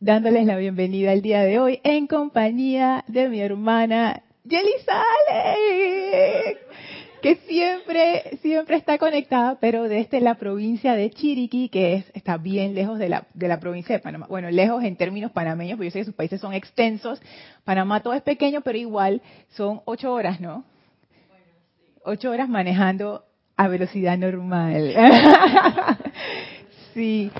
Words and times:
dándoles 0.00 0.46
la 0.46 0.56
bienvenida 0.56 1.12
el 1.12 1.22
día 1.22 1.42
de 1.42 1.58
hoy 1.58 1.80
en 1.82 2.06
compañía 2.06 3.04
de 3.08 3.28
mi 3.28 3.40
hermana 3.40 4.22
Yeli 4.44 4.72
Sale, 4.84 6.58
que 7.20 7.34
siempre, 7.48 8.38
siempre 8.40 8.76
está 8.76 8.96
conectada, 8.96 9.58
pero 9.60 9.88
desde 9.88 10.20
la 10.20 10.36
provincia 10.36 10.94
de 10.94 11.10
Chiriquí, 11.10 11.68
que 11.68 11.94
es, 11.94 12.10
está 12.14 12.36
bien 12.36 12.74
lejos 12.74 12.98
de 12.98 13.08
la, 13.08 13.26
de 13.34 13.48
la 13.48 13.58
provincia 13.58 13.94
de 13.96 14.00
Panamá. 14.00 14.26
Bueno, 14.28 14.50
lejos 14.50 14.84
en 14.84 14.96
términos 14.96 15.32
panameños, 15.32 15.76
porque 15.76 15.88
yo 15.88 15.92
sé 15.92 15.98
que 15.98 16.04
sus 16.04 16.14
países 16.14 16.40
son 16.40 16.54
extensos. 16.54 17.20
Panamá 17.64 18.00
todo 18.00 18.14
es 18.14 18.22
pequeño, 18.22 18.60
pero 18.62 18.78
igual 18.78 19.20
son 19.50 19.82
ocho 19.84 20.12
horas, 20.12 20.40
¿no? 20.40 20.64
Ocho 22.04 22.30
horas 22.30 22.48
manejando 22.48 23.24
a 23.56 23.68
velocidad 23.68 24.16
normal. 24.16 24.94
sí, 26.94 27.30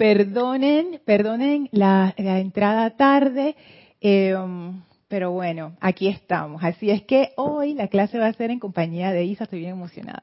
Perdonen, 0.00 0.98
perdonen 1.04 1.68
la, 1.72 2.14
entrada 2.16 2.88
tarde, 2.96 3.54
em, 4.00 4.80
pero 5.08 5.30
bueno, 5.32 5.76
aquí 5.78 6.08
estamos. 6.08 6.64
Así 6.64 6.90
es 6.90 7.02
que 7.02 7.32
hoy 7.36 7.74
la 7.74 7.88
clase 7.88 8.18
va 8.18 8.28
a 8.28 8.32
ser 8.32 8.50
en 8.50 8.60
compañía 8.60 9.12
de 9.12 9.24
Isa, 9.24 9.44
estoy 9.44 9.58
bien 9.58 9.72
emocionada. 9.72 10.22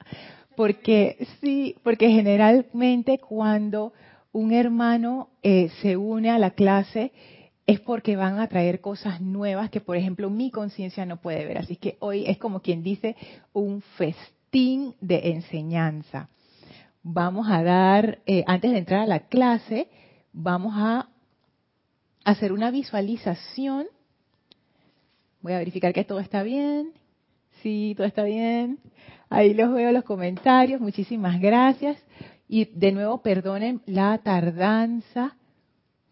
Porque 0.56 1.28
sí, 1.40 1.76
porque 1.84 2.10
generalmente 2.10 3.20
cuando 3.20 3.94
un 4.32 4.52
hermano 4.52 5.30
eh, 5.44 5.70
se 5.84 5.96
une 5.96 6.32
a 6.32 6.40
la 6.40 6.50
clase 6.50 7.12
es 7.68 7.80
porque 7.80 8.16
van 8.16 8.40
a 8.40 8.48
traer 8.48 8.82
cosas 8.82 9.22
nuevas 9.22 9.70
que, 9.70 9.80
por 9.80 9.96
ejemplo, 9.96 10.32
mi 10.32 10.50
conciencia 10.50 11.06
no 11.06 11.18
puede 11.18 11.46
ver. 11.46 11.60
Así 11.60 11.76
que 11.76 11.98
hoy 12.00 12.26
es 12.26 12.40
como 12.40 12.62
quien 12.62 12.82
dice 12.82 13.16
un 13.54 13.84
festín 13.96 14.96
de 15.02 15.34
enseñanza 15.34 16.30
vamos 17.08 17.48
a 17.50 17.64
dar, 17.64 18.20
eh, 18.26 18.44
antes 18.48 18.72
de 18.72 18.78
entrar 18.78 19.02
a 19.02 19.08
la 19.08 19.28
clase, 19.28 19.90
vamos 20.34 20.74
a 20.76 21.08
hacer 22.26 22.52
una 22.52 22.70
visualización. 22.70 23.88
Voy 25.42 25.54
a 25.54 25.60
verificar 25.60 25.94
que 25.94 26.04
todo 26.04 26.20
está 26.20 26.44
bien. 26.44 26.92
Sí, 27.62 27.94
todo 27.96 28.06
está 28.06 28.24
bien. 28.24 28.80
Ahí 29.30 29.54
los 29.54 29.74
veo 29.74 29.92
los 29.92 30.04
comentarios. 30.04 30.82
Muchísimas 30.82 31.40
gracias. 31.40 31.98
Y 32.50 32.66
de 32.66 32.92
nuevo, 32.92 33.22
perdonen 33.22 33.82
la 33.86 34.18
tardanza. 34.18 35.38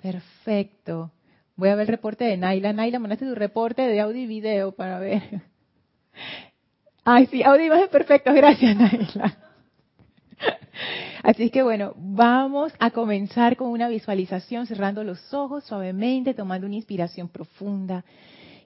Perfecto. 0.02 1.12
Voy 1.58 1.70
a 1.70 1.76
ver 1.76 1.84
el 1.84 1.96
reporte 1.96 2.24
de 2.24 2.38
Naila. 2.38 2.72
Naila, 2.72 3.00
mandaste 3.00 3.26
tu 3.26 3.36
reporte 3.36 3.82
de 3.82 4.00
audio 4.00 4.22
y 4.22 4.28
video 4.28 4.72
para 4.74 5.00
ver. 5.00 5.22
Ay, 7.04 7.28
sí, 7.28 7.44
audio 7.44 7.64
y 7.64 7.68
imagen 7.68 7.90
perfecto. 7.90 8.34
Gracias, 8.34 8.76
Naila. 8.78 9.38
Así 11.24 11.50
que 11.50 11.64
bueno, 11.64 11.94
vamos 11.98 12.74
a 12.80 12.92
comenzar 12.92 13.58
con 13.58 13.70
una 13.70 13.88
visualización, 13.88 14.68
cerrando 14.68 15.04
los 15.04 15.34
ojos 15.34 15.64
suavemente, 15.64 16.34
tomando 16.34 16.68
una 16.68 16.76
inspiración 16.76 17.30
profunda 17.30 18.04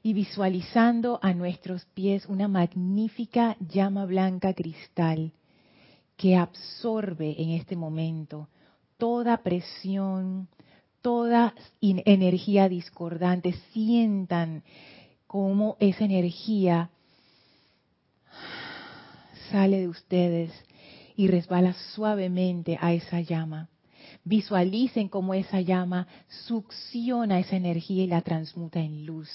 y 0.02 0.14
visualizando 0.14 1.20
a 1.22 1.34
nuestros 1.34 1.86
pies 1.94 2.26
una 2.26 2.48
magnífica 2.48 3.58
llama 3.60 4.06
blanca 4.06 4.54
cristal 4.54 5.32
que 6.16 6.36
absorbe 6.36 7.36
en 7.42 7.52
este 7.52 7.76
momento 7.76 8.50
toda 8.98 9.38
presión, 9.38 10.50
toda 11.02 11.54
energía 11.82 12.68
discordante. 12.68 13.54
Sientan 13.72 14.64
cómo 15.28 15.78
esa 15.80 16.04
energía 16.04 16.90
sale 19.50 19.80
de 19.80 19.88
ustedes 19.88 20.52
y 21.20 21.28
resbala 21.28 21.74
suavemente 21.96 22.78
a 22.80 22.94
esa 22.94 23.20
llama. 23.20 23.68
Visualicen 24.24 25.10
cómo 25.10 25.34
esa 25.34 25.60
llama 25.60 26.08
succiona 26.48 27.40
esa 27.40 27.58
energía 27.58 28.06
y 28.06 28.08
la 28.08 28.22
transmuta 28.22 28.80
en 28.80 29.06
luz. 29.06 29.28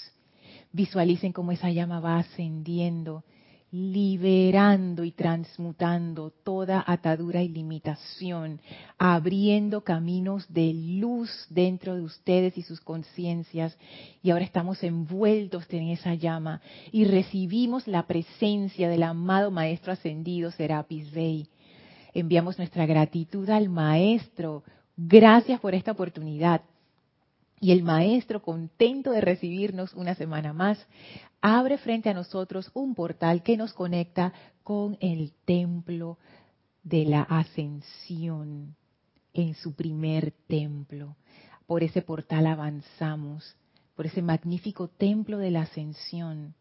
Visualicen 0.71 1.31
cómo 1.31 1.51
esa 1.51 1.69
llama 1.69 1.99
va 1.99 2.17
ascendiendo, 2.17 3.23
liberando 3.71 5.03
y 5.03 5.11
transmutando 5.11 6.31
toda 6.31 6.83
atadura 6.87 7.43
y 7.43 7.49
limitación, 7.49 8.61
abriendo 8.97 9.83
caminos 9.83 10.51
de 10.51 10.73
luz 10.73 11.29
dentro 11.51 11.95
de 11.95 12.01
ustedes 12.01 12.57
y 12.57 12.63
sus 12.63 12.81
conciencias. 12.81 13.77
Y 14.23 14.31
ahora 14.31 14.45
estamos 14.45 14.81
envueltos 14.81 15.67
en 15.69 15.89
esa 15.89 16.15
llama 16.15 16.61
y 16.91 17.05
recibimos 17.05 17.87
la 17.87 18.07
presencia 18.07 18.89
del 18.89 19.03
amado 19.03 19.51
Maestro 19.51 19.93
Ascendido 19.93 20.49
Serapis 20.49 21.11
Bey 21.11 21.47
enviamos 22.15 22.57
nuestra 22.57 22.85
gratitud 22.85 23.47
al 23.49 23.69
Maestro. 23.69 24.63
Gracias 24.97 25.59
por 25.59 25.75
esta 25.75 25.91
oportunidad. 25.91 26.61
Y 27.59 27.71
el 27.71 27.83
Maestro, 27.83 28.41
contento 28.41 29.11
de 29.11 29.21
recibirnos 29.21 29.93
una 29.93 30.15
semana 30.15 30.53
más, 30.53 30.83
abre 31.41 31.77
frente 31.77 32.09
a 32.09 32.13
nosotros 32.13 32.71
un 32.73 32.95
portal 32.95 33.43
que 33.43 33.57
nos 33.57 33.73
conecta 33.73 34.33
con 34.63 34.97
el 35.01 35.33
templo 35.45 36.17
de 36.83 37.05
la 37.05 37.21
ascensión, 37.21 38.75
en 39.33 39.53
su 39.55 39.73
primer 39.73 40.31
templo. 40.47 41.15
Por 41.67 41.83
ese 41.83 42.01
portal 42.01 42.47
avanzamos, 42.47 43.55
por 43.95 44.05
ese 44.05 44.21
magnífico 44.21 44.87
templo 44.87 45.37
de 45.37 45.51
la 45.51 45.63
ascensión 45.63 46.53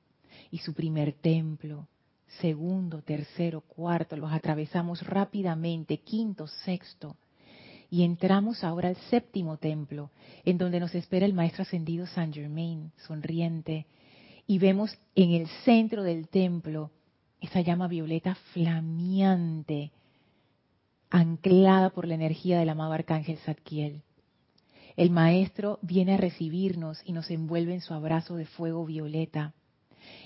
y 0.51 0.59
su 0.59 0.75
primer 0.75 1.13
templo 1.13 1.87
segundo, 2.41 3.03
tercero, 3.03 3.61
cuarto, 3.61 4.17
los 4.17 4.33
atravesamos 4.33 5.07
rápidamente, 5.07 5.99
quinto, 5.99 6.47
sexto, 6.47 7.17
y 7.91 8.03
entramos 8.03 8.65
ahora 8.65 8.89
al 8.89 8.97
séptimo 9.11 9.57
templo, 9.57 10.11
en 10.45 10.59
donde 10.59 10.81
nos 10.81 10.95
espera 10.95 11.27
el 11.27 11.35
Maestro 11.35 11.63
Ascendido 11.63 12.07
San 12.07 12.33
Germain, 12.33 12.93
sonriente, 13.07 13.87
y 14.47 14.59
vemos 14.59 14.97
en 15.15 15.33
el 15.33 15.47
centro 15.65 16.03
del 16.03 16.29
templo 16.29 16.91
esa 17.41 17.61
llama 17.61 17.89
violeta 17.89 18.35
flameante, 18.53 19.93
anclada 21.11 21.91
por 21.91 22.07
la 22.07 22.15
energía 22.15 22.59
del 22.59 22.71
amado 22.71 22.93
Arcángel 22.93 23.39
Zadkiel. 23.39 24.03
El 24.97 25.11
Maestro 25.11 25.79
viene 25.83 26.15
a 26.15 26.17
recibirnos 26.17 27.01
y 27.05 27.13
nos 27.13 27.31
envuelve 27.31 27.75
en 27.75 27.81
su 27.81 27.95
abrazo 27.95 28.37
de 28.37 28.47
fuego 28.47 28.87
violeta 28.87 29.53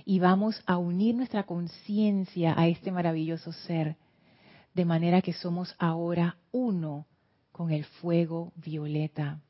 y 0.05 0.19
vamos 0.19 0.63
a 0.67 0.79
unir 0.79 1.15
nuestra 1.15 1.45
conciencia 1.45 2.55
a 2.57 2.69
este 2.69 2.91
maravilloso 2.91 3.53
ser, 3.53 3.97
de 4.75 4.85
manera 4.85 5.23
que 5.23 5.33
somos 5.33 5.75
ahora 5.79 6.37
uno 6.53 7.07
con 7.53 7.71
el 7.71 7.85
fuego 7.85 8.53
violeta. 8.57 9.41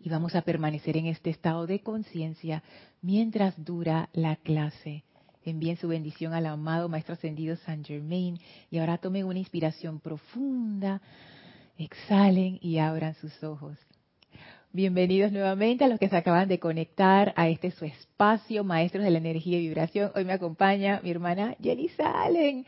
Y 0.00 0.08
vamos 0.08 0.34
a 0.36 0.42
permanecer 0.42 0.96
en 0.96 1.06
este 1.06 1.30
estado 1.30 1.66
de 1.66 1.80
conciencia 1.80 2.62
mientras 3.02 3.62
dura 3.64 4.08
la 4.12 4.36
clase. 4.36 5.04
Envíen 5.44 5.76
su 5.76 5.88
bendición 5.88 6.34
al 6.34 6.46
amado 6.46 6.88
Maestro 6.88 7.14
Ascendido 7.14 7.56
San 7.56 7.84
Germain 7.84 8.38
y 8.70 8.78
ahora 8.78 8.98
tomen 8.98 9.24
una 9.24 9.38
inspiración 9.38 9.98
profunda, 9.98 11.00
exhalen 11.76 12.58
y 12.60 12.78
abran 12.78 13.14
sus 13.14 13.42
ojos. 13.42 13.76
Bienvenidos 14.70 15.32
nuevamente 15.32 15.84
a 15.84 15.88
los 15.88 15.98
que 15.98 16.10
se 16.10 16.16
acaban 16.18 16.46
de 16.46 16.58
conectar 16.58 17.32
a 17.36 17.48
este 17.48 17.70
su 17.70 17.86
espacio, 17.86 18.64
Maestros 18.64 19.02
de 19.02 19.10
la 19.10 19.16
Energía 19.16 19.56
y 19.56 19.62
Vibración. 19.62 20.12
Hoy 20.14 20.26
me 20.26 20.34
acompaña 20.34 21.00
mi 21.02 21.10
hermana 21.10 21.56
Jenny 21.58 21.88
Salen. 21.88 22.66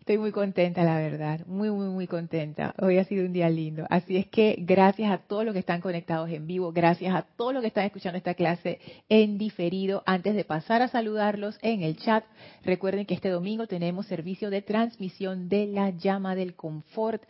Estoy 0.00 0.16
muy 0.16 0.32
contenta, 0.32 0.82
la 0.82 0.96
verdad, 0.96 1.44
muy, 1.46 1.70
muy, 1.70 1.88
muy 1.88 2.06
contenta. 2.06 2.74
Hoy 2.80 2.96
ha 2.96 3.04
sido 3.04 3.26
un 3.26 3.34
día 3.34 3.50
lindo. 3.50 3.84
Así 3.90 4.16
es 4.16 4.26
que 4.28 4.56
gracias 4.60 5.12
a 5.12 5.18
todos 5.18 5.44
los 5.44 5.52
que 5.52 5.58
están 5.58 5.82
conectados 5.82 6.30
en 6.30 6.46
vivo, 6.46 6.72
gracias 6.72 7.14
a 7.14 7.20
todos 7.36 7.52
los 7.52 7.60
que 7.60 7.68
están 7.68 7.84
escuchando 7.84 8.16
esta 8.16 8.32
clase 8.32 8.80
en 9.10 9.36
diferido. 9.36 10.02
Antes 10.06 10.34
de 10.34 10.44
pasar 10.44 10.80
a 10.80 10.88
saludarlos 10.88 11.58
en 11.60 11.82
el 11.82 11.98
chat, 11.98 12.24
recuerden 12.64 13.04
que 13.04 13.12
este 13.12 13.28
domingo 13.28 13.66
tenemos 13.66 14.06
servicio 14.06 14.48
de 14.48 14.62
transmisión 14.62 15.50
de 15.50 15.66
la 15.66 15.90
llama 15.90 16.34
del 16.34 16.54
confort 16.54 17.22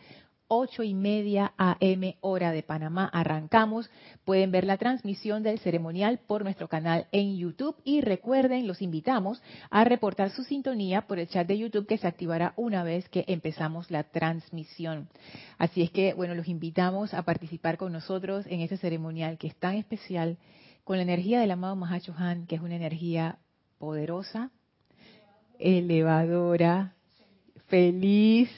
ocho 0.47 0.83
y 0.83 0.93
media 0.93 1.53
AM 1.57 2.15
hora 2.21 2.51
de 2.51 2.63
Panamá. 2.63 3.09
Arrancamos. 3.11 3.89
Pueden 4.25 4.51
ver 4.51 4.65
la 4.65 4.77
transmisión 4.77 5.43
del 5.43 5.59
ceremonial 5.59 6.19
por 6.27 6.43
nuestro 6.43 6.67
canal 6.67 7.07
en 7.11 7.37
YouTube 7.37 7.75
y 7.83 8.01
recuerden, 8.01 8.67
los 8.67 8.81
invitamos 8.81 9.41
a 9.69 9.83
reportar 9.83 10.29
su 10.31 10.43
sintonía 10.43 11.07
por 11.07 11.19
el 11.19 11.27
chat 11.27 11.47
de 11.47 11.57
YouTube 11.57 11.87
que 11.87 11.97
se 11.97 12.07
activará 12.07 12.53
una 12.55 12.83
vez 12.83 13.09
que 13.09 13.25
empezamos 13.27 13.91
la 13.91 14.03
transmisión. 14.03 15.09
Así 15.57 15.81
es 15.81 15.91
que, 15.91 16.13
bueno, 16.13 16.35
los 16.35 16.47
invitamos 16.47 17.13
a 17.13 17.23
participar 17.23 17.77
con 17.77 17.91
nosotros 17.91 18.45
en 18.47 18.61
este 18.61 18.77
ceremonial 18.77 19.37
que 19.37 19.47
es 19.47 19.55
tan 19.55 19.75
especial 19.75 20.37
con 20.83 20.97
la 20.97 21.03
energía 21.03 21.39
del 21.39 21.51
amado 21.51 21.75
Mahacho 21.75 22.13
Han, 22.17 22.45
que 22.45 22.55
es 22.55 22.61
una 22.61 22.75
energía 22.75 23.37
poderosa, 23.77 24.51
elevadora, 25.59 26.93
feliz, 27.67 28.49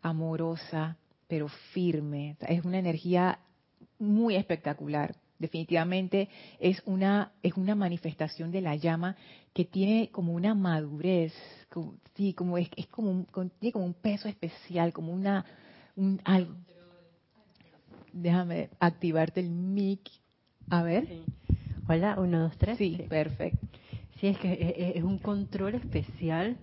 amorosa, 0.00 0.96
pero 1.32 1.48
firme. 1.48 2.36
Es 2.46 2.62
una 2.62 2.78
energía 2.78 3.38
muy 3.98 4.36
espectacular. 4.36 5.16
Definitivamente 5.38 6.28
es 6.60 6.82
una, 6.84 7.32
es 7.42 7.54
una 7.54 7.74
manifestación 7.74 8.50
de 8.50 8.60
la 8.60 8.76
llama 8.76 9.16
que 9.54 9.64
tiene 9.64 10.10
como 10.12 10.34
una 10.34 10.54
madurez, 10.54 11.32
como, 11.70 11.94
sí, 12.16 12.34
como 12.34 12.58
es, 12.58 12.68
es 12.76 12.86
como 12.88 13.10
un, 13.10 13.50
tiene 13.58 13.72
como 13.72 13.86
un 13.86 13.94
peso 13.94 14.28
especial, 14.28 14.92
como 14.92 15.10
una, 15.10 15.46
un, 15.96 16.20
algo. 16.24 16.54
déjame 18.12 18.68
activarte 18.78 19.40
el 19.40 19.48
mic. 19.48 20.02
A 20.68 20.82
ver. 20.82 21.08
Hola, 21.88 22.16
uno, 22.18 22.40
dos, 22.40 22.58
tres. 22.58 22.76
Sí, 22.76 23.06
perfecto. 23.08 23.66
Sí, 24.20 24.26
es 24.26 24.36
que 24.36 24.92
es, 24.96 25.02
un 25.02 25.16
control 25.16 25.76
especial 25.76 26.58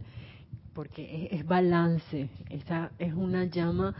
porque 0.76 1.28
es, 1.32 1.44
balance. 1.44 2.30
Esa 2.52 2.92
es 3.00 3.16
una 3.16 3.46
llama, 3.46 3.96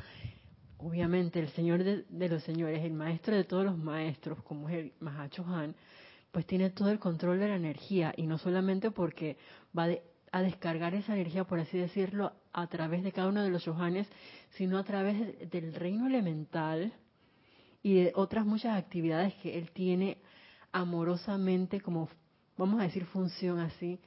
obviamente, 0.80 1.40
el 1.40 1.50
Señor 1.50 1.84
de, 1.84 2.30
los 2.30 2.44
Señores, 2.44 2.84
el 2.84 2.94
Maestro 2.94 3.36
de 3.36 3.44
todos 3.44 3.66
los 3.66 3.78
maestros, 3.78 4.42
como 4.44 4.70
es 4.70 4.76
el 4.76 4.94
Mahacho 5.00 5.46
Han, 5.46 5.76
pues 6.32 6.46
tiene 6.46 6.70
todo 6.70 6.90
el 6.90 7.00
control 7.00 7.40
de 7.40 7.48
la 7.48 7.56
energía 7.56 8.14
y 8.16 8.28
no 8.28 8.38
solamente 8.38 8.92
porque 8.92 9.38
va 9.78 9.88
a 10.32 10.42
descargar 10.42 10.94
esa 10.94 11.14
energía, 11.14 11.44
por 11.44 11.60
así 11.60 11.78
decirlo, 11.78 12.34
a 12.54 12.68
través 12.68 13.04
de 13.04 13.12
cada 13.12 13.30
uno 13.30 13.44
de 13.44 13.50
los 13.50 13.66
Johanes, 13.66 14.08
sino 14.52 14.78
a 14.78 14.84
través 14.84 15.50
del 15.50 15.74
reino 15.74 16.08
elemental 16.08 16.94
y 17.82 17.96
de 17.96 18.12
otras 18.16 18.46
muchas 18.46 18.78
actividades 18.78 19.34
que 19.36 19.58
él 19.58 19.72
tiene 19.72 20.18
amorosamente 20.72 21.82
como 21.82 22.10
vamos 22.58 22.80
a 22.80 22.84
decir 22.84 23.06
función 23.06 23.60
así 23.60 24.00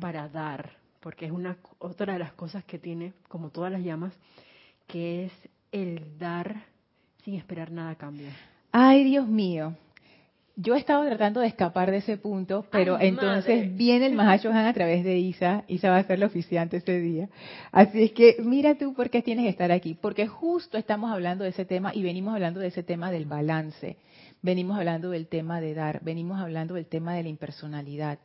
para 0.00 0.28
dar 0.28 0.78
porque 1.00 1.26
es 1.26 1.32
una 1.32 1.58
otra 1.78 2.14
de 2.14 2.18
las 2.18 2.32
cosas 2.32 2.64
que 2.64 2.78
tiene 2.78 3.12
como 3.28 3.50
todas 3.50 3.70
las 3.70 3.82
llamas 3.82 4.12
que 4.86 5.26
es 5.26 5.32
el 5.74 6.18
dar 6.18 6.64
sin 7.24 7.34
esperar 7.34 7.70
nada 7.70 7.90
a 7.90 7.94
cambio 7.96 8.28
ay 8.72 9.04
Dios 9.04 9.26
mío 9.28 9.74
yo 10.56 10.76
he 10.76 10.78
estado 10.78 11.04
tratando 11.04 11.40
de 11.40 11.48
escapar 11.48 11.90
de 11.90 11.96
ese 11.96 12.16
punto, 12.16 12.64
pero 12.70 13.00
entonces 13.00 13.74
viene 13.74 14.06
el 14.06 14.14
Mahashohan 14.14 14.66
a 14.66 14.72
través 14.72 15.02
de 15.02 15.18
Isa. 15.18 15.64
Isa 15.66 15.90
va 15.90 15.98
a 15.98 16.04
ser 16.04 16.20
la 16.20 16.26
oficiante 16.26 16.76
ese 16.76 17.00
día. 17.00 17.28
Así 17.72 18.04
es 18.04 18.12
que 18.12 18.36
mira 18.38 18.76
tú 18.76 18.94
por 18.94 19.10
qué 19.10 19.20
tienes 19.20 19.46
que 19.46 19.50
estar 19.50 19.72
aquí. 19.72 19.94
Porque 20.00 20.28
justo 20.28 20.78
estamos 20.78 21.10
hablando 21.10 21.42
de 21.42 21.50
ese 21.50 21.64
tema 21.64 21.92
y 21.92 22.04
venimos 22.04 22.34
hablando 22.34 22.60
de 22.60 22.68
ese 22.68 22.84
tema 22.84 23.10
del 23.10 23.26
balance. 23.26 23.96
Venimos 24.42 24.78
hablando 24.78 25.10
del 25.10 25.26
tema 25.26 25.60
de 25.60 25.74
dar. 25.74 26.00
Venimos 26.04 26.40
hablando 26.40 26.74
del 26.74 26.86
tema 26.86 27.14
de 27.14 27.24
la 27.24 27.28
impersonalidad. 27.30 28.20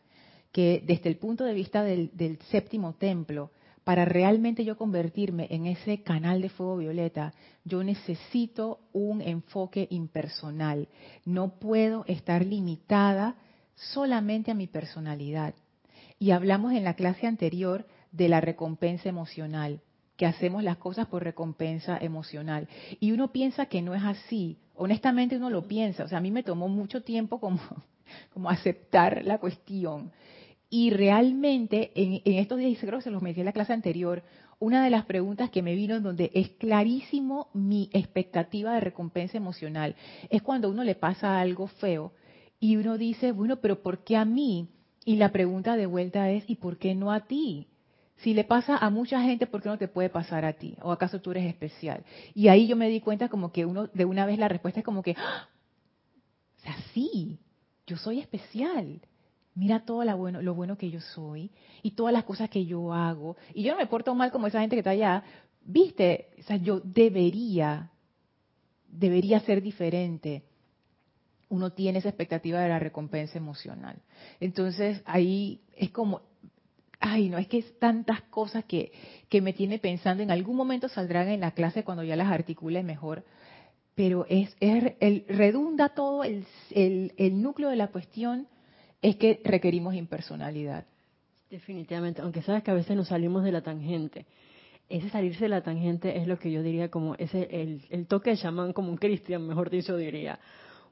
Que 0.52 0.84
desde 0.86 1.10
el 1.10 1.16
punto 1.16 1.46
de 1.46 1.56
vista 1.56 1.84
del, 1.84 2.12
del 2.14 2.38
séptimo 2.52 2.94
templo, 2.94 3.50
para 3.90 4.06
realmente 4.06 4.64
yo 4.66 4.78
convertirme 4.78 5.48
en 5.50 5.66
ese 5.66 6.04
canal 6.04 6.44
de 6.44 6.50
fuego 6.50 6.78
violeta, 6.78 7.34
yo 7.66 7.84
necesito 7.84 8.82
un 8.94 9.20
enfoque 9.20 9.88
impersonal. 9.90 10.88
No 11.26 11.58
puedo 11.58 12.06
estar 12.06 12.46
limitada 12.46 13.34
solamente 13.74 14.52
a 14.52 14.54
mi 14.54 14.68
personalidad. 14.68 15.56
Y 16.20 16.30
hablamos 16.30 16.74
en 16.74 16.84
la 16.84 16.94
clase 16.94 17.26
anterior 17.26 17.88
de 18.12 18.30
la 18.30 18.42
recompensa 18.42 19.10
emocional, 19.10 19.82
que 20.18 20.28
hacemos 20.28 20.64
las 20.64 20.78
cosas 20.78 21.08
por 21.08 21.24
recompensa 21.24 21.98
emocional. 21.98 22.68
Y 23.00 23.12
uno 23.12 23.32
piensa 23.32 23.66
que 23.66 23.82
no 23.82 23.96
es 23.96 24.04
así. 24.04 24.60
Honestamente 24.76 25.36
uno 25.36 25.50
lo 25.50 25.68
piensa. 25.68 26.04
O 26.04 26.08
sea, 26.08 26.20
a 26.20 26.22
mí 26.22 26.30
me 26.30 26.44
tomó 26.44 26.68
mucho 26.68 27.02
tiempo 27.02 27.40
como, 27.40 27.60
como 28.36 28.52
aceptar 28.52 29.26
la 29.26 29.40
cuestión. 29.40 30.12
Y 30.70 30.92
realmente 30.92 31.92
en, 31.96 32.22
estos 32.26 32.60
días, 32.60 32.78
creo 32.80 33.00
que 33.00 33.04
se 33.04 33.12
los 33.12 33.24
metí 33.24 33.40
en 33.40 33.48
la 33.48 33.54
clase 33.54 33.74
anterior, 33.74 34.24
una 34.60 34.84
de 34.84 34.90
las 34.90 35.06
preguntas 35.06 35.50
que 35.50 35.64
me 35.64 35.74
vino 35.74 35.96
en 35.96 36.04
donde 36.04 36.32
es 36.34 36.50
clarísimo 36.50 37.50
mi 37.54 37.90
expectativa 37.92 38.74
de 38.74 38.82
recompensa 38.82 39.38
emocional 39.38 39.96
es 40.30 40.42
cuando 40.42 40.70
uno 40.70 40.84
le 40.84 40.96
pasa 40.96 41.40
algo 41.40 41.68
feo 41.68 42.12
y 42.60 42.76
uno 42.76 42.98
dice, 42.98 43.32
bueno, 43.32 43.56
pero 43.62 43.82
¿por 43.82 44.04
qué 44.04 44.18
a 44.18 44.26
mí? 44.26 44.68
Y 45.06 45.16
la 45.16 45.32
pregunta 45.32 45.78
de 45.78 45.86
vuelta 45.86 46.30
es, 46.30 46.44
¿y 46.48 46.56
por 46.56 46.78
qué 46.78 46.94
no 46.94 47.12
a 47.12 47.22
ti? 47.22 47.68
Si 48.18 48.34
le 48.34 48.44
pasa 48.44 48.78
a 48.78 48.90
mucha 48.90 49.22
gente, 49.22 49.48
¿por 49.48 49.62
qué 49.62 49.70
no 49.70 49.78
te 49.78 49.88
puede 49.88 50.10
pasar 50.10 50.44
a 50.44 50.54
ti? 50.54 50.76
¿O 50.82 50.92
acaso 50.92 51.22
tú 51.22 51.32
eres 51.32 51.46
especial? 51.46 52.04
Y 52.36 52.50
ahí 52.50 52.68
yo 52.68 52.76
me 52.76 52.90
di 52.90 53.00
cuenta 53.00 53.30
como 53.30 53.54
que 53.54 53.66
uno, 53.66 53.88
de 53.88 54.04
una 54.04 54.26
vez 54.26 54.38
la 54.38 54.50
respuesta 54.50 54.82
es 54.82 54.86
como 54.86 55.02
que, 55.02 55.16
¡Ah! 55.18 55.48
o 56.58 56.62
sea, 56.62 56.76
sí, 56.94 57.40
yo 57.88 57.96
soy 57.96 58.20
especial 58.20 59.00
mira 59.56 59.82
todo 59.82 60.04
lo 60.04 60.54
bueno, 60.54 60.78
que 60.78 60.90
yo 60.90 61.02
soy 61.02 61.52
y 61.84 61.92
todas 61.92 62.14
las 62.14 62.24
cosas 62.24 62.50
que 62.50 62.66
yo 62.66 62.94
hago. 62.94 63.36
Y 63.54 63.64
yo 63.64 63.74
no 63.74 63.80
me 63.80 63.88
porto 63.88 64.14
mal 64.16 64.32
como 64.32 64.48
esa 64.48 64.62
gente 64.62 64.76
que 64.76 64.80
está 64.80 64.92
allá. 64.92 65.24
Viste, 65.62 66.30
o 66.40 66.44
sea, 66.44 66.58
yo 66.58 66.80
debería, 66.80 67.92
debería 68.88 69.40
ser 69.42 69.62
diferente. 69.62 70.44
Uno 71.50 71.72
tiene 71.72 72.00
esa 72.00 72.10
expectativa 72.10 72.60
de 72.62 72.70
la 72.70 72.80
recompensa 72.80 73.38
emocional. 73.38 74.02
Entonces 74.40 75.02
ahí 75.06 75.62
es 75.76 75.92
como, 75.92 76.22
ay, 77.00 77.30
no, 77.30 77.38
es 77.38 77.48
que 77.48 77.60
es 77.60 77.80
tantas 77.80 78.22
cosas 78.24 78.66
que, 78.66 78.92
que 79.30 79.42
me 79.42 79.54
tiene 79.54 79.80
pensando. 79.80 80.24
En 80.24 80.32
algún 80.32 80.56
momento 80.56 80.88
saldrán 80.90 81.28
en 81.28 81.42
la 81.42 81.52
clase 81.52 81.84
cuando 81.84 82.04
ya 82.04 82.16
las 82.16 82.32
articule 82.32 82.84
mejor. 82.84 83.26
Pero 83.96 84.26
es, 84.30 84.56
es 84.62 84.94
el, 85.02 85.26
redunda 85.28 85.90
todo 85.90 86.24
el, 86.24 86.46
el, 86.72 87.14
el 87.18 87.42
núcleo 87.42 87.70
de 87.70 87.76
la 87.76 87.88
cuestión 87.88 88.48
es 89.02 89.16
que 89.16 89.42
requerimos 89.44 89.96
impersonalidad. 89.96 90.86
Definitivamente, 91.50 92.22
aunque 92.22 92.42
sabes 92.42 92.64
que 92.64 92.72
a 92.72 92.76
veces 92.76 92.96
nos 92.96 93.08
salimos 93.08 93.44
de 93.44 93.52
la 93.52 93.62
tangente. 93.62 94.26
Ese 94.88 95.10
salirse 95.10 95.46
de 95.46 95.50
la 95.50 95.62
tangente 95.62 96.18
es 96.18 96.28
lo 96.28 96.38
que 96.40 96.52
yo 96.52 96.64
diría 96.64 96.90
como 96.90 97.16
ese 97.16 97.48
el, 97.52 97.86
el 97.90 98.08
toque 98.08 98.32
de 98.32 98.38
chamán 98.38 98.74
como 98.74 98.90
un 98.90 98.98
cristian, 98.98 99.46
mejor 99.46 99.70
dicho 99.70 99.96
diría, 99.96 100.40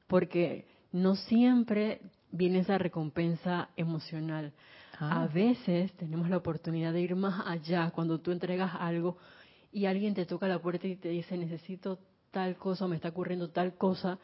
porque 0.07 0.65
no 0.91 1.15
siempre 1.15 2.01
viene 2.31 2.59
esa 2.59 2.77
recompensa 2.77 3.69
emocional. 3.75 4.53
Ah. 4.99 5.23
A 5.23 5.27
veces 5.27 5.91
tenemos 5.93 6.29
la 6.29 6.37
oportunidad 6.37 6.93
de 6.93 7.01
ir 7.01 7.15
más 7.15 7.45
allá 7.45 7.91
cuando 7.91 8.19
tú 8.19 8.31
entregas 8.31 8.71
algo 8.79 9.17
y 9.71 9.85
alguien 9.85 10.13
te 10.13 10.25
toca 10.25 10.47
la 10.47 10.59
puerta 10.59 10.87
y 10.87 10.95
te 10.95 11.09
dice 11.09 11.37
necesito 11.37 11.99
tal 12.31 12.55
cosa, 12.55 12.87
me 12.87 12.95
está 12.95 13.09
ocurriendo 13.09 13.49
tal 13.49 13.75
cosa, 13.75 14.19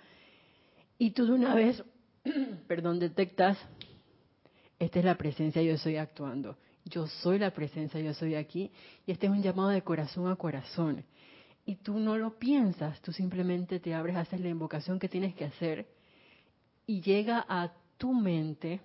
y 0.98 1.12
tú 1.12 1.26
de 1.26 1.34
una 1.34 1.56
vez 1.56 1.84
perdón, 2.68 3.00
detectas, 3.00 3.58
esta 4.80 5.00
es 5.00 5.06
la 5.06 5.18
presencia, 5.18 5.62
yo 5.62 5.74
estoy 5.74 5.98
actuando. 5.98 6.58
Yo 6.86 7.08
soy 7.08 7.40
la 7.40 7.52
presencia, 7.52 8.00
yo 8.02 8.14
soy 8.14 8.36
aquí. 8.36 8.72
Y 9.06 9.12
este 9.12 9.28
es 9.28 9.32
un 9.32 9.42
llamado 9.42 9.70
de 9.70 9.82
corazón 9.82 10.30
a 10.30 10.36
corazón. 10.36 11.06
Y 11.66 11.76
tú 11.76 12.00
no 12.00 12.18
lo 12.18 12.38
piensas, 12.38 13.02
tú 13.02 13.14
simplemente 13.14 13.80
te 13.80 13.94
abres, 13.94 14.18
haces 14.18 14.42
la 14.42 14.50
invocación 14.50 15.00
que 15.00 15.08
tienes 15.08 15.34
que 15.36 15.46
hacer 15.46 15.88
y 16.86 17.02
llega 17.02 17.46
a 17.48 17.74
tu 17.98 18.14
mente 18.14 18.82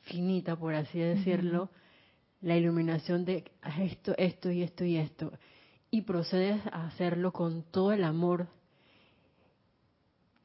finita, 0.00 0.56
por 0.56 0.74
así 0.74 0.98
decirlo, 0.98 1.70
la 2.40 2.56
iluminación 2.56 3.24
de 3.24 3.44
esto, 3.78 4.14
esto 4.18 4.50
y 4.50 4.62
esto 4.62 4.84
y 4.84 4.96
esto. 4.96 5.32
Y 5.90 6.02
procedes 6.02 6.60
a 6.72 6.86
hacerlo 6.86 7.32
con 7.32 7.62
todo 7.62 7.92
el 7.92 8.02
amor 8.02 8.48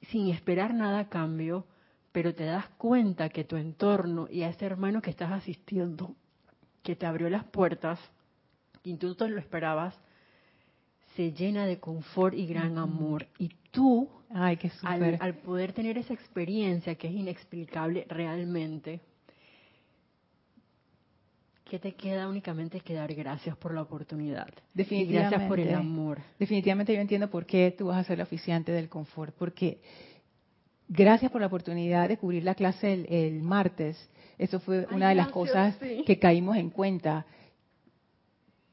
sin 0.09 0.29
esperar 0.29 0.73
nada 0.73 0.99
a 0.99 1.09
cambio, 1.09 1.65
pero 2.11 2.33
te 2.33 2.45
das 2.45 2.67
cuenta 2.77 3.29
que 3.29 3.43
tu 3.43 3.57
entorno 3.57 4.27
y 4.29 4.43
a 4.43 4.49
ese 4.49 4.65
hermano 4.65 5.01
que 5.01 5.09
estás 5.09 5.31
asistiendo, 5.31 6.15
que 6.83 6.95
te 6.95 7.05
abrió 7.05 7.29
las 7.29 7.43
puertas, 7.45 7.99
y 8.83 8.95
tú 8.95 9.15
no 9.19 9.27
lo 9.27 9.39
esperabas, 9.39 9.93
se 11.15 11.33
llena 11.33 11.65
de 11.65 11.79
confort 11.79 12.35
y 12.35 12.45
gran 12.45 12.77
amor. 12.77 13.27
Y 13.37 13.49
tú, 13.71 14.09
Ay, 14.29 14.57
qué 14.57 14.71
al, 14.83 15.17
al, 15.19 15.35
poder 15.35 15.73
tener 15.73 15.97
esa 15.97 16.13
experiencia 16.13 16.95
que 16.95 17.07
es 17.07 17.13
inexplicable 17.13 18.05
realmente, 18.09 19.01
¿qué 21.69 21.79
te 21.79 21.93
queda 21.93 22.27
únicamente 22.27 22.79
que 22.79 22.93
dar 22.93 23.13
gracias 23.13 23.55
por 23.57 23.73
la 23.73 23.81
oportunidad? 23.81 24.47
Definitivamente. 24.73 25.29
gracias 25.29 25.49
por 25.49 25.59
el 25.59 25.73
amor. 25.73 26.19
Definitivamente 26.39 26.93
yo 26.93 27.01
entiendo 27.01 27.29
por 27.29 27.45
qué 27.45 27.75
tú 27.77 27.87
vas 27.87 27.97
a 27.97 28.03
ser 28.03 28.17
la 28.17 28.23
oficiante 28.23 28.71
del 28.71 28.89
confort, 28.89 29.35
porque 29.35 29.81
gracias 30.87 31.31
por 31.31 31.41
la 31.41 31.47
oportunidad 31.47 32.07
de 32.07 32.17
cubrir 32.17 32.43
la 32.43 32.55
clase 32.55 33.05
el, 33.09 33.41
martes. 33.41 33.97
Eso 34.37 34.59
fue 34.59 34.87
una 34.91 35.09
de 35.09 35.15
las 35.15 35.29
cosas 35.29 35.75
que 36.05 36.19
caímos 36.19 36.57
en 36.57 36.69
cuenta, 36.69 37.25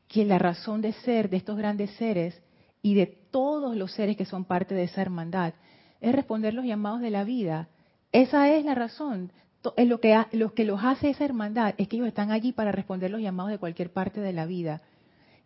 que 0.08 0.24
la 0.24 0.38
razón 0.38 0.80
de 0.80 0.92
ser 0.92 1.28
de 1.28 1.38
estos 1.38 1.56
grandes 1.56 1.90
seres 1.92 2.40
y 2.82 2.94
de 2.94 3.06
todos 3.06 3.74
los 3.76 3.92
seres 3.92 4.16
que 4.16 4.26
son 4.26 4.44
parte 4.44 4.74
de 4.74 4.84
esa 4.84 5.02
hermandad 5.02 5.54
es 6.00 6.14
responder 6.14 6.54
los 6.54 6.64
llamados 6.64 7.00
de 7.00 7.10
la 7.10 7.24
vida. 7.24 7.68
Esa 8.12 8.54
es 8.54 8.64
la 8.64 8.74
razón 8.74 9.32
es 9.32 9.43
lo 9.76 10.00
que, 10.00 10.24
lo 10.32 10.54
que 10.54 10.64
los 10.64 10.82
hace 10.84 11.10
esa 11.10 11.24
hermandad 11.24 11.74
es 11.78 11.88
que 11.88 11.96
ellos 11.96 12.08
están 12.08 12.30
allí 12.30 12.52
para 12.52 12.72
responder 12.72 13.10
los 13.10 13.20
llamados 13.20 13.50
de 13.50 13.58
cualquier 13.58 13.90
parte 13.90 14.20
de 14.20 14.32
la 14.32 14.46
vida. 14.46 14.82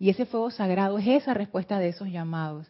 Y 0.00 0.10
ese 0.10 0.26
fuego 0.26 0.50
sagrado 0.50 0.98
es 0.98 1.06
esa 1.06 1.34
respuesta 1.34 1.78
de 1.78 1.88
esos 1.88 2.08
llamados. 2.08 2.66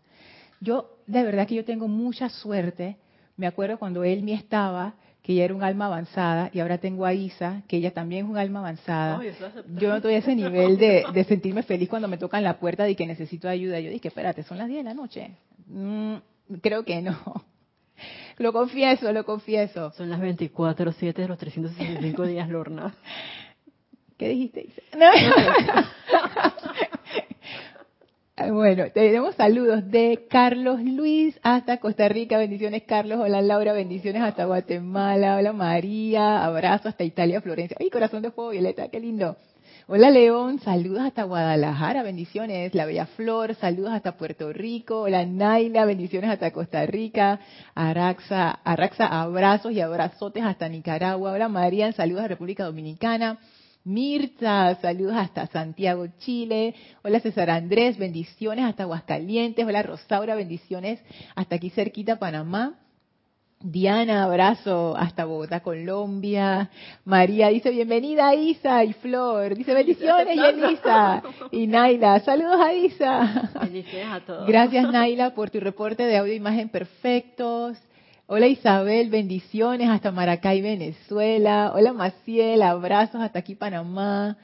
Yo, 0.61 0.91
de 1.07 1.23
verdad 1.23 1.47
que 1.47 1.55
yo 1.55 1.65
tengo 1.65 1.89
mucha 1.89 2.29
suerte. 2.29 2.97
Me 3.37 3.47
acuerdo 3.47 3.79
cuando 3.79 4.03
Elmi 4.03 4.33
estaba, 4.33 4.95
que 5.23 5.33
ella 5.33 5.45
era 5.45 5.55
un 5.55 5.63
alma 5.63 5.87
avanzada, 5.87 6.51
y 6.53 6.61
ahora 6.61 6.79
tengo 6.79 7.05
a 7.05 7.13
Isa, 7.13 7.63
que 7.69 7.77
ella 7.77 7.93
también 7.93 8.25
es 8.25 8.31
un 8.31 8.39
alma 8.39 8.61
avanzada. 8.61 9.21
yo 9.77 9.89
no 9.91 9.97
estoy 9.97 10.15
a 10.15 10.19
ese 10.19 10.35
nivel 10.35 10.79
de, 11.15 11.25
sentirme 11.29 11.63
feliz 11.63 11.89
cuando 11.89 12.09
me 12.09 12.19
tocan 12.19 12.43
la 12.43 12.59
puerta 12.59 12.89
y 12.89 12.95
que 12.95 13.07
necesito 13.07 13.49
ayuda. 13.49 13.79
Yo 13.79 13.91
dije, 13.91 14.09
espérate, 14.09 14.43
son 14.43 14.59
las 14.59 14.69
10 14.69 14.79
de 14.79 14.85
la 14.85 14.95
noche. 14.95 15.31
Mm, 15.67 16.15
creo 16.61 16.85
que 16.85 17.03
no. 17.03 17.45
Lo 18.39 18.53
confieso, 18.53 19.13
lo 19.13 19.25
confieso. 19.25 19.91
Son 19.93 20.11
las 20.11 20.21
24, 20.21 20.93
7 20.93 21.23
de 21.23 21.29
los 21.29 21.39
365 21.39 22.27
días, 22.27 22.49
Lorna. 22.49 22.95
¿Qué 24.19 24.29
dijiste? 24.29 24.69
Bueno, 28.51 28.85
tenemos 28.95 29.35
saludos 29.35 29.91
de 29.91 30.27
Carlos 30.31 30.81
Luis 30.81 31.39
hasta 31.43 31.79
Costa 31.79 32.09
Rica, 32.09 32.39
bendiciones 32.39 32.85
Carlos, 32.85 33.19
hola 33.19 33.43
Laura, 33.43 33.73
bendiciones 33.73 34.23
hasta 34.23 34.45
Guatemala, 34.45 35.37
hola 35.37 35.53
María, 35.53 36.45
abrazo 36.45 36.89
hasta 36.89 37.03
Italia, 37.03 37.41
Florencia, 37.41 37.77
ay 37.81 37.91
corazón 37.91 38.23
de 38.23 38.31
fuego 38.31 38.51
violeta, 38.51 38.89
qué 38.91 39.01
lindo. 39.01 39.37
Hola 39.91 40.11
León, 40.11 40.59
saludos 40.59 41.01
hasta 41.01 41.23
Guadalajara, 41.23 42.03
bendiciones. 42.03 42.75
La 42.75 42.85
Bella 42.85 43.07
Flor, 43.07 43.55
saludos 43.55 43.93
hasta 43.93 44.19
Puerto 44.19 44.53
Rico. 44.53 45.01
Hola 45.01 45.25
Naila, 45.25 45.87
bendiciones 45.87 46.29
hasta 46.29 46.51
Costa 46.51 46.85
Rica. 46.85 47.41
Araxa, 47.75 48.51
Araxa, 48.51 49.07
abrazos 49.07 49.73
y 49.73 49.81
abrazotes 49.81 50.45
hasta 50.45 50.69
Nicaragua. 50.69 51.33
Hola 51.33 51.49
María, 51.49 51.91
saludos 51.93 52.25
a 52.25 52.29
República 52.29 52.65
Dominicana. 52.65 53.39
Mirta, 53.83 54.79
saludos 54.83 55.17
hasta 55.17 55.47
Santiago, 55.47 56.07
Chile. 56.19 56.75
Hola 57.03 57.21
César 57.21 57.49
Andrés, 57.49 57.97
bendiciones 57.97 58.67
hasta 58.67 58.83
Aguascalientes. 58.83 59.65
Hola 59.65 59.83
Rosaura, 59.83 60.35
bendiciones 60.35 61.01
hasta 61.35 61.57
aquí 61.57 61.71
cerquita, 61.71 62.19
Panamá. 62.19 62.79
Diana, 63.61 64.23
abrazo 64.23 64.97
hasta 64.97 65.25
Bogotá, 65.25 65.61
Colombia. 65.61 66.71
María 67.05 67.49
dice 67.49 67.71
bienvenida 67.71 68.33
Isa 68.33 68.85
y 68.85 68.93
Flor. 68.93 69.57
Dice 69.57 69.75
bendiciones 69.75 70.37
y 70.37 70.39
Elisa. 70.39 71.23
Y 71.51 71.67
Naila, 71.67 72.21
saludos 72.21 72.61
a 72.61 72.73
Isa. 72.73 73.51
Bendiciones 73.61 74.09
a 74.13 74.21
todos. 74.21 74.47
Gracias 74.47 74.93
Naila 74.93 75.35
por 75.35 75.51
tu 75.51 75.59
reporte 75.59 76.05
de 76.05 76.17
audio 76.17 76.35
e 76.35 76.37
imagen 76.37 76.69
perfectos. 76.69 77.77
Hola 78.27 78.47
Isabel, 78.47 79.11
bendiciones 79.11 79.89
hasta 79.89 80.13
Maracay, 80.13 80.61
Venezuela. 80.61 81.73
Hola 81.75 81.93
Maciel, 81.93 82.63
abrazos 82.63 83.21
hasta 83.21 83.41
aquí 83.41 83.57
Panamá. 83.57 84.37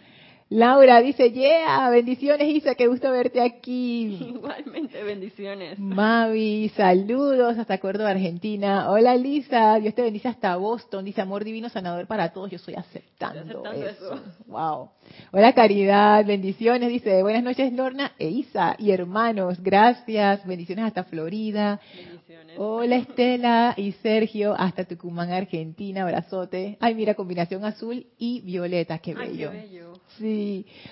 Laura 0.54 1.00
dice, 1.02 1.32
yeah, 1.32 1.90
bendiciones 1.90 2.46
Isa, 2.46 2.76
qué 2.76 2.86
gusto 2.86 3.10
verte 3.10 3.40
aquí. 3.40 4.20
Igualmente, 4.36 5.02
bendiciones. 5.02 5.80
Mavi, 5.80 6.68
saludos 6.76 7.58
hasta 7.58 7.78
Córdoba, 7.78 8.10
Argentina. 8.10 8.88
Hola 8.88 9.16
Lisa, 9.16 9.80
Dios 9.80 9.96
te 9.96 10.02
bendice 10.02 10.28
hasta 10.28 10.54
Boston. 10.54 11.06
Dice, 11.06 11.22
amor 11.22 11.42
divino 11.42 11.68
sanador 11.68 12.06
para 12.06 12.32
todos, 12.32 12.52
yo 12.52 12.56
estoy 12.58 12.74
aceptando, 12.74 13.64
eso. 13.72 14.20
Wow. 14.46 14.90
Hola 15.32 15.52
Caridad, 15.54 16.24
bendiciones. 16.24 16.88
Dice, 16.88 17.20
buenas 17.24 17.42
noches 17.42 17.72
Lorna 17.72 18.12
e 18.16 18.28
Isa 18.28 18.76
y 18.78 18.92
hermanos, 18.92 19.60
gracias. 19.60 20.46
Bendiciones 20.46 20.84
hasta 20.84 21.02
Florida. 21.02 21.80
Bendiciones. 21.96 22.54
Hola 22.58 22.94
Estela 22.94 23.74
y 23.76 23.90
Sergio 23.90 24.54
hasta 24.56 24.84
Tucumán, 24.84 25.32
Argentina. 25.32 26.04
Abrazote. 26.04 26.76
Ay, 26.78 26.94
mira, 26.94 27.14
combinación 27.14 27.64
azul 27.64 28.06
y 28.18 28.40
violeta, 28.42 28.98
qué 28.98 29.14
bello. 29.14 29.50
Ay, 29.50 29.58
qué 29.58 29.66
bello. 29.66 29.92
Sí. 30.18 30.43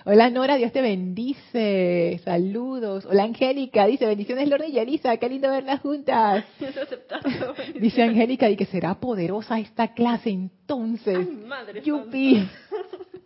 Hola 0.05 0.31
Nora, 0.31 0.57
Dios 0.57 0.73
te 0.73 0.81
bendice. 0.81 2.21
Saludos. 2.25 3.07
Hola 3.07 3.25
Angélica, 3.25 3.87
dice 3.87 4.07
bendiciones 4.07 4.49
Lorna 4.49 4.67
y 4.67 4.79
Elisa, 4.79 5.17
qué 5.17 5.29
lindo 5.29 5.51
verlas 5.51 5.81
juntas. 5.81 6.45
dice 7.81 8.03
Angélica, 8.03 8.49
y 8.49 8.57
que 8.57 8.67
será 8.67 8.95
poderosa 8.95 9.59
esta 9.59 9.95
clase 9.95 10.31
entonces. 10.31 11.19
Ay, 11.19 11.45
madre 11.47 11.83
Yupi. 11.83 12.49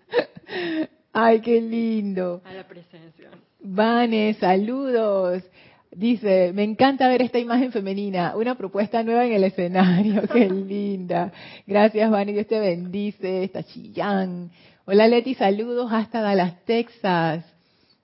Ay, 1.12 1.40
qué 1.40 1.60
lindo. 1.60 2.42
A 2.44 2.52
la 2.52 2.66
presencia. 2.66 3.30
Vane, 3.60 4.34
saludos. 4.34 5.42
Dice, 5.90 6.52
me 6.52 6.62
encanta 6.62 7.08
ver 7.08 7.22
esta 7.22 7.38
imagen 7.38 7.72
femenina, 7.72 8.36
una 8.36 8.54
propuesta 8.54 9.02
nueva 9.02 9.24
en 9.24 9.32
el 9.32 9.44
escenario, 9.44 10.22
qué 10.32 10.50
linda. 10.50 11.32
Gracias, 11.66 12.10
Vane, 12.10 12.32
Dios 12.32 12.46
te 12.46 12.60
bendice, 12.60 13.44
está 13.44 13.62
chillán. 13.62 14.50
Hola 14.88 15.08
Leti, 15.08 15.34
saludos 15.34 15.90
hasta 15.92 16.20
Dallas, 16.20 16.64
Texas. 16.64 17.44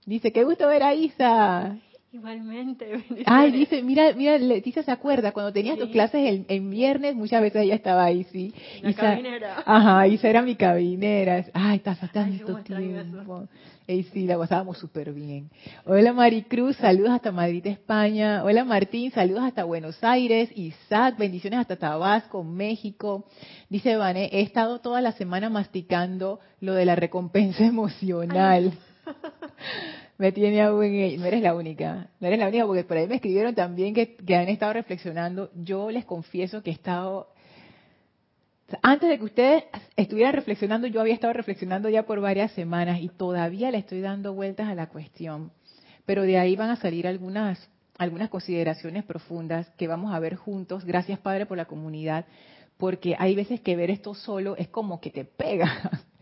Dice, 0.04 0.32
qué 0.32 0.42
gusto 0.42 0.66
ver 0.66 0.82
a 0.82 0.94
Isa. 0.94 1.78
Igualmente. 2.12 3.02
Ay, 3.26 3.50
dice, 3.52 3.82
mira, 3.82 4.12
mira, 4.12 4.36
Leticia 4.36 4.82
se 4.82 4.90
acuerda, 4.90 5.32
cuando 5.32 5.50
tenías 5.50 5.78
tus 5.78 5.88
clases 5.88 6.44
en, 6.46 6.70
viernes, 6.70 7.14
muchas 7.14 7.40
veces 7.40 7.62
ella 7.62 7.74
estaba 7.74 8.04
ahí, 8.04 8.24
sí. 8.24 8.52
La 8.82 8.90
Isa, 8.90 9.00
cabinera. 9.00 9.62
Ajá, 9.64 10.06
Isa 10.08 10.28
era 10.28 10.42
mi 10.42 10.54
cabinera. 10.54 11.46
Ay, 11.54 11.80
hace 11.82 12.08
tanto 12.08 12.56
tiempo. 12.56 13.48
Y 13.86 14.02
sí, 14.04 14.26
la 14.26 14.36
pasábamos 14.36 14.76
súper 14.78 15.12
bien. 15.12 15.50
Hola 15.86 16.12
Maricruz, 16.12 16.76
saludos 16.76 17.12
hasta 17.12 17.32
Madrid, 17.32 17.66
España. 17.66 18.44
Hola 18.44 18.64
Martín, 18.64 19.10
saludos 19.10 19.44
hasta 19.44 19.64
Buenos 19.64 20.02
Aires. 20.04 20.50
Isaac, 20.54 21.16
bendiciones 21.18 21.60
hasta 21.60 21.76
Tabasco, 21.76 22.44
México. 22.44 23.26
Dice 23.70 23.96
Vane, 23.96 24.28
he 24.32 24.42
estado 24.42 24.80
toda 24.80 25.00
la 25.00 25.12
semana 25.12 25.48
masticando 25.48 26.40
lo 26.60 26.74
de 26.74 26.84
la 26.84 26.94
recompensa 26.94 27.64
emocional. 27.64 28.72
me 30.22 30.30
tiene 30.30 30.62
aún 30.62 31.18
No 31.18 31.26
eres 31.26 31.42
la 31.42 31.52
única. 31.52 32.06
No 32.20 32.28
eres 32.28 32.38
la 32.38 32.46
única 32.46 32.64
porque 32.64 32.84
por 32.84 32.96
ahí 32.96 33.08
me 33.08 33.16
escribieron 33.16 33.56
también 33.56 33.92
que, 33.92 34.14
que 34.14 34.36
han 34.36 34.48
estado 34.48 34.72
reflexionando. 34.74 35.50
Yo 35.56 35.90
les 35.90 36.04
confieso 36.04 36.62
que 36.62 36.70
he 36.70 36.74
estado 36.74 37.32
antes 38.82 39.08
de 39.08 39.18
que 39.18 39.24
ustedes 39.24 39.64
estuvieran 39.96 40.32
reflexionando, 40.32 40.86
yo 40.86 41.00
había 41.00 41.12
estado 41.12 41.32
reflexionando 41.32 41.88
ya 41.88 42.04
por 42.04 42.20
varias 42.20 42.52
semanas 42.52 43.00
y 43.00 43.08
todavía 43.08 43.72
le 43.72 43.78
estoy 43.78 44.00
dando 44.00 44.32
vueltas 44.32 44.68
a 44.68 44.76
la 44.76 44.88
cuestión. 44.88 45.50
Pero 46.06 46.22
de 46.22 46.38
ahí 46.38 46.54
van 46.54 46.70
a 46.70 46.76
salir 46.76 47.08
algunas, 47.08 47.68
algunas 47.98 48.30
consideraciones 48.30 49.02
profundas 49.02 49.68
que 49.76 49.88
vamos 49.88 50.14
a 50.14 50.20
ver 50.20 50.36
juntos. 50.36 50.84
Gracias, 50.84 51.18
Padre, 51.18 51.46
por 51.46 51.56
la 51.56 51.64
comunidad, 51.64 52.26
porque 52.78 53.16
hay 53.18 53.34
veces 53.34 53.60
que 53.60 53.74
ver 53.74 53.90
esto 53.90 54.14
solo 54.14 54.56
es 54.56 54.68
como 54.68 55.00
que 55.00 55.10
te 55.10 55.24
pega. 55.24 55.90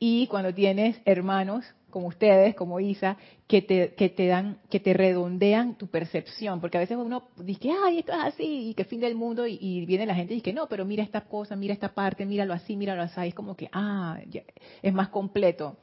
Y 0.00 0.26
cuando 0.26 0.52
tienes 0.52 1.00
hermanos 1.04 1.64
como 1.94 2.08
ustedes, 2.08 2.56
como 2.56 2.80
Isa, 2.80 3.16
que 3.46 3.62
te, 3.62 3.94
que 3.94 4.08
te 4.08 4.26
dan, 4.26 4.58
que 4.68 4.80
te 4.80 4.94
redondean 4.94 5.78
tu 5.78 5.86
percepción, 5.86 6.60
porque 6.60 6.76
a 6.76 6.80
veces 6.80 6.96
uno 6.96 7.28
dice, 7.36 7.70
ay, 7.70 8.00
esto 8.00 8.10
es 8.10 8.18
así, 8.18 8.70
y 8.70 8.74
que 8.74 8.84
fin 8.84 8.98
del 8.98 9.14
mundo, 9.14 9.46
y, 9.46 9.86
viene 9.86 10.04
la 10.04 10.16
gente 10.16 10.32
y 10.32 10.38
dice, 10.38 10.52
no, 10.52 10.68
pero 10.68 10.84
mira 10.84 11.04
esta 11.04 11.20
cosa, 11.20 11.54
mira 11.54 11.72
esta 11.72 11.94
parte, 11.94 12.26
míralo 12.26 12.52
así, 12.52 12.74
míralo 12.74 13.02
así, 13.02 13.28
es 13.28 13.34
como 13.34 13.54
que, 13.54 13.68
ah, 13.72 14.18
es 14.82 14.92
más 14.92 15.08
completo. 15.10 15.76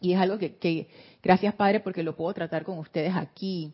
Y 0.00 0.12
es 0.12 0.20
algo 0.20 0.38
que, 0.38 0.54
que, 0.54 0.86
gracias 1.20 1.52
Padre, 1.54 1.80
porque 1.80 2.04
lo 2.04 2.14
puedo 2.14 2.32
tratar 2.32 2.62
con 2.62 2.78
ustedes 2.78 3.16
aquí. 3.16 3.72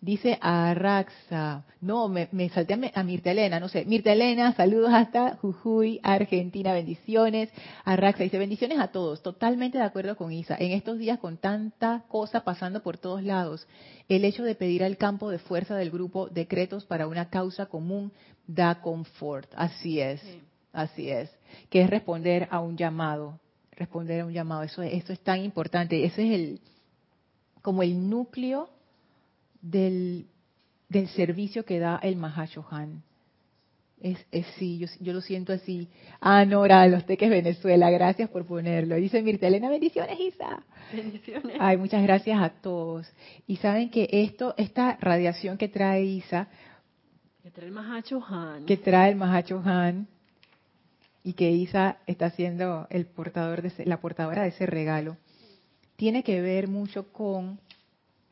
Dice 0.00 0.38
Arraxa, 0.42 1.64
no, 1.80 2.08
me, 2.08 2.28
salté 2.50 2.74
a, 2.94 3.02
Mirta 3.02 3.30
Elena, 3.30 3.58
no 3.58 3.68
sé, 3.68 3.86
Mirta 3.86 4.12
Elena, 4.12 4.52
saludos 4.52 4.92
hasta 4.92 5.36
Jujuy, 5.36 6.00
Argentina, 6.02 6.74
bendiciones. 6.74 7.48
Arraxa 7.82 8.22
dice, 8.22 8.38
bendiciones 8.38 8.78
a 8.78 8.88
todos, 8.88 9.22
totalmente 9.22 9.78
de 9.78 9.84
acuerdo 9.84 10.14
con 10.16 10.32
Isa. 10.32 10.54
En 10.58 10.72
estos 10.72 10.98
días 10.98 11.18
con 11.18 11.38
tanta 11.38 12.04
cosa 12.08 12.44
pasando 12.44 12.82
por 12.82 12.98
todos 12.98 13.22
lados, 13.22 13.66
el 14.08 14.26
hecho 14.26 14.42
de 14.42 14.54
pedir 14.54 14.84
al 14.84 14.98
campo 14.98 15.30
de 15.30 15.38
fuerza 15.38 15.74
del 15.76 15.90
grupo 15.90 16.28
decretos 16.28 16.84
para 16.84 17.08
una 17.08 17.30
causa 17.30 17.66
común 17.66 18.12
da 18.46 18.82
confort. 18.82 19.50
Así 19.56 19.98
es, 19.98 20.22
así 20.74 21.08
es, 21.08 21.30
que 21.70 21.80
es 21.80 21.88
responder 21.88 22.48
a 22.50 22.60
un 22.60 22.76
llamado, 22.76 23.40
responder 23.72 24.20
a 24.20 24.26
un 24.26 24.32
llamado, 24.34 24.62
eso, 24.62 24.82
eso 24.82 25.14
es 25.14 25.20
tan 25.20 25.42
importante, 25.42 26.04
ese 26.04 26.26
es 26.26 26.34
el, 26.34 26.60
como 27.62 27.82
el 27.82 28.10
núcleo 28.10 28.75
del, 29.70 30.26
del 30.88 31.08
servicio 31.08 31.64
que 31.64 31.78
da 31.78 31.98
el 32.02 32.16
Mahashohan. 32.16 33.02
Es, 34.00 34.18
es 34.30 34.46
sí, 34.58 34.78
yo, 34.78 34.86
yo, 35.00 35.14
lo 35.14 35.22
siento 35.22 35.54
así. 35.54 35.88
Ah, 36.20 36.44
Nora, 36.44 36.86
los 36.86 37.06
teques 37.06 37.30
Venezuela, 37.30 37.90
gracias 37.90 38.28
por 38.28 38.44
ponerlo. 38.44 38.96
Dice 38.96 39.22
Mirta 39.22 39.46
Elena, 39.46 39.70
bendiciones, 39.70 40.20
Isa. 40.20 40.62
Bendiciones. 40.92 41.56
Ay, 41.58 41.78
muchas 41.78 42.02
gracias 42.02 42.38
a 42.40 42.50
todos. 42.50 43.10
Y 43.46 43.56
saben 43.56 43.90
que 43.90 44.08
esto, 44.10 44.54
esta 44.58 44.98
radiación 45.00 45.56
que 45.56 45.68
trae 45.68 46.04
Isa, 46.04 46.48
que 47.42 47.50
trae 47.50 47.66
el 47.66 47.72
Mahachohan, 47.72 48.66
que 48.66 48.76
trae 48.76 49.10
el 49.10 49.16
Mahachohan, 49.16 50.06
y 51.24 51.32
que 51.32 51.50
Isa 51.50 51.96
está 52.06 52.30
siendo 52.30 52.86
el 52.90 53.06
portador 53.06 53.62
de 53.62 53.86
la 53.86 54.00
portadora 54.00 54.42
de 54.42 54.48
ese 54.50 54.66
regalo, 54.66 55.16
tiene 55.96 56.22
que 56.22 56.42
ver 56.42 56.68
mucho 56.68 57.10
con 57.12 57.58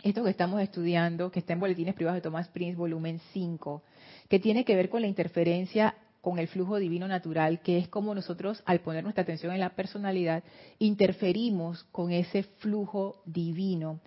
esto 0.04 0.22
que 0.22 0.30
estamos 0.30 0.60
estudiando, 0.60 1.30
que 1.30 1.38
está 1.38 1.54
en 1.54 1.60
Boletines 1.60 1.94
Privados 1.94 2.18
de 2.18 2.20
Thomas 2.20 2.48
Prince, 2.48 2.76
volumen 2.76 3.20
5, 3.32 3.82
que 4.28 4.38
tiene 4.38 4.66
que 4.66 4.76
ver 4.76 4.90
con 4.90 5.00
la 5.00 5.08
interferencia 5.08 5.94
con 6.20 6.38
el 6.38 6.46
flujo 6.48 6.76
divino 6.76 7.08
natural, 7.08 7.60
que 7.60 7.78
es 7.78 7.88
como 7.88 8.14
nosotros, 8.14 8.62
al 8.66 8.80
poner 8.80 9.02
nuestra 9.02 9.22
atención 9.22 9.52
en 9.54 9.60
la 9.60 9.70
personalidad, 9.70 10.44
interferimos 10.78 11.84
con 11.84 12.12
ese 12.12 12.42
flujo 12.42 13.22
divino. 13.24 14.00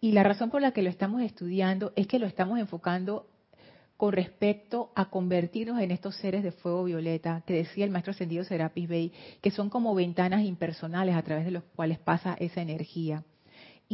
Y 0.00 0.12
la 0.12 0.22
razón 0.22 0.50
por 0.50 0.62
la 0.62 0.72
que 0.72 0.82
lo 0.82 0.88
estamos 0.88 1.22
estudiando 1.22 1.92
es 1.96 2.06
que 2.06 2.18
lo 2.18 2.26
estamos 2.26 2.58
enfocando 2.58 3.26
con 3.98 4.12
respecto 4.12 4.90
a 4.94 5.10
convertirnos 5.10 5.80
en 5.80 5.90
estos 5.90 6.16
seres 6.16 6.42
de 6.42 6.52
fuego 6.52 6.84
violeta, 6.84 7.42
que 7.46 7.54
decía 7.54 7.84
el 7.84 7.90
maestro 7.90 8.12
ascendido 8.12 8.44
Serapis 8.44 8.88
Bey, 8.88 9.12
que 9.42 9.50
son 9.50 9.68
como 9.68 9.94
ventanas 9.94 10.44
impersonales 10.44 11.14
a 11.14 11.22
través 11.22 11.44
de 11.44 11.52
los 11.52 11.62
cuales 11.76 11.98
pasa 11.98 12.36
esa 12.40 12.62
energía. 12.62 13.22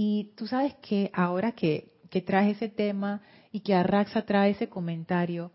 Y 0.01 0.31
tú 0.37 0.47
sabes 0.47 0.77
que 0.77 1.11
ahora 1.13 1.51
que, 1.51 1.89
que 2.09 2.21
traes 2.21 2.55
ese 2.55 2.69
tema 2.69 3.21
y 3.51 3.63
que 3.63 3.75
Arraxa 3.75 4.25
trae 4.25 4.53
ese 4.53 4.69
comentario, 4.69 5.51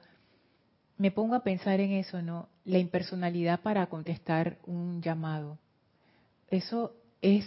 me 0.97 1.11
pongo 1.11 1.35
a 1.35 1.43
pensar 1.43 1.79
en 1.79 1.93
eso, 1.93 2.21
¿no? 2.21 2.49
La 2.65 2.77
impersonalidad 2.77 3.61
para 3.61 3.85
contestar 3.85 4.57
un 4.65 5.01
llamado. 5.01 5.59
Eso 6.49 6.93
es, 7.21 7.45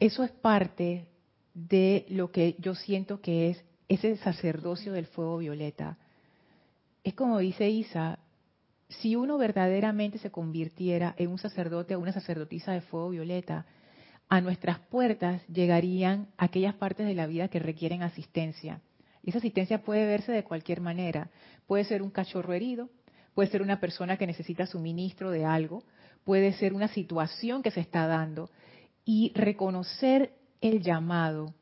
eso 0.00 0.24
es 0.24 0.30
parte 0.30 1.06
de 1.52 2.06
lo 2.08 2.32
que 2.32 2.56
yo 2.60 2.74
siento 2.74 3.20
que 3.20 3.50
es 3.50 3.62
ese 3.90 4.16
sacerdocio 4.16 4.94
del 4.94 5.04
fuego 5.04 5.36
violeta. 5.36 5.98
Es 7.04 7.12
como 7.12 7.40
dice 7.40 7.68
Isa, 7.68 8.20
si 8.88 9.16
uno 9.16 9.36
verdaderamente 9.36 10.16
se 10.16 10.30
convirtiera 10.30 11.14
en 11.18 11.28
un 11.28 11.38
sacerdote 11.38 11.94
o 11.94 12.00
una 12.00 12.14
sacerdotisa 12.14 12.72
de 12.72 12.80
fuego 12.80 13.10
violeta, 13.10 13.66
a 14.28 14.40
nuestras 14.40 14.78
puertas 14.78 15.46
llegarían 15.48 16.28
aquellas 16.36 16.74
partes 16.74 17.06
de 17.06 17.14
la 17.14 17.26
vida 17.26 17.48
que 17.48 17.58
requieren 17.58 18.02
asistencia. 18.02 18.80
Y 19.22 19.30
esa 19.30 19.38
asistencia 19.38 19.82
puede 19.82 20.06
verse 20.06 20.32
de 20.32 20.44
cualquier 20.44 20.80
manera. 20.80 21.30
Puede 21.66 21.84
ser 21.84 22.02
un 22.02 22.10
cachorro 22.10 22.52
herido, 22.52 22.90
puede 23.34 23.50
ser 23.50 23.62
una 23.62 23.80
persona 23.80 24.16
que 24.16 24.26
necesita 24.26 24.66
suministro 24.66 25.30
de 25.30 25.44
algo, 25.44 25.82
puede 26.24 26.52
ser 26.52 26.74
una 26.74 26.88
situación 26.88 27.62
que 27.62 27.70
se 27.70 27.80
está 27.80 28.06
dando. 28.06 28.50
Y 29.04 29.32
reconocer 29.34 30.32
el 30.60 30.82
llamado 30.82 31.54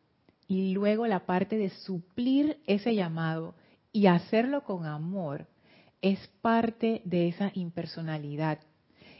y 0.47 0.73
luego 0.73 1.06
la 1.06 1.26
parte 1.26 1.56
de 1.56 1.71
suplir 1.71 2.59
ese 2.66 2.94
llamado 2.94 3.54
y 3.92 4.06
hacerlo 4.06 4.64
con 4.64 4.87
amor 4.87 5.47
es 6.02 6.18
parte 6.42 7.00
de 7.04 7.28
esa 7.28 7.50
impersonalidad, 7.54 8.59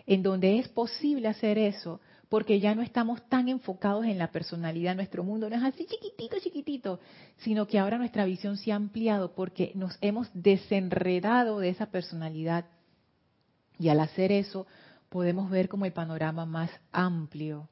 en 0.07 0.23
donde 0.23 0.59
es 0.59 0.69
posible 0.69 1.29
hacer 1.29 1.59
eso 1.59 2.01
porque 2.29 2.59
ya 2.59 2.75
no 2.75 2.83
estamos 2.83 3.23
tan 3.29 3.49
enfocados 3.49 4.07
en 4.07 4.19
la 4.19 4.33
personalidad, 4.33 4.97
nuestro 4.97 5.23
mundo 5.23 5.49
no 5.49 5.57
es 5.57 5.63
así 5.63 5.87
chiquitito, 5.87 6.37
chiquitito, 6.41 7.01
sino 7.39 7.67
que 7.67 7.79
ahora 7.79 7.97
nuestra 7.97 8.25
visión 8.25 8.57
se 8.57 8.73
ha 8.73 8.77
ampliado 8.77 9.35
porque 9.35 9.71
nos 9.75 9.97
hemos 10.01 10.29
desenredado 10.35 11.61
de 11.61 11.69
esa 11.69 11.87
personalidad 11.87 12.65
y 13.79 13.89
al 13.89 14.01
hacer 14.01 14.33
eso 14.33 14.67
podemos 15.11 15.49
ver 15.49 15.69
como 15.69 15.85
el 15.85 15.93
panorama 15.93 16.45
más 16.45 16.71
amplio. 16.91 17.69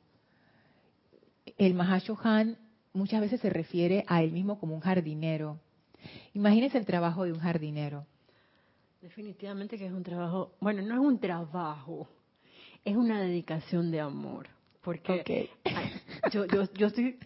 El 1.59 1.75
Mahashohan 1.75 2.57
muchas 2.93 3.21
veces 3.21 3.41
se 3.41 3.51
refiere 3.51 4.05
a 4.07 4.23
él 4.23 4.31
mismo 4.31 4.61
como 4.61 4.75
un 4.75 4.81
jardinero. 4.81 5.59
Imagínense 6.35 6.79
el 6.79 6.87
trabajo 6.87 7.25
de 7.25 7.33
un 7.33 7.41
jardinero. 7.41 8.07
Definitivamente 9.01 9.77
que 9.77 9.87
es 9.87 9.93
un 9.93 10.05
trabajo, 10.05 10.53
bueno, 10.61 10.83
no 10.83 10.95
es 10.95 11.01
un 11.01 11.19
trabajo, 11.19 12.09
es 12.85 12.97
una 12.97 13.21
dedicación 13.21 13.91
de 13.91 14.01
amor. 14.01 14.49
Porque 14.83 15.51
yo, 16.33 16.45
yo, 16.47 16.65
yo 16.75 16.87
estoy 16.89 17.19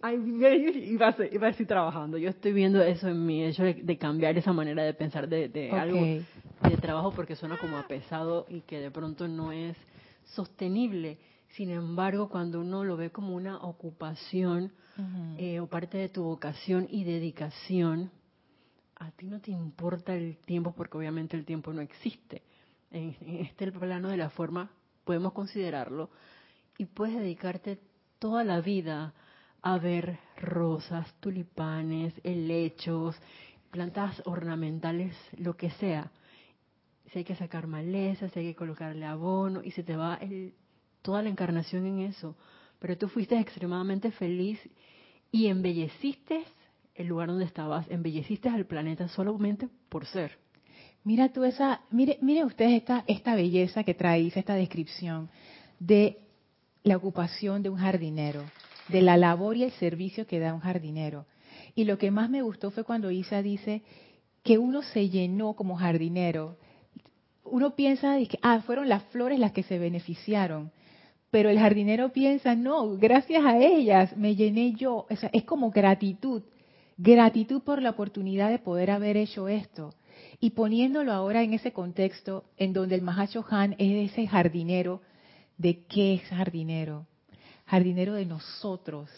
ay, 0.00 0.16
iba, 0.16 1.08
a, 1.08 1.16
iba 1.30 1.46
a 1.46 1.50
decir 1.50 1.66
trabajando. 1.66 2.18
Yo 2.18 2.30
estoy 2.30 2.52
viendo 2.52 2.82
eso 2.82 3.08
en 3.08 3.24
mi 3.24 3.44
hecho 3.44 3.62
de, 3.62 3.98
cambiar 3.98 4.36
esa 4.36 4.52
manera 4.52 4.82
de 4.82 4.94
pensar 4.94 5.28
de, 5.28 5.48
de 5.48 5.70
algo 5.70 6.00
de 6.00 6.76
trabajo 6.80 7.12
porque 7.12 7.36
suena 7.36 7.58
como 7.58 7.76
a 7.76 7.86
pesado 7.86 8.46
y 8.48 8.62
que 8.62 8.80
de 8.80 8.90
pronto 8.90 9.28
no 9.28 9.52
es 9.52 9.76
sostenible. 10.24 11.18
Sin 11.50 11.70
embargo, 11.70 12.28
cuando 12.28 12.60
uno 12.60 12.84
lo 12.84 12.96
ve 12.96 13.10
como 13.10 13.34
una 13.34 13.58
ocupación 13.58 14.72
eh, 15.38 15.60
o 15.60 15.66
parte 15.66 15.98
de 15.98 16.08
tu 16.08 16.22
vocación 16.22 16.88
y 16.90 17.04
dedicación, 17.04 18.10
a 18.96 19.10
ti 19.10 19.26
no 19.26 19.40
te 19.40 19.50
importa 19.50 20.14
el 20.14 20.36
tiempo 20.38 20.72
porque 20.72 20.96
obviamente 20.96 21.36
el 21.36 21.44
tiempo 21.44 21.72
no 21.72 21.80
existe. 21.80 22.42
En, 22.94 23.16
este 23.40 23.72
plano 23.72 24.08
de 24.08 24.16
la 24.16 24.30
forma 24.30 24.70
podemos 25.04 25.32
considerarlo 25.32 26.10
y 26.78 26.86
puedes 26.86 27.16
dedicarte 27.16 27.80
toda 28.20 28.44
la 28.44 28.60
vida 28.60 29.12
a 29.62 29.78
ver 29.78 30.18
rosas, 30.36 31.12
tulipanes, 31.20 32.14
helechos, 32.22 33.16
plantas 33.70 34.22
ornamentales, 34.26 35.16
lo 35.36 35.56
que 35.56 35.70
sea. 35.70 36.12
Si 37.10 37.18
hay 37.18 37.24
que 37.24 37.34
sacar 37.34 37.66
malezas, 37.66 38.30
si 38.32 38.38
hay 38.38 38.46
que 38.46 38.56
colocarle 38.56 39.04
abono 39.04 39.60
y 39.62 39.72
se 39.72 39.82
te 39.82 39.96
va 39.96 40.14
el 40.14 40.54
toda 41.02 41.22
la 41.22 41.28
encarnación 41.28 41.86
en 41.86 41.98
eso. 41.98 42.36
Pero 42.78 42.96
tú 42.96 43.08
fuiste 43.08 43.38
extremadamente 43.38 44.12
feliz 44.12 44.58
y 45.32 45.48
embelleciste 45.48 46.44
el 46.94 47.08
lugar 47.08 47.28
donde 47.28 47.44
estabas, 47.44 47.90
embelleciste 47.90 48.48
al 48.48 48.66
planeta 48.66 49.08
solamente 49.08 49.68
por 49.88 50.06
ser. 50.06 50.43
Mira 51.04 51.28
tú 51.28 51.44
esa, 51.44 51.82
mire, 51.90 52.18
mire 52.22 52.44
ustedes 52.44 52.72
esta, 52.72 53.04
esta 53.06 53.34
belleza 53.34 53.84
que 53.84 53.92
traes, 53.92 54.34
esta 54.36 54.54
descripción 54.54 55.28
de 55.78 56.18
la 56.82 56.96
ocupación 56.96 57.62
de 57.62 57.68
un 57.68 57.76
jardinero, 57.76 58.42
de 58.88 59.02
la 59.02 59.18
labor 59.18 59.56
y 59.58 59.64
el 59.64 59.72
servicio 59.72 60.26
que 60.26 60.40
da 60.40 60.54
un 60.54 60.60
jardinero. 60.60 61.26
Y 61.74 61.84
lo 61.84 61.98
que 61.98 62.10
más 62.10 62.30
me 62.30 62.40
gustó 62.40 62.70
fue 62.70 62.84
cuando 62.84 63.10
Isa 63.10 63.42
dice 63.42 63.82
que 64.42 64.56
uno 64.56 64.80
se 64.82 65.10
llenó 65.10 65.52
como 65.52 65.76
jardinero. 65.76 66.56
Uno 67.44 67.74
piensa 67.74 68.16
ah, 68.40 68.62
fueron 68.62 68.88
las 68.88 69.02
flores 69.04 69.38
las 69.38 69.52
que 69.52 69.62
se 69.62 69.78
beneficiaron, 69.78 70.72
pero 71.30 71.50
el 71.50 71.58
jardinero 71.58 72.12
piensa, 72.12 72.54
no, 72.54 72.96
gracias 72.96 73.44
a 73.44 73.58
ellas 73.58 74.16
me 74.16 74.36
llené 74.36 74.72
yo. 74.72 75.06
O 75.10 75.16
sea, 75.16 75.28
es 75.34 75.44
como 75.44 75.70
gratitud, 75.70 76.42
gratitud 76.96 77.60
por 77.62 77.82
la 77.82 77.90
oportunidad 77.90 78.48
de 78.48 78.58
poder 78.58 78.90
haber 78.90 79.18
hecho 79.18 79.48
esto. 79.48 79.92
Y 80.44 80.50
poniéndolo 80.50 81.10
ahora 81.10 81.42
en 81.42 81.54
ese 81.54 81.72
contexto 81.72 82.44
en 82.58 82.74
donde 82.74 82.96
el 82.96 83.00
Mahacho 83.00 83.46
Han 83.48 83.76
es 83.78 84.10
ese 84.10 84.26
jardinero, 84.26 85.00
¿de 85.56 85.86
qué 85.86 86.16
es 86.16 86.22
jardinero? 86.24 87.06
Jardinero 87.64 88.12
de 88.12 88.26
nosotros, 88.26 89.08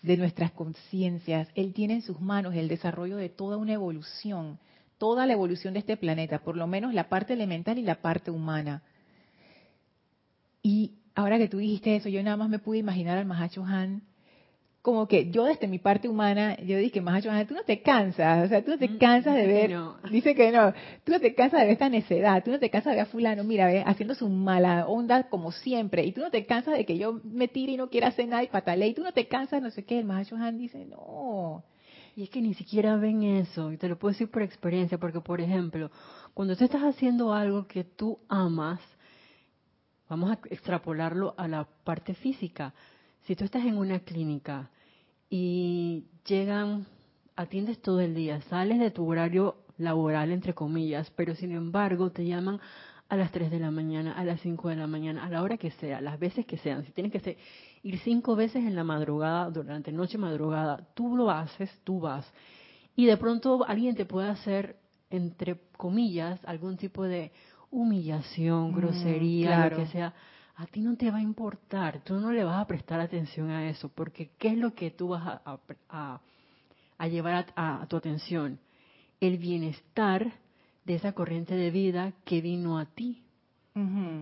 de 0.00 0.16
nuestras 0.16 0.52
conciencias. 0.52 1.48
Él 1.54 1.74
tiene 1.74 1.96
en 1.96 2.00
sus 2.00 2.18
manos 2.18 2.54
el 2.54 2.66
desarrollo 2.66 3.18
de 3.18 3.28
toda 3.28 3.58
una 3.58 3.74
evolución, 3.74 4.58
toda 4.96 5.26
la 5.26 5.34
evolución 5.34 5.74
de 5.74 5.80
este 5.80 5.98
planeta, 5.98 6.38
por 6.38 6.56
lo 6.56 6.66
menos 6.66 6.94
la 6.94 7.10
parte 7.10 7.34
elemental 7.34 7.76
y 7.76 7.82
la 7.82 8.00
parte 8.00 8.30
humana. 8.30 8.82
Y 10.62 10.94
ahora 11.14 11.36
que 11.36 11.48
tú 11.48 11.58
dijiste 11.58 11.94
eso, 11.94 12.08
yo 12.08 12.22
nada 12.22 12.38
más 12.38 12.48
me 12.48 12.58
pude 12.58 12.78
imaginar 12.78 13.18
al 13.18 13.26
Mahacho 13.26 13.66
Han 13.66 14.00
como 14.82 15.06
que 15.06 15.30
yo 15.30 15.44
desde 15.44 15.68
mi 15.68 15.78
parte 15.78 16.08
humana, 16.08 16.56
yo 16.58 16.78
dije, 16.78 17.00
Mahacho 17.00 17.30
Han, 17.30 17.46
tú 17.46 17.54
no 17.54 17.64
te 17.64 17.82
cansas, 17.82 18.46
o 18.46 18.48
sea, 18.48 18.64
tú 18.64 18.70
no 18.70 18.78
te 18.78 18.88
mm, 18.88 18.98
cansas 18.98 19.34
de 19.34 19.46
ver, 19.46 19.76
dice 20.10 20.34
que 20.34 20.50
no, 20.50 20.72
tú 21.04 21.12
no 21.12 21.20
te 21.20 21.34
cansas 21.34 21.60
de 21.60 21.66
ver 21.66 21.72
esta 21.74 21.88
necedad, 21.88 22.42
tú 22.42 22.50
no 22.50 22.58
te 22.58 22.70
cansas 22.70 22.92
de 22.92 22.96
ver 22.96 23.06
a 23.06 23.10
fulano, 23.10 23.44
mira, 23.44 23.66
ve, 23.66 23.82
haciendo 23.84 24.14
su 24.14 24.28
mala 24.28 24.86
onda 24.86 25.28
como 25.28 25.52
siempre, 25.52 26.04
y 26.06 26.12
tú 26.12 26.22
no 26.22 26.30
te 26.30 26.46
cansas 26.46 26.74
de 26.74 26.86
que 26.86 26.96
yo 26.96 27.20
me 27.24 27.48
tire 27.48 27.72
y 27.72 27.76
no 27.76 27.90
quiera 27.90 28.08
hacer 28.08 28.26
nada 28.28 28.42
y 28.42 28.48
patale, 28.48 28.88
y 28.88 28.94
tú 28.94 29.02
no 29.02 29.12
te 29.12 29.28
cansas, 29.28 29.60
no 29.60 29.70
sé 29.70 29.84
qué, 29.84 29.98
el 29.98 30.06
Mahacho 30.06 30.36
Han 30.36 30.56
dice, 30.56 30.86
no. 30.86 31.62
Y 32.16 32.24
es 32.24 32.30
que 32.30 32.40
ni 32.40 32.54
siquiera 32.54 32.96
ven 32.96 33.22
eso, 33.22 33.72
y 33.72 33.76
te 33.76 33.88
lo 33.88 33.98
puedo 33.98 34.12
decir 34.12 34.30
por 34.30 34.42
experiencia, 34.42 34.98
porque 34.98 35.20
por 35.20 35.40
ejemplo, 35.40 35.90
cuando 36.32 36.56
tú 36.56 36.64
estás 36.64 36.82
haciendo 36.82 37.32
algo 37.34 37.66
que 37.66 37.84
tú 37.84 38.18
amas, 38.28 38.80
Vamos 40.10 40.32
a 40.32 40.38
extrapolarlo 40.50 41.34
a 41.38 41.46
la 41.46 41.68
parte 41.84 42.14
física. 42.14 42.74
Si 43.22 43.36
tú 43.36 43.44
estás 43.44 43.64
en 43.64 43.76
una 43.76 44.00
clínica 44.00 44.70
y 45.28 46.04
llegan, 46.26 46.86
atiendes 47.36 47.80
todo 47.80 48.00
el 48.00 48.14
día, 48.14 48.40
sales 48.42 48.78
de 48.78 48.90
tu 48.90 49.06
horario 49.06 49.56
laboral, 49.78 50.30
entre 50.30 50.54
comillas, 50.54 51.10
pero 51.16 51.34
sin 51.34 51.52
embargo 51.52 52.10
te 52.10 52.24
llaman 52.24 52.60
a 53.08 53.16
las 53.16 53.32
3 53.32 53.50
de 53.50 53.58
la 53.58 53.70
mañana, 53.70 54.12
a 54.12 54.24
las 54.24 54.40
5 54.40 54.68
de 54.68 54.76
la 54.76 54.86
mañana, 54.86 55.24
a 55.24 55.28
la 55.28 55.42
hora 55.42 55.56
que 55.56 55.72
sea, 55.72 56.00
las 56.00 56.18
veces 56.18 56.46
que 56.46 56.58
sean. 56.58 56.84
Si 56.84 56.92
tienes 56.92 57.12
que 57.12 57.18
ser, 57.18 57.36
ir 57.82 57.98
cinco 57.98 58.36
veces 58.36 58.64
en 58.64 58.76
la 58.76 58.84
madrugada, 58.84 59.50
durante 59.50 59.90
noche 59.90 60.16
madrugada, 60.16 60.86
tú 60.94 61.16
lo 61.16 61.30
haces, 61.30 61.70
tú 61.82 62.00
vas. 62.00 62.30
Y 62.94 63.06
de 63.06 63.16
pronto 63.16 63.64
alguien 63.66 63.96
te 63.96 64.04
puede 64.04 64.28
hacer, 64.28 64.76
entre 65.10 65.58
comillas, 65.76 66.38
algún 66.44 66.76
tipo 66.76 67.02
de 67.02 67.32
humillación, 67.70 68.70
mm, 68.70 68.74
grosería, 68.76 69.68
lo 69.68 69.76
que 69.76 69.86
sea, 69.86 70.14
a 70.60 70.66
ti 70.66 70.82
no 70.82 70.94
te 70.94 71.10
va 71.10 71.18
a 71.18 71.22
importar, 71.22 72.02
tú 72.04 72.20
no 72.20 72.32
le 72.32 72.44
vas 72.44 72.60
a 72.60 72.66
prestar 72.66 73.00
atención 73.00 73.48
a 73.48 73.70
eso, 73.70 73.88
porque 73.88 74.32
¿qué 74.36 74.48
es 74.48 74.58
lo 74.58 74.74
que 74.74 74.90
tú 74.90 75.08
vas 75.08 75.40
a, 75.42 76.20
a, 76.98 77.08
llevar 77.08 77.46
a, 77.56 77.86
tu 77.88 77.96
atención? 77.96 78.58
El 79.20 79.38
bienestar 79.38 80.34
de 80.84 80.96
esa 80.96 81.14
corriente 81.14 81.54
de 81.54 81.70
vida 81.70 82.12
que 82.26 82.42
vino 82.42 82.78
a 82.78 82.84
ti, 82.84 83.22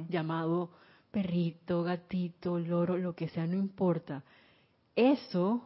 llamado 0.09 0.71
perrito, 1.11 1.83
gatito, 1.83 2.61
loro, 2.61 2.97
lo 2.97 3.17
que 3.17 3.29
sea, 3.31 3.45
no 3.49 3.57
importa. 3.57 4.23
Eso 4.95 5.61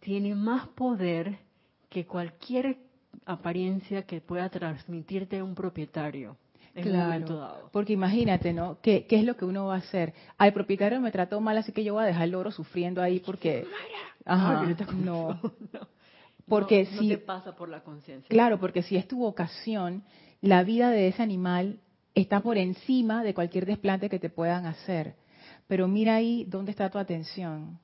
tiene 0.00 0.34
más 0.34 0.68
poder 0.68 1.38
que 1.88 2.04
cualquier 2.04 2.76
apariencia 3.24 4.02
que 4.02 4.20
pueda 4.20 4.50
transmitirte 4.50 5.42
un 5.42 5.54
propietario 5.54 6.36
claro, 6.74 7.70
Porque 7.72 7.92
imagínate, 7.92 8.52
¿no? 8.52 8.78
¿Qué, 8.80 9.06
¿Qué 9.06 9.16
es 9.16 9.24
lo 9.24 9.36
que 9.36 9.44
uno 9.44 9.66
va 9.66 9.76
a 9.76 9.78
hacer? 9.78 10.14
Al 10.36 10.52
propietario 10.52 11.00
me 11.00 11.10
trató 11.10 11.40
mal, 11.40 11.58
así 11.58 11.72
que 11.72 11.84
yo 11.84 11.94
voy 11.94 12.04
a 12.04 12.06
dejar 12.06 12.24
el 12.24 12.34
oro 12.34 12.50
sufriendo 12.50 13.02
ahí 13.02 13.20
porque... 13.20 13.66
Ajá, 14.24 14.76
no. 14.94 15.40
Porque 16.48 16.86
si... 16.86 17.14
pasa 17.18 17.54
por 17.54 17.68
la 17.68 17.82
conciencia. 17.82 18.26
Claro, 18.28 18.58
porque 18.58 18.82
si 18.82 18.96
es 18.96 19.06
tu 19.06 19.18
vocación, 19.18 20.02
la 20.40 20.62
vida 20.64 20.90
de 20.90 21.08
ese 21.08 21.22
animal 21.22 21.78
está 22.14 22.40
por 22.40 22.56
encima 22.56 23.22
de 23.22 23.34
cualquier 23.34 23.66
desplante 23.66 24.08
que 24.08 24.18
te 24.18 24.30
puedan 24.30 24.64
hacer. 24.64 25.14
Pero 25.66 25.86
mira 25.88 26.16
ahí 26.16 26.46
dónde 26.48 26.70
está 26.70 26.88
tu 26.88 26.98
atención. 26.98 27.78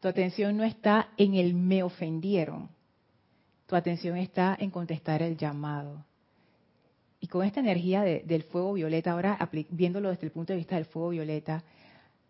Tu 0.00 0.08
atención 0.08 0.56
no 0.56 0.64
está 0.64 1.08
en 1.16 1.34
el 1.34 1.54
me 1.54 1.82
ofendieron. 1.82 2.68
Tu 3.66 3.74
atención 3.74 4.16
está 4.18 4.56
en 4.58 4.70
contestar 4.70 5.22
el 5.22 5.36
llamado. 5.36 6.04
Y 7.24 7.26
con 7.26 7.42
esta 7.42 7.60
energía 7.60 8.02
del 8.02 8.42
fuego 8.42 8.74
violeta, 8.74 9.12
ahora 9.12 9.38
viéndolo 9.70 10.10
desde 10.10 10.26
el 10.26 10.30
punto 10.30 10.52
de 10.52 10.58
vista 10.58 10.74
del 10.74 10.84
fuego 10.84 11.08
violeta, 11.08 11.64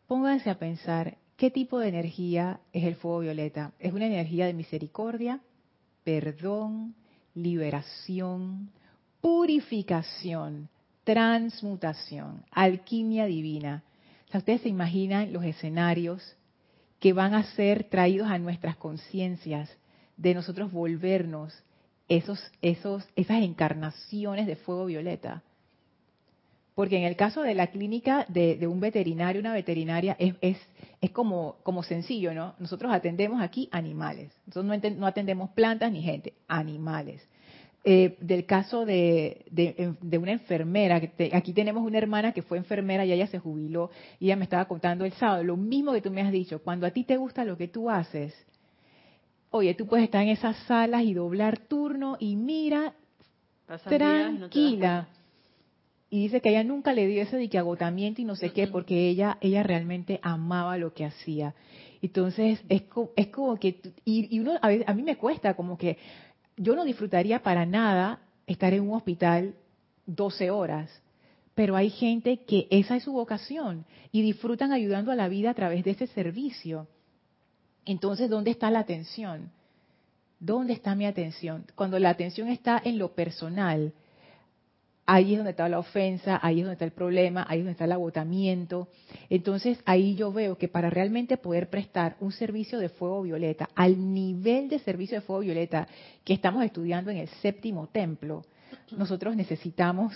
pónganse 0.07 0.50
a 0.50 0.57
pensar 0.57 1.18
¿Qué 1.37 1.50
tipo 1.50 1.80
de 1.80 1.88
energía 1.88 2.61
es 2.72 2.85
el 2.85 2.94
fuego 2.94 3.18
violeta? 3.18 3.72
Es 3.80 3.92
una 3.92 4.07
energía 4.07 4.46
de 4.46 4.54
misericordia, 4.54 5.40
perdón, 6.04 6.94
liberación, 7.35 8.70
purificación, 9.20 10.68
transmutación, 11.02 12.44
alquimia 12.52 13.24
divina. 13.24 13.83
ustedes 14.33 14.61
se 14.61 14.68
imaginan 14.68 15.33
los 15.33 15.42
escenarios 15.42 16.37
que 17.00 17.12
van 17.12 17.35
a 17.35 17.42
ser 17.42 17.83
traídos 17.90 18.28
a 18.28 18.38
nuestras 18.38 18.76
conciencias 18.76 19.76
de 20.16 20.35
nosotros 20.35 20.70
volvernos 20.70 21.63
esos, 22.08 22.40
esos, 22.62 23.06
esas 23.16 23.42
encarnaciones 23.42 24.46
de 24.46 24.56
fuego 24.56 24.86
violeta. 24.86 25.42
Porque 26.74 26.96
en 26.96 27.04
el 27.04 27.14
caso 27.14 27.42
de 27.42 27.54
la 27.54 27.68
clínica 27.68 28.26
de, 28.28 28.66
un 28.66 28.80
veterinario, 28.80 29.40
una 29.40 29.52
veterinaria, 29.52 30.16
es, 30.18 30.34
es, 30.40 30.58
es, 31.00 31.10
como, 31.12 31.56
como 31.62 31.84
sencillo, 31.84 32.34
¿no? 32.34 32.54
Nosotros 32.58 32.92
atendemos 32.92 33.40
aquí 33.40 33.68
animales. 33.70 34.32
Nosotros 34.46 34.82
no, 34.96 35.06
atendemos 35.06 35.50
plantas 35.50 35.92
ni 35.92 36.02
gente, 36.02 36.34
animales. 36.48 37.22
Eh, 37.84 38.16
del 38.18 38.46
caso 38.46 38.84
de, 38.86 39.44
de, 39.50 40.18
una 40.18 40.32
enfermera, 40.32 41.00
que 41.00 41.30
aquí 41.32 41.52
tenemos 41.52 41.84
una 41.84 41.98
hermana 41.98 42.32
que 42.32 42.42
fue 42.42 42.58
enfermera 42.58 43.04
y 43.04 43.12
ella 43.12 43.26
se 43.26 43.38
jubiló 43.38 43.90
y 44.18 44.26
ella 44.26 44.36
me 44.36 44.44
estaba 44.44 44.64
contando 44.64 45.04
el 45.04 45.12
sábado, 45.12 45.44
lo 45.44 45.56
mismo 45.56 45.92
que 45.92 46.00
tú 46.00 46.10
me 46.10 46.22
has 46.22 46.32
dicho, 46.32 46.62
cuando 46.62 46.86
a 46.86 46.90
ti 46.90 47.04
te 47.04 47.18
gusta 47.18 47.44
lo 47.44 47.58
que 47.58 47.68
tú 47.68 47.90
haces, 47.90 48.34
oye, 49.54 49.74
tú 49.74 49.86
puedes 49.86 50.04
estar 50.04 50.22
en 50.22 50.30
esas 50.30 50.56
salas 50.66 51.02
y 51.02 51.14
doblar 51.14 51.58
turno 51.58 52.16
y 52.18 52.36
mira, 52.36 52.94
tranquila 53.88 55.08
y 56.14 56.22
dice 56.22 56.40
que 56.40 56.50
ella 56.50 56.62
nunca 56.62 56.92
le 56.92 57.08
dio 57.08 57.22
ese 57.22 57.36
de 57.36 57.48
que 57.48 57.58
agotamiento 57.58 58.20
y 58.20 58.24
no 58.24 58.36
sé 58.36 58.52
qué, 58.52 58.68
porque 58.68 59.08
ella, 59.08 59.36
ella 59.40 59.64
realmente 59.64 60.20
amaba 60.22 60.78
lo 60.78 60.94
que 60.94 61.04
hacía. 61.04 61.56
Entonces, 62.02 62.60
es, 62.68 62.84
es 63.16 63.26
como 63.28 63.56
que, 63.56 63.80
y, 64.04 64.38
uno, 64.38 64.52
a, 64.62 64.68
a 64.86 64.94
mí 64.94 65.02
me 65.02 65.16
cuesta 65.16 65.54
como 65.54 65.76
que, 65.76 65.98
yo 66.56 66.76
no 66.76 66.84
disfrutaría 66.84 67.42
para 67.42 67.66
nada 67.66 68.20
estar 68.46 68.72
en 68.72 68.82
un 68.82 68.94
hospital 68.94 69.56
12 70.06 70.52
horas, 70.52 71.02
pero 71.56 71.74
hay 71.74 71.90
gente 71.90 72.44
que 72.44 72.68
esa 72.70 72.94
es 72.94 73.02
su 73.02 73.12
vocación 73.12 73.84
y 74.12 74.22
disfrutan 74.22 74.70
ayudando 74.70 75.10
a 75.10 75.16
la 75.16 75.28
vida 75.28 75.50
a 75.50 75.54
través 75.54 75.82
de 75.82 75.92
ese 75.92 76.06
servicio. 76.06 76.86
Entonces, 77.86 78.30
¿dónde 78.30 78.50
está 78.50 78.70
la 78.70 78.80
atención? 78.80 79.50
¿Dónde 80.40 80.72
está 80.72 80.94
mi 80.94 81.06
atención? 81.06 81.64
Cuando 81.74 81.98
la 81.98 82.10
atención 82.10 82.48
está 82.48 82.80
en 82.84 82.98
lo 82.98 83.14
personal, 83.14 83.92
ahí 85.06 85.32
es 85.32 85.38
donde 85.38 85.50
está 85.50 85.68
la 85.68 85.78
ofensa, 85.78 86.38
ahí 86.42 86.60
es 86.60 86.64
donde 86.64 86.74
está 86.74 86.84
el 86.84 86.92
problema, 86.92 87.44
ahí 87.48 87.58
es 87.58 87.64
donde 87.64 87.72
está 87.72 87.84
el 87.84 87.92
agotamiento. 87.92 88.88
Entonces 89.28 89.78
ahí 89.84 90.14
yo 90.14 90.32
veo 90.32 90.56
que 90.56 90.68
para 90.68 90.90
realmente 90.90 91.36
poder 91.36 91.68
prestar 91.70 92.16
un 92.20 92.32
servicio 92.32 92.78
de 92.78 92.88
fuego 92.88 93.22
violeta 93.22 93.68
al 93.74 94.14
nivel 94.14 94.68
de 94.68 94.78
servicio 94.78 95.18
de 95.20 95.26
fuego 95.26 95.42
violeta 95.42 95.86
que 96.24 96.34
estamos 96.34 96.64
estudiando 96.64 97.10
en 97.10 97.18
el 97.18 97.28
séptimo 97.28 97.88
templo, 97.88 98.44
nosotros 98.96 99.36
necesitamos 99.36 100.14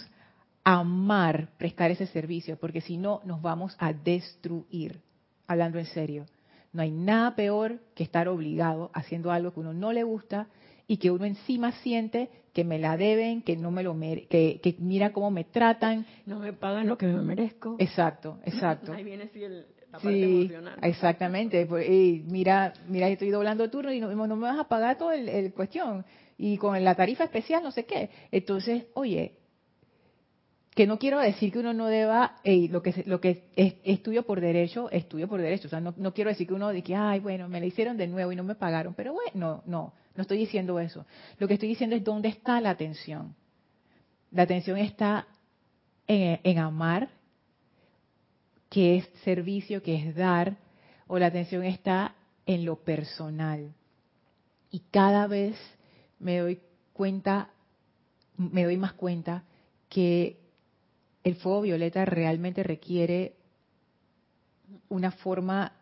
amar 0.64 1.48
prestar 1.57 1.90
ese 1.90 2.07
servicio, 2.07 2.59
porque 2.59 2.81
si 2.81 2.96
no 2.96 3.22
nos 3.24 3.40
vamos 3.40 3.74
a 3.78 3.92
destruir, 3.92 5.00
hablando 5.46 5.78
en 5.78 5.87
serio. 5.87 6.26
No 6.72 6.83
hay 6.83 6.90
nada 6.90 7.35
peor 7.35 7.81
que 7.94 8.02
estar 8.02 8.28
obligado 8.28 8.90
haciendo 8.94 9.31
algo 9.31 9.52
que 9.52 9.61
uno 9.61 9.72
no 9.72 9.92
le 9.92 10.02
gusta 10.02 10.48
y 10.87 10.96
que 10.96 11.11
uno 11.11 11.24
encima 11.24 11.72
siente 11.72 12.31
que 12.52 12.64
me 12.64 12.78
la 12.78 12.96
deben, 12.96 13.42
que 13.42 13.57
no 13.57 13.70
me 13.70 13.83
lo 13.83 13.96
que, 14.00 14.61
que 14.62 14.76
mira 14.78 15.12
cómo 15.12 15.31
me 15.31 15.44
tratan, 15.44 16.07
no 16.26 16.40
me 16.40 16.52
pagan 16.52 16.88
lo 16.88 16.98
que 16.98 17.07
me 17.07 17.22
merezco. 17.22 17.76
Exacto, 17.78 18.38
exacto. 18.44 18.92
Ahí 18.92 19.04
viene 19.04 19.28
sí 19.28 19.44
el, 19.44 19.66
la 19.92 19.98
parte 19.98 20.24
emocional. 20.24 20.78
Exactamente. 20.83 21.66
Pues, 21.66 21.88
mira, 22.24 22.72
mira, 22.88 23.09
estoy 23.09 23.31
doblando 23.31 23.70
turno 23.70 23.92
y 23.92 24.00
no, 24.00 24.26
no 24.26 24.37
me 24.37 24.42
vas 24.42 24.59
a 24.59 24.64
pagar 24.68 24.98
todo 24.98 25.12
el, 25.12 25.52
cuestión 25.52 26.04
y 26.37 26.57
con 26.57 26.83
la 26.83 26.94
tarifa 26.94 27.24
especial 27.24 27.62
no 27.62 27.70
sé 27.70 27.85
qué. 27.85 28.11
Entonces, 28.31 28.87
oye, 28.94 29.38
que 30.79 30.87
no 30.87 31.01
quiero 31.01 31.19
decir 31.19 31.51
que 31.51 31.59
uno 31.59 31.75
no 31.75 31.87
deba, 31.87 32.37
lo 32.45 32.83
que 32.85 33.03
lo 33.05 33.21
que 33.21 33.51
es, 33.57 33.75
estudio 33.83 34.23
por 34.23 34.41
derecho, 34.41 34.88
estudio 34.93 35.27
por 35.27 35.43
derecho. 35.43 35.67
O 35.67 35.71
sea, 35.71 35.81
no, 35.81 35.93
no 35.97 36.14
quiero 36.14 36.31
decir 36.31 36.47
que 36.47 36.55
uno 36.55 36.71
diga, 36.71 36.87
que, 36.87 36.95
ay, 36.95 37.19
bueno, 37.19 37.49
me 37.49 37.59
la 37.59 37.67
hicieron 37.67 37.97
de 37.97 38.07
nuevo 38.07 38.31
y 38.31 38.37
no 38.37 38.45
me 38.45 38.55
pagaron. 38.55 38.95
Pero 38.95 39.12
bueno, 39.12 39.33
no, 39.35 39.62
no. 39.67 39.93
No 40.14 40.23
estoy 40.23 40.38
diciendo 40.38 40.79
eso. 40.79 41.05
Lo 41.41 41.49
que 41.49 41.55
estoy 41.55 41.69
diciendo 41.69 41.97
es 41.97 42.05
dónde 42.05 42.29
está 42.29 42.61
la 42.61 42.71
atención. 42.71 43.35
La 44.31 44.45
atención 44.45 44.79
está 44.79 45.27
en, 46.07 46.59
amar, 46.61 47.09
que 48.71 48.99
es 48.99 49.11
servicio, 49.25 49.83
que 49.83 49.97
es 49.97 50.14
dar, 50.14 50.59
o 51.09 51.19
la 51.19 51.27
atención 51.27 51.64
está 51.64 52.14
en 52.47 52.64
lo 52.64 52.77
personal. 52.77 53.75
Y 54.71 54.85
cada 54.93 55.27
vez 55.27 55.57
me 56.21 56.38
doy 56.38 56.61
cuenta, 56.93 57.51
me 58.37 58.62
doy 58.62 58.77
más 58.77 58.93
cuenta 58.93 59.43
que 59.88 60.38
el 61.29 61.37
fuego 61.37 61.61
violeta 61.61 62.07
realmente 62.07 62.62
requiere 62.62 63.35
una 64.88 65.11
forma, 65.11 65.73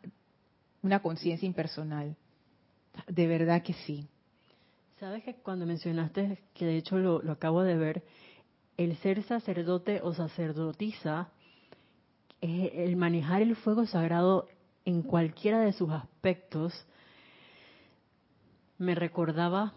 una 0.83 1.01
conciencia 1.01 1.47
impersonal. 1.47 2.17
De 3.07 3.27
verdad 3.29 3.63
que 3.63 3.73
sí. 3.73 4.09
Sabes 4.99 5.23
que 5.23 5.35
cuando 5.35 5.65
mencionaste, 5.65 6.39
que 6.53 6.67
de 6.67 6.77
hecho 6.77 6.99
lo, 6.99 7.31
acabo 7.31 7.63
de 7.63 7.77
ver, 7.77 8.03
el 8.77 8.97
ser 8.99 9.23
sacerdote 9.23 10.01
o 10.03 10.15
sacerdotisa, 10.15 11.29
el 12.41 12.97
manejar 12.97 13.43
el 13.43 13.55
fuego 13.55 13.87
sagrado 13.87 14.49
en 14.85 15.03
cualquiera 15.03 15.61
de 15.61 15.73
sus 15.73 15.91
aspectos, 15.91 16.87
me 18.79 18.95
recordaba 18.95 19.75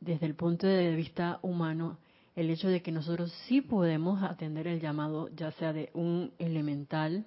desde 0.00 0.26
el 0.26 0.34
punto 0.34 0.66
de 0.66 0.94
vista 0.94 1.40
humano 1.42 1.98
el 2.36 2.50
hecho 2.50 2.68
de 2.68 2.82
que 2.82 2.92
nosotros 2.92 3.32
sí 3.48 3.62
podemos 3.62 4.22
atender 4.22 4.66
el 4.68 4.80
llamado, 4.80 5.28
ya 5.34 5.50
sea 5.52 5.72
de 5.72 5.90
un 5.94 6.32
elemental, 6.38 7.24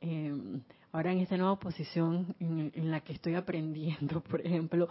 eh, 0.00 0.60
ahora 0.92 1.12
en 1.12 1.20
esta 1.20 1.36
nueva 1.36 1.58
posición 1.58 2.34
en, 2.40 2.72
en, 2.74 2.90
la 2.90 3.00
que 3.00 3.12
estoy 3.12 3.36
aprendiendo, 3.36 4.20
por 4.28 4.44
ejemplo, 4.44 4.88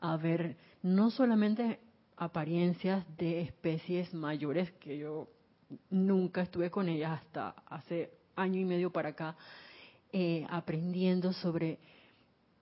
a 0.00 0.16
ver 0.16 0.56
no 0.82 1.10
solamente 1.10 1.78
apariencias 2.16 3.04
de 3.18 3.42
especies 3.42 4.12
mayores, 4.14 4.72
que 4.72 4.96
yo 4.96 5.28
nunca 5.90 6.42
estuve 6.42 6.70
con 6.70 6.88
ellas 6.88 7.20
hasta 7.20 7.50
hace 7.66 8.12
año 8.34 8.60
y 8.60 8.64
medio 8.64 8.90
para 8.90 9.10
acá, 9.10 9.36
eh, 10.10 10.46
aprendiendo 10.48 11.34
sobre 11.34 11.78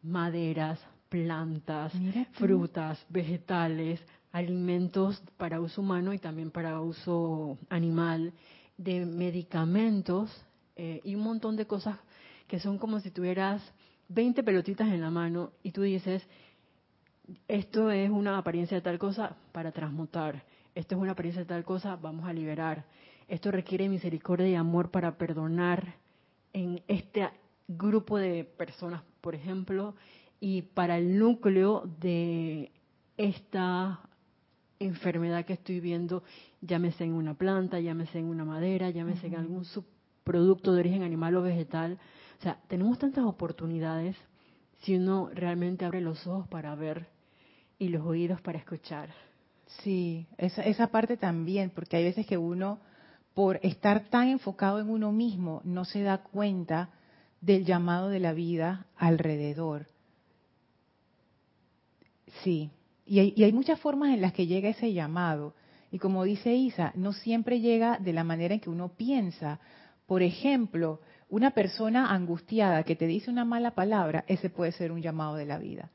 maderas, 0.03 0.81
plantas, 1.09 1.93
frutas, 2.33 3.05
vegetales, 3.09 4.01
alimentos 4.33 5.23
para 5.37 5.61
uso 5.61 5.81
humano 5.81 6.13
y 6.13 6.19
también 6.19 6.51
para 6.51 6.81
uso 6.81 7.59
animal, 7.69 8.33
de 8.77 9.05
medicamentos 9.05 10.31
eh, 10.77 11.01
y 11.05 11.15
un 11.15 11.23
montón 11.23 11.57
de 11.57 11.67
cosas 11.67 11.99
que 12.47 12.59
son 12.59 12.79
como 12.79 13.01
si 13.01 13.11
tuvieras 13.11 13.63
20 14.09 14.43
pelotitas 14.43 14.89
en 14.89 15.01
la 15.01 15.11
mano 15.11 15.53
y 15.63 15.73
tú 15.73 15.83
dices, 15.83 16.27
esto 17.47 17.91
es 17.91 18.11
una 18.11 18.39
apariencia 18.39 18.77
de 18.77 18.81
tal 18.81 18.99
cosa 18.99 19.37
para 19.53 19.73
transmutar, 19.73 20.45
esto 20.75 20.95
es 20.95 21.01
una 21.01 21.13
apariencia 21.13 21.43
de 21.43 21.49
tal 21.49 21.65
cosa, 21.65 21.97
vamos 21.97 22.27
a 22.27 22.33
liberar, 22.33 22.87
esto 23.29 23.51
requiere 23.51 23.89
misericordia 23.89 24.49
y 24.49 24.55
amor 24.55 24.91
para 24.91 25.17
perdonar 25.17 25.95
en 26.53 26.83
este 26.89 27.29
grupo 27.69 28.19
de 28.19 28.45
personas, 28.45 29.03
por 29.21 29.35
ejemplo, 29.35 29.95
y 30.41 30.63
para 30.63 30.99
el 30.99 31.19
núcleo 31.19 31.85
de 32.01 32.73
esta 33.17 34.01
enfermedad 34.81 35.45
que 35.45 35.53
estoy 35.53 35.79
viendo, 35.79 36.25
llámese 36.61 37.05
en 37.05 37.13
una 37.13 37.35
planta, 37.35 37.79
llámese 37.79 38.19
en 38.19 38.25
una 38.25 38.45
madera, 38.45 38.91
llámese 38.91 39.29
en 39.29 39.37
algún 39.37 39.65
subproducto 39.65 40.73
de 40.73 40.81
origen 40.81 41.03
animal 41.03 41.37
o 41.37 41.43
vegetal. 41.43 41.99
O 42.39 42.43
sea, 42.43 42.59
tenemos 42.67 42.99
tantas 42.99 43.25
oportunidades 43.25 44.17
si 44.81 44.97
uno 44.97 45.31
realmente 45.33 45.85
abre 45.85 46.01
los 46.01 46.27
ojos 46.27 46.49
para 46.49 46.75
ver 46.75 47.07
y 47.79 47.89
los 47.89 48.05
oídos 48.05 48.41
para 48.41 48.59
escuchar. 48.59 49.11
Sí, 49.83 50.27
esa, 50.39 50.63
esa 50.63 50.89
parte 50.89 51.17
también, 51.17 51.71
porque 51.71 51.97
hay 51.97 52.05
veces 52.05 52.27
que 52.27 52.39
uno, 52.39 52.81
por 53.35 53.61
estar 53.63 54.09
tan 54.09 54.29
enfocado 54.29 54.81
en 54.81 54.89
uno 54.89 55.13
mismo, 55.13 55.61
no 55.65 55.85
se 55.85 56.03
da 56.03 56.19
cuenta 56.19 56.91
del 57.41 57.65
llamado 57.65 58.09
de 58.09 58.21
la 58.21 58.33
vida 58.33 58.87
alrededor. 58.97 59.87
Sí, 62.43 62.71
y 63.11 63.19
hay, 63.19 63.33
y 63.37 63.43
hay 63.43 63.53
muchas 63.53 63.81
formas 63.81 64.15
en 64.15 64.21
las 64.21 64.33
que 64.33 64.47
llega 64.47 64.69
ese 64.69 64.93
llamado. 64.93 65.53
Y 65.91 65.99
como 65.99 66.23
dice 66.23 66.55
Isa, 66.55 66.93
no 66.95 67.13
siempre 67.13 67.59
llega 67.59 67.99
de 67.99 68.13
la 68.13 68.23
manera 68.23 68.55
en 68.55 68.61
que 68.61 68.71
uno 68.71 68.91
piensa. 68.97 69.59
Por 70.07 70.23
ejemplo, 70.23 71.01
una 71.29 71.51
persona 71.51 72.15
angustiada 72.15 72.85
que 72.85 72.95
te 72.95 73.09
dice 73.09 73.29
una 73.29 73.45
mala 73.45 73.73
palabra, 73.73 74.25
ese 74.29 74.49
puede 74.49 74.71
ser 74.71 74.93
un 74.93 75.03
llamado 75.03 75.35
de 75.35 75.45
la 75.45 75.59
vida, 75.59 75.91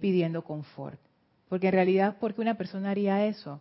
pidiendo 0.00 0.44
confort. 0.44 1.00
Porque 1.48 1.66
en 1.66 1.72
realidad, 1.72 2.18
¿por 2.20 2.32
qué 2.32 2.42
una 2.42 2.54
persona 2.54 2.90
haría 2.90 3.26
eso? 3.26 3.60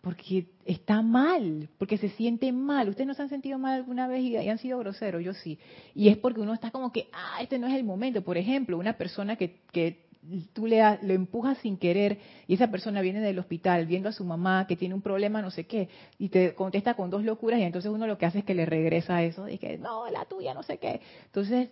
porque 0.00 0.46
está 0.64 1.02
mal, 1.02 1.68
porque 1.76 1.98
se 1.98 2.08
siente 2.10 2.50
mal. 2.52 2.88
¿Ustedes 2.88 3.08
no 3.08 3.14
se 3.14 3.22
han 3.22 3.28
sentido 3.28 3.58
mal 3.58 3.74
alguna 3.74 4.06
vez 4.06 4.22
y, 4.22 4.36
han 4.36 4.58
sido 4.58 4.78
groseros? 4.78 5.22
Yo 5.22 5.34
sí. 5.34 5.58
Y 5.94 6.08
es 6.08 6.16
porque 6.16 6.40
uno 6.40 6.54
está 6.54 6.70
como 6.70 6.92
que, 6.92 7.08
ah, 7.12 7.42
este 7.42 7.58
no 7.58 7.66
es 7.66 7.74
el 7.74 7.84
momento. 7.84 8.22
Por 8.22 8.38
ejemplo, 8.38 8.78
una 8.78 8.96
persona 8.96 9.36
que, 9.36 9.60
que 9.72 10.07
tú 10.52 10.66
le, 10.66 10.82
lo 11.02 11.14
empujas 11.14 11.58
sin 11.58 11.76
querer 11.76 12.18
y 12.46 12.54
esa 12.54 12.70
persona 12.70 13.00
viene 13.00 13.20
del 13.20 13.38
hospital 13.38 13.86
viendo 13.86 14.08
a 14.08 14.12
su 14.12 14.24
mamá 14.24 14.66
que 14.66 14.76
tiene 14.76 14.94
un 14.94 15.02
problema, 15.02 15.42
no 15.42 15.50
sé 15.50 15.66
qué, 15.66 15.88
y 16.18 16.28
te 16.28 16.54
contesta 16.54 16.94
con 16.94 17.10
dos 17.10 17.24
locuras 17.24 17.60
y 17.60 17.62
entonces 17.62 17.90
uno 17.90 18.06
lo 18.06 18.18
que 18.18 18.26
hace 18.26 18.40
es 18.40 18.44
que 18.44 18.54
le 18.54 18.66
regresa 18.66 19.22
eso 19.22 19.48
y 19.48 19.58
que, 19.58 19.78
no, 19.78 20.10
la 20.10 20.24
tuya, 20.24 20.54
no 20.54 20.62
sé 20.62 20.78
qué. 20.78 21.00
Entonces, 21.26 21.70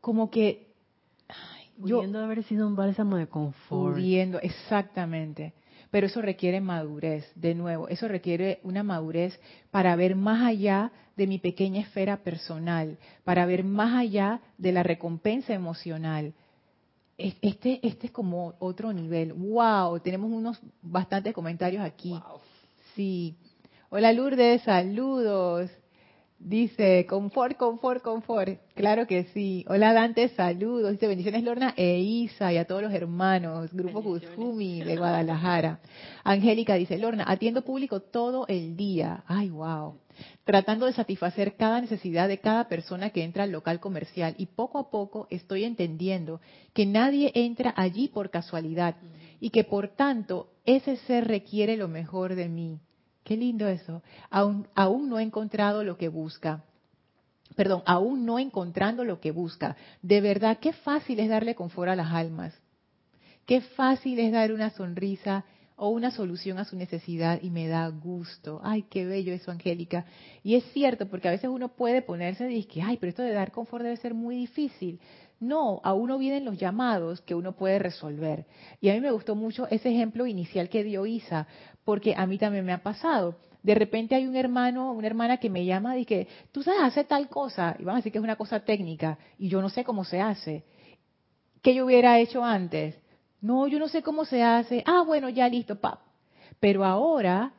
como 0.00 0.30
que... 0.30 0.72
Pudiendo 1.78 2.20
haber 2.20 2.44
sido 2.44 2.68
un 2.68 2.76
bálsamo 2.76 3.16
de 3.16 3.26
confort. 3.26 3.94
Pudiendo, 3.94 4.38
exactamente 4.40 5.54
pero 5.94 6.08
eso 6.08 6.20
requiere 6.20 6.60
madurez, 6.60 7.30
de 7.36 7.54
nuevo, 7.54 7.86
eso 7.86 8.08
requiere 8.08 8.58
una 8.64 8.82
madurez 8.82 9.38
para 9.70 9.94
ver 9.94 10.16
más 10.16 10.42
allá 10.42 10.90
de 11.16 11.28
mi 11.28 11.38
pequeña 11.38 11.82
esfera 11.82 12.16
personal, 12.16 12.98
para 13.22 13.46
ver 13.46 13.62
más 13.62 13.94
allá 13.94 14.40
de 14.58 14.72
la 14.72 14.82
recompensa 14.82 15.54
emocional. 15.54 16.34
Este, 17.16 17.80
este 17.86 18.06
es 18.06 18.12
como 18.12 18.54
otro 18.58 18.92
nivel. 18.92 19.32
¡Wow! 19.32 20.00
Tenemos 20.00 20.30
unos 20.32 20.60
bastantes 20.82 21.32
comentarios 21.32 21.84
aquí. 21.84 22.18
Sí. 22.94 23.36
Hola 23.90 24.12
Lourdes, 24.12 24.62
saludos. 24.62 25.70
Dice, 26.44 27.06
confort, 27.08 27.56
confort, 27.56 28.02
confort. 28.02 28.60
Claro 28.74 29.06
que 29.06 29.24
sí. 29.32 29.64
Hola 29.66 29.94
Dante, 29.94 30.28
saludos. 30.28 30.92
Dice, 30.92 31.06
bendiciones 31.06 31.42
Lorna 31.42 31.72
e 31.74 32.00
Isa 32.00 32.52
y 32.52 32.58
a 32.58 32.66
todos 32.66 32.82
los 32.82 32.92
hermanos. 32.92 33.72
Grupo 33.72 34.02
Kuzumi 34.02 34.82
de 34.82 34.98
Guadalajara. 34.98 35.80
Angélica 36.22 36.74
dice, 36.74 36.98
Lorna, 36.98 37.24
atiendo 37.26 37.62
público 37.62 38.00
todo 38.00 38.46
el 38.46 38.76
día. 38.76 39.24
Ay, 39.26 39.48
wow. 39.48 39.94
Tratando 40.44 40.84
de 40.84 40.92
satisfacer 40.92 41.56
cada 41.56 41.80
necesidad 41.80 42.28
de 42.28 42.40
cada 42.40 42.68
persona 42.68 43.08
que 43.08 43.24
entra 43.24 43.44
al 43.44 43.50
local 43.50 43.80
comercial. 43.80 44.34
Y 44.36 44.44
poco 44.44 44.78
a 44.78 44.90
poco 44.90 45.26
estoy 45.30 45.64
entendiendo 45.64 46.42
que 46.74 46.84
nadie 46.84 47.32
entra 47.34 47.72
allí 47.74 48.08
por 48.08 48.28
casualidad. 48.28 48.96
Y 49.40 49.48
que 49.48 49.64
por 49.64 49.88
tanto 49.88 50.50
ese 50.66 50.96
ser 51.06 51.26
requiere 51.26 51.78
lo 51.78 51.88
mejor 51.88 52.34
de 52.34 52.50
mí. 52.50 52.80
Qué 53.24 53.36
lindo 53.36 53.66
eso. 53.66 54.02
Aún, 54.30 54.68
aún 54.74 55.08
no 55.08 55.18
he 55.18 55.22
encontrado 55.22 55.82
lo 55.82 55.96
que 55.96 56.08
busca. 56.08 56.62
Perdón, 57.56 57.82
aún 57.86 58.26
no 58.26 58.38
encontrando 58.38 59.04
lo 59.04 59.20
que 59.20 59.30
busca. 59.30 59.76
De 60.02 60.20
verdad, 60.20 60.58
qué 60.60 60.72
fácil 60.72 61.20
es 61.20 61.28
darle 61.28 61.54
confort 61.54 61.90
a 61.90 61.96
las 61.96 62.12
almas. 62.12 62.54
Qué 63.46 63.60
fácil 63.60 64.18
es 64.18 64.32
dar 64.32 64.52
una 64.52 64.70
sonrisa 64.70 65.44
o 65.76 65.88
una 65.88 66.10
solución 66.10 66.58
a 66.58 66.64
su 66.64 66.76
necesidad 66.76 67.40
y 67.42 67.50
me 67.50 67.66
da 67.66 67.88
gusto. 67.88 68.60
Ay, 68.62 68.82
qué 68.82 69.04
bello 69.04 69.32
eso, 69.32 69.50
Angélica. 69.50 70.04
Y 70.42 70.54
es 70.54 70.64
cierto, 70.72 71.08
porque 71.08 71.28
a 71.28 71.32
veces 71.32 71.50
uno 71.50 71.68
puede 71.68 72.02
ponerse 72.02 72.50
y 72.50 72.62
decir, 72.62 72.82
ay, 72.84 72.96
pero 72.98 73.10
esto 73.10 73.22
de 73.22 73.32
dar 73.32 73.52
confort 73.52 73.84
debe 73.84 73.96
ser 73.96 74.14
muy 74.14 74.36
difícil. 74.36 75.00
No, 75.46 75.80
a 75.84 75.92
uno 75.92 76.18
vienen 76.18 76.44
los 76.44 76.58
llamados 76.58 77.20
que 77.20 77.34
uno 77.34 77.52
puede 77.52 77.78
resolver. 77.78 78.46
Y 78.80 78.88
a 78.88 78.94
mí 78.94 79.00
me 79.00 79.10
gustó 79.10 79.34
mucho 79.34 79.66
ese 79.68 79.90
ejemplo 79.90 80.26
inicial 80.26 80.68
que 80.68 80.84
dio 80.84 81.06
Isa, 81.06 81.46
porque 81.84 82.14
a 82.16 82.26
mí 82.26 82.38
también 82.38 82.64
me 82.64 82.72
ha 82.72 82.82
pasado. 82.82 83.36
De 83.62 83.74
repente 83.74 84.14
hay 84.14 84.26
un 84.26 84.36
hermano 84.36 84.92
una 84.92 85.06
hermana 85.06 85.36
que 85.38 85.50
me 85.50 85.64
llama 85.64 85.98
y 85.98 86.04
que 86.04 86.28
tú 86.52 86.62
sabes 86.62 86.82
hacer 86.82 87.06
tal 87.06 87.28
cosa, 87.28 87.76
y 87.78 87.84
vamos 87.84 87.96
a 87.96 88.00
decir 88.00 88.12
que 88.12 88.18
es 88.18 88.24
una 88.24 88.36
cosa 88.36 88.60
técnica, 88.60 89.18
y 89.38 89.48
yo 89.48 89.60
no 89.60 89.68
sé 89.68 89.84
cómo 89.84 90.04
se 90.04 90.20
hace. 90.20 90.64
¿Qué 91.62 91.74
yo 91.74 91.86
hubiera 91.86 92.18
hecho 92.18 92.44
antes? 92.44 92.98
No, 93.40 93.66
yo 93.66 93.78
no 93.78 93.88
sé 93.88 94.02
cómo 94.02 94.24
se 94.24 94.42
hace. 94.42 94.82
Ah, 94.86 95.02
bueno, 95.06 95.28
ya 95.28 95.48
listo, 95.48 95.76
pap. 95.78 96.00
Pero 96.60 96.84
ahora... 96.84 97.52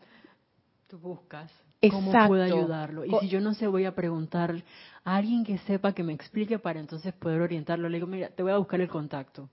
Tú 0.87 0.97
buscas 0.97 1.51
cómo 1.89 2.11
puedo 2.27 2.43
ayudarlo. 2.43 3.05
Y 3.05 3.11
si 3.19 3.27
yo 3.27 3.41
no 3.41 3.53
sé, 3.53 3.67
voy 3.67 3.85
a 3.85 3.93
preguntar 3.93 4.63
alguien 5.05 5.45
que 5.45 5.59
sepa, 5.59 5.93
que 5.93 6.03
me 6.03 6.11
explique 6.11 6.59
para 6.59 6.79
entonces 6.79 7.13
poder 7.13 7.39
orientarlo. 7.39 7.87
Le 7.87 7.97
digo, 7.97 8.07
mira, 8.07 8.29
te 8.29 8.43
voy 8.43 8.51
a 8.51 8.57
buscar 8.57 8.81
el 8.81 8.89
contacto. 8.89 9.49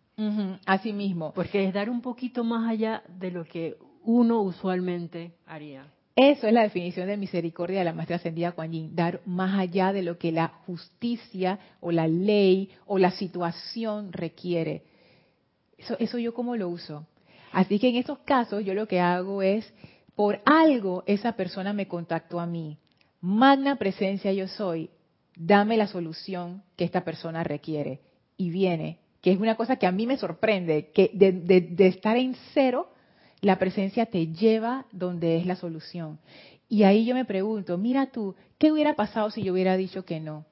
así 0.66 0.92
mismo. 0.92 1.32
Porque 1.32 1.64
es 1.64 1.72
dar 1.72 1.88
un 1.88 2.00
poquito 2.00 2.42
más 2.42 2.68
allá 2.68 3.02
de 3.08 3.30
lo 3.30 3.44
que 3.44 3.76
uno 4.02 4.40
usualmente 4.40 5.32
haría. 5.46 5.86
Eso 6.16 6.46
es 6.46 6.52
la 6.52 6.62
definición 6.62 7.06
de 7.06 7.16
misericordia 7.16 7.78
de 7.78 7.84
la 7.84 7.92
maestra 7.92 8.16
ascendida 8.16 8.52
Kuan 8.52 8.72
Yin, 8.72 8.94
dar 8.94 9.20
más 9.24 9.58
allá 9.58 9.92
de 9.92 10.02
lo 10.02 10.18
que 10.18 10.32
la 10.32 10.48
justicia 10.66 11.58
o 11.80 11.90
la 11.90 12.06
ley 12.06 12.70
o 12.86 12.98
la 12.98 13.10
situación 13.12 14.12
requiere. 14.12 14.82
Eso, 15.78 15.96
eso 15.98 16.18
yo 16.18 16.34
como 16.34 16.56
lo 16.56 16.68
uso. 16.68 17.06
Así 17.50 17.78
que 17.78 17.88
en 17.88 17.96
estos 17.96 18.18
casos 18.20 18.64
yo 18.64 18.74
lo 18.74 18.86
que 18.88 19.00
hago 19.00 19.42
es, 19.42 19.70
por 20.14 20.40
algo 20.44 21.02
esa 21.06 21.32
persona 21.32 21.72
me 21.72 21.88
contactó 21.88 22.40
a 22.40 22.46
mí. 22.46 22.78
Magna 23.20 23.76
presencia 23.76 24.32
yo 24.32 24.48
soy, 24.48 24.90
dame 25.46 25.76
la 25.76 25.86
solución 25.86 26.62
que 26.76 26.84
esta 26.84 27.04
persona 27.04 27.44
requiere. 27.44 28.00
Y 28.36 28.50
viene, 28.50 28.98
que 29.20 29.32
es 29.32 29.38
una 29.38 29.56
cosa 29.56 29.76
que 29.76 29.86
a 29.86 29.92
mí 29.92 30.06
me 30.06 30.16
sorprende, 30.16 30.90
que 30.92 31.10
de, 31.12 31.32
de 31.32 31.86
estar 31.86 32.16
en 32.16 32.36
cero 32.54 32.88
la 33.40 33.58
presencia 33.58 34.06
te 34.06 34.28
lleva 34.28 34.86
donde 34.92 35.36
es 35.36 35.46
la 35.46 35.56
solución. 35.56 36.18
Y 36.68 36.84
ahí 36.84 37.04
yo 37.04 37.14
me 37.14 37.24
pregunto, 37.24 37.76
mira 37.76 38.06
tú, 38.06 38.34
¿qué 38.58 38.72
hubiera 38.72 38.94
pasado 38.94 39.30
si 39.30 39.42
yo 39.42 39.52
hubiera 39.52 39.76
dicho 39.76 40.04
que 40.04 40.20
no? 40.20 40.46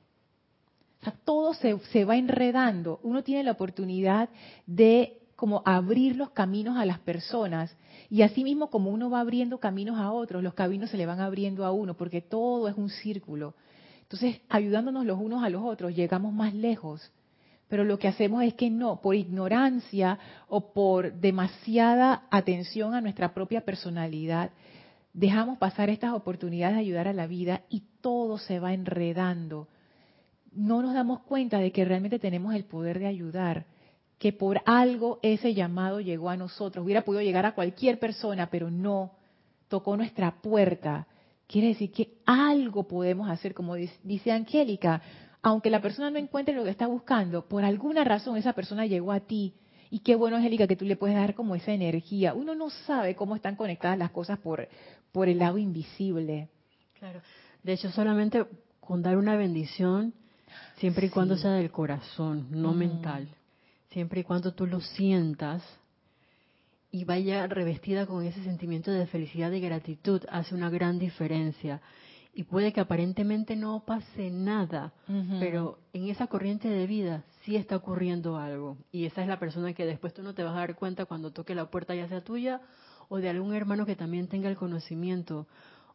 O 1.00 1.04
sea, 1.04 1.14
todo 1.24 1.54
se, 1.54 1.78
se 1.92 2.04
va 2.04 2.16
enredando. 2.16 3.00
Uno 3.02 3.22
tiene 3.22 3.44
la 3.44 3.52
oportunidad 3.52 4.28
de 4.66 5.18
como 5.34 5.62
abrir 5.64 6.16
los 6.16 6.30
caminos 6.30 6.76
a 6.76 6.84
las 6.84 6.98
personas 6.98 7.74
y 8.10 8.22
así 8.22 8.44
mismo 8.44 8.68
como 8.68 8.90
uno 8.90 9.08
va 9.08 9.20
abriendo 9.20 9.58
caminos 9.58 9.98
a 9.98 10.12
otros, 10.12 10.42
los 10.42 10.52
caminos 10.52 10.90
se 10.90 10.98
le 10.98 11.06
van 11.06 11.20
abriendo 11.20 11.64
a 11.64 11.72
uno 11.72 11.94
porque 11.94 12.20
todo 12.20 12.68
es 12.68 12.76
un 12.76 12.90
círculo. 12.90 13.54
Entonces, 14.10 14.40
ayudándonos 14.48 15.06
los 15.06 15.20
unos 15.20 15.44
a 15.44 15.50
los 15.50 15.62
otros, 15.62 15.94
llegamos 15.94 16.32
más 16.32 16.52
lejos 16.52 17.12
pero 17.70 17.84
lo 17.84 18.00
que 18.00 18.08
hacemos 18.08 18.42
es 18.42 18.54
que 18.54 18.68
no, 18.68 19.00
por 19.00 19.14
ignorancia 19.14 20.18
o 20.48 20.72
por 20.72 21.12
demasiada 21.12 22.24
atención 22.28 22.94
a 22.94 23.00
nuestra 23.00 23.32
propia 23.32 23.60
personalidad, 23.60 24.50
dejamos 25.12 25.56
pasar 25.56 25.88
estas 25.88 26.12
oportunidades 26.12 26.74
de 26.74 26.80
ayudar 26.80 27.06
a 27.06 27.12
la 27.12 27.28
vida 27.28 27.62
y 27.70 27.84
todo 28.00 28.38
se 28.38 28.58
va 28.58 28.74
enredando. 28.74 29.68
No 30.50 30.82
nos 30.82 30.94
damos 30.94 31.20
cuenta 31.20 31.58
de 31.58 31.70
que 31.70 31.84
realmente 31.84 32.18
tenemos 32.18 32.56
el 32.56 32.64
poder 32.64 32.98
de 32.98 33.06
ayudar, 33.06 33.66
que 34.18 34.32
por 34.32 34.60
algo 34.66 35.20
ese 35.22 35.54
llamado 35.54 36.00
llegó 36.00 36.28
a 36.28 36.36
nosotros. 36.36 36.84
Hubiera 36.84 37.04
podido 37.04 37.22
llegar 37.22 37.46
a 37.46 37.54
cualquier 37.54 38.00
persona, 38.00 38.50
pero 38.50 38.68
no, 38.68 39.12
tocó 39.68 39.96
nuestra 39.96 40.42
puerta. 40.42 41.06
Quiere 41.50 41.66
decir 41.66 41.90
que 41.90 42.12
algo 42.26 42.86
podemos 42.86 43.28
hacer, 43.28 43.54
como 43.54 43.74
dice 43.74 44.30
Angélica, 44.30 45.02
aunque 45.42 45.68
la 45.68 45.82
persona 45.82 46.08
no 46.08 46.16
encuentre 46.16 46.54
lo 46.54 46.62
que 46.62 46.70
está 46.70 46.86
buscando, 46.86 47.48
por 47.48 47.64
alguna 47.64 48.04
razón 48.04 48.36
esa 48.36 48.52
persona 48.52 48.86
llegó 48.86 49.10
a 49.10 49.18
ti. 49.18 49.54
Y 49.90 49.98
qué 49.98 50.14
bueno, 50.14 50.36
Angélica, 50.36 50.68
que 50.68 50.76
tú 50.76 50.84
le 50.84 50.94
puedes 50.94 51.16
dar 51.16 51.34
como 51.34 51.56
esa 51.56 51.72
energía. 51.72 52.34
Uno 52.34 52.54
no 52.54 52.70
sabe 52.70 53.16
cómo 53.16 53.34
están 53.34 53.56
conectadas 53.56 53.98
las 53.98 54.12
cosas 54.12 54.38
por, 54.38 54.68
por 55.10 55.28
el 55.28 55.38
lado 55.38 55.58
invisible. 55.58 56.50
Claro. 57.00 57.20
De 57.64 57.72
hecho, 57.72 57.90
solamente 57.90 58.46
con 58.78 59.02
dar 59.02 59.16
una 59.16 59.34
bendición, 59.34 60.14
siempre 60.76 61.08
y 61.08 61.10
cuando 61.10 61.36
sea 61.36 61.54
del 61.54 61.72
corazón, 61.72 62.46
no 62.50 62.72
mental, 62.74 63.26
siempre 63.90 64.20
y 64.20 64.22
cuando 64.22 64.54
tú 64.54 64.68
lo 64.68 64.80
sientas 64.80 65.64
y 66.90 67.04
vaya 67.04 67.46
revestida 67.46 68.06
con 68.06 68.24
ese 68.24 68.42
sentimiento 68.42 68.90
de 68.90 69.06
felicidad 69.06 69.52
y 69.52 69.60
gratitud, 69.60 70.22
hace 70.28 70.54
una 70.54 70.70
gran 70.70 70.98
diferencia 70.98 71.80
y 72.32 72.44
puede 72.44 72.72
que 72.72 72.80
aparentemente 72.80 73.56
no 73.56 73.84
pase 73.84 74.30
nada, 74.30 74.92
pero 75.40 75.78
en 75.92 76.08
esa 76.08 76.28
corriente 76.28 76.68
de 76.68 76.86
vida 76.86 77.24
sí 77.42 77.56
está 77.56 77.76
ocurriendo 77.76 78.36
algo. 78.36 78.76
Y 78.92 79.04
esa 79.06 79.22
es 79.22 79.28
la 79.28 79.38
persona 79.38 79.72
que 79.72 79.84
después 79.84 80.14
tú 80.14 80.22
no 80.22 80.34
te 80.34 80.44
vas 80.44 80.54
a 80.54 80.60
dar 80.60 80.76
cuenta 80.76 81.06
cuando 81.06 81.32
toque 81.32 81.54
la 81.54 81.70
puerta, 81.70 81.94
ya 81.94 82.08
sea 82.08 82.22
tuya 82.22 82.60
o 83.08 83.18
de 83.18 83.28
algún 83.28 83.54
hermano 83.54 83.84
que 83.84 83.96
también 83.96 84.28
tenga 84.28 84.48
el 84.48 84.56
conocimiento. 84.56 85.48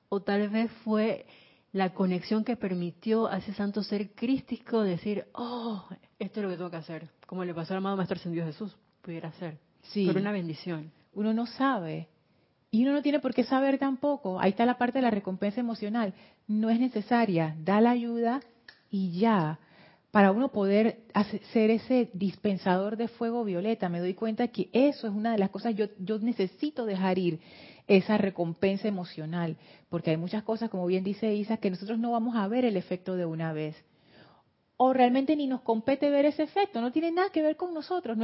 O 0.10 0.22
tal 0.22 0.50
vez 0.50 0.70
fue 0.84 1.26
la 1.72 1.94
conexión 1.94 2.44
que 2.44 2.58
permitió 2.58 3.28
a 3.28 3.38
ese 3.38 3.54
santo 3.54 3.82
ser 3.82 4.12
crístico 4.12 4.82
decir, 4.82 5.26
oh, 5.34 5.86
esto 6.20 6.40
es 6.40 6.44
lo 6.44 6.50
que 6.50 6.58
tengo 6.58 6.70
que 6.72 6.78
hacer. 6.78 7.10
Como 7.28 7.46
le 7.46 7.54
pasó 7.54 7.74
al 7.74 7.78
amado 7.78 7.96
Maestro 7.96 8.18
Ascendido 8.18 8.46
Jesús, 8.46 8.76
pudiera 9.02 9.32
ser. 9.34 9.58
Sí. 9.92 10.06
Por 10.06 10.18
una 10.18 10.32
bendición. 10.32 10.92
Uno 11.14 11.34
no 11.34 11.46
sabe. 11.46 12.08
Y 12.72 12.84
uno 12.84 12.94
no 12.94 13.02
tiene 13.02 13.20
por 13.20 13.34
qué 13.34 13.44
saber 13.44 13.78
tampoco. 13.78 14.40
Ahí 14.40 14.50
está 14.50 14.66
la 14.66 14.78
parte 14.78 14.98
de 14.98 15.04
la 15.04 15.12
recompensa 15.12 15.60
emocional. 15.60 16.14
No 16.48 16.70
es 16.70 16.80
necesaria. 16.80 17.56
Da 17.64 17.80
la 17.80 17.92
ayuda 17.92 18.42
y 18.90 19.18
ya. 19.18 19.60
Para 20.12 20.32
uno 20.32 20.50
poder 20.50 21.00
ser 21.52 21.72
ese 21.72 22.10
dispensador 22.14 22.96
de 22.98 23.08
fuego 23.08 23.44
violeta, 23.44 23.90
me 23.90 24.00
doy 24.00 24.14
cuenta 24.14 24.48
que 24.48 24.70
eso 24.72 25.08
es 25.08 25.14
una 25.14 25.34
de 25.34 25.38
las 25.38 25.50
cosas, 25.50 25.76
yo, 25.76 25.88
yo 26.00 26.20
necesito 26.20 26.86
dejar 26.86 27.18
ir 27.18 27.40
esa 27.88 28.18
recompensa 28.18 28.88
emocional, 28.88 29.58
porque 29.90 30.12
hay 30.12 30.18
muchas 30.18 30.44
cosas, 30.44 30.70
como 30.70 30.86
bien 30.86 31.04
dice 31.04 31.36
Isa, 31.36 31.58
que 31.58 31.70
nosotros 31.70 32.00
no 32.00 32.12
vamos 32.12 32.36
a 32.36 32.48
ver 32.48 32.64
el 32.64 32.78
efecto 32.78 33.16
de 33.16 33.26
una 33.26 33.52
vez. 33.52 33.76
O 34.78 34.94
realmente 34.94 35.36
ni 35.36 35.48
nos 35.48 35.62
compete 35.62 36.10
ver 36.10 36.26
ese 36.26 36.44
efecto, 36.44 36.82
no 36.82 36.92
tiene 36.92 37.12
nada 37.12 37.30
que 37.30 37.42
ver 37.42 37.56
con 37.56 37.74
nosotros. 37.74 38.18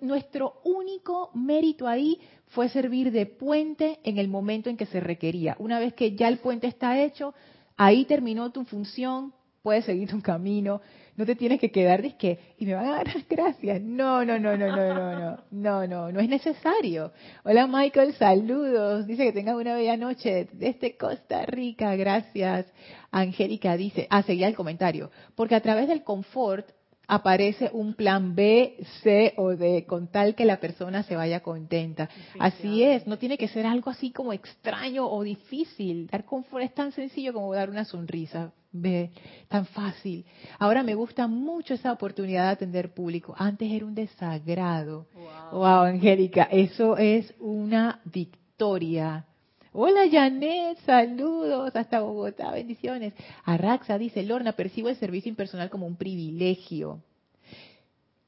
Nuestro 0.00 0.60
único 0.64 1.30
mérito 1.34 1.86
ahí 1.86 2.20
fue 2.48 2.68
servir 2.68 3.12
de 3.12 3.26
puente 3.26 4.00
en 4.02 4.18
el 4.18 4.28
momento 4.28 4.68
en 4.68 4.76
que 4.76 4.86
se 4.86 5.00
requería. 5.00 5.56
Una 5.58 5.78
vez 5.78 5.94
que 5.94 6.16
ya 6.16 6.28
el 6.28 6.38
puente 6.38 6.66
está 6.66 7.00
hecho, 7.00 7.34
ahí 7.76 8.04
terminó 8.04 8.50
tu 8.50 8.64
función, 8.64 9.32
puedes 9.62 9.84
seguir 9.84 10.08
tu 10.10 10.20
camino, 10.20 10.80
no 11.16 11.26
te 11.26 11.36
tienes 11.36 11.60
que 11.60 11.70
quedar 11.70 12.02
de 12.02 12.16
que, 12.16 12.38
y 12.58 12.66
me 12.66 12.74
van 12.74 12.86
a 12.86 12.96
dar 12.96 13.14
las 13.14 13.28
gracias. 13.28 13.80
No, 13.80 14.24
no, 14.24 14.38
no, 14.38 14.56
no, 14.56 14.66
no, 14.68 14.94
no, 14.94 15.20
no, 15.20 15.38
no, 15.50 15.86
no, 15.86 16.12
no 16.12 16.20
es 16.20 16.28
necesario. 16.28 17.12
Hola 17.44 17.66
Michael, 17.66 18.14
saludos. 18.14 19.06
Dice 19.06 19.24
que 19.24 19.32
tengas 19.32 19.56
una 19.56 19.74
bella 19.74 19.96
noche 19.96 20.48
desde 20.52 20.96
Costa 20.96 21.44
Rica, 21.46 21.94
gracias. 21.96 22.66
Angélica 23.10 23.76
dice, 23.76 24.06
ah, 24.10 24.22
seguía 24.22 24.48
el 24.48 24.56
comentario, 24.56 25.10
porque 25.34 25.54
a 25.54 25.60
través 25.60 25.88
del 25.88 26.02
confort 26.02 26.66
aparece 27.06 27.70
un 27.72 27.94
plan 27.94 28.34
B, 28.34 28.76
C 29.02 29.34
o 29.36 29.50
D, 29.50 29.84
con 29.86 30.08
tal 30.08 30.34
que 30.34 30.44
la 30.44 30.58
persona 30.60 31.02
se 31.02 31.16
vaya 31.16 31.40
contenta. 31.40 32.08
Así 32.38 32.82
es, 32.82 33.06
no 33.06 33.18
tiene 33.18 33.38
que 33.38 33.48
ser 33.48 33.66
algo 33.66 33.90
así 33.90 34.10
como 34.10 34.32
extraño 34.32 35.06
o 35.06 35.22
difícil. 35.22 36.06
Dar 36.06 36.24
confort 36.24 36.64
es 36.64 36.74
tan 36.74 36.92
sencillo 36.92 37.32
como 37.32 37.52
dar 37.52 37.70
una 37.70 37.84
sonrisa. 37.84 38.52
Ve, 38.74 39.10
tan 39.48 39.66
fácil. 39.66 40.24
Ahora 40.58 40.82
me 40.82 40.94
gusta 40.94 41.26
mucho 41.26 41.74
esa 41.74 41.92
oportunidad 41.92 42.46
de 42.46 42.52
atender 42.52 42.94
público. 42.94 43.34
Antes 43.36 43.70
era 43.70 43.84
un 43.84 43.94
desagrado. 43.94 45.06
Wow, 45.52 45.82
Angélica, 45.82 46.44
eso 46.50 46.96
es 46.96 47.34
una 47.38 48.00
victoria. 48.06 49.26
Hola 49.74 50.02
Janet, 50.10 50.76
saludos 50.84 51.74
hasta 51.74 52.00
Bogotá, 52.00 52.50
bendiciones. 52.50 53.14
Arraxa 53.42 53.96
dice, 53.96 54.22
Lorna, 54.22 54.52
percibo 54.52 54.90
el 54.90 54.96
servicio 54.96 55.30
impersonal 55.30 55.70
como 55.70 55.86
un 55.86 55.96
privilegio. 55.96 57.00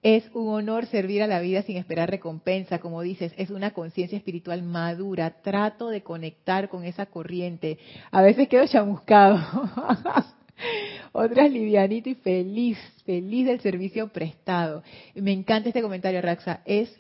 Es 0.01 0.25
un 0.33 0.49
honor 0.49 0.87
servir 0.87 1.23
a 1.23 1.27
la 1.27 1.41
vida 1.41 1.61
sin 1.61 1.77
esperar 1.77 2.11
recompensa, 2.11 2.79
como 2.79 3.03
dices, 3.03 3.35
es 3.37 3.51
una 3.51 3.73
conciencia 3.73 4.17
espiritual 4.17 4.63
madura. 4.63 5.43
Trato 5.43 5.91
de 5.91 6.03
conectar 6.03 6.71
con 6.71 6.85
esa 6.85 7.05
corriente. 7.05 7.79
A 8.11 8.23
veces 8.23 8.49
quedo 8.49 8.67
chamuscado. 8.67 9.39
Otras 11.13 11.53
livianito 11.53 12.09
y 12.09 12.15
feliz, 12.15 12.79
feliz 13.05 13.45
del 13.45 13.61
servicio 13.61 14.09
prestado. 14.09 14.83
Me 15.15 15.33
encanta 15.33 15.69
este 15.69 15.83
comentario, 15.83 16.23
Raxa. 16.23 16.63
Es 16.65 16.91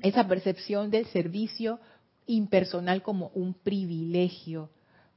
esa 0.00 0.26
percepción 0.26 0.90
del 0.90 1.04
servicio 1.08 1.78
impersonal 2.30 3.02
como 3.02 3.30
un 3.34 3.54
privilegio, 3.54 4.70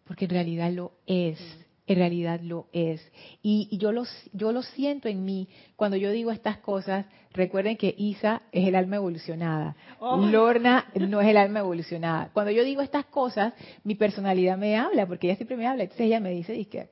porque 0.06 0.26
en 0.26 0.32
realidad 0.32 0.71
lo 0.71 0.93
es, 1.06 1.39
en 1.86 1.97
realidad 1.97 2.39
lo 2.41 2.67
es. 2.73 3.02
Y, 3.41 3.78
yo, 3.78 3.91
lo, 3.91 4.04
yo 4.32 4.52
lo 4.52 4.63
siento 4.63 5.08
en 5.08 5.23
mí 5.23 5.47
cuando 5.76 5.97
yo 5.97 6.12
digo 6.12 6.32
estas 6.32 6.58
cosas. 6.58 7.06
Recuerden 7.32 7.78
que 7.78 7.93
Isa 7.97 8.43
es 8.52 8.67
el 8.67 8.76
alma 8.76 8.97
evolucionada, 8.97 9.76
oh. 9.99 10.17
Lorna 10.17 10.86
no 10.95 11.19
es 11.21 11.28
el 11.28 11.38
alma 11.38 11.60
evolucionada. 11.60 12.30
Cuando 12.34 12.52
yo 12.52 12.63
digo 12.63 12.82
estas 12.82 13.06
cosas, 13.06 13.54
mi 13.84 13.95
personalidad 13.95 14.58
me 14.58 14.78
habla, 14.78 15.08
porque 15.08 15.28
ella 15.28 15.36
siempre 15.36 15.58
me 15.58 15.67
habla. 15.67 15.84
Entonces 15.84 16.06
ella 16.06 16.19
me 16.19 16.32
dice, 16.32 16.63
que 16.65 16.89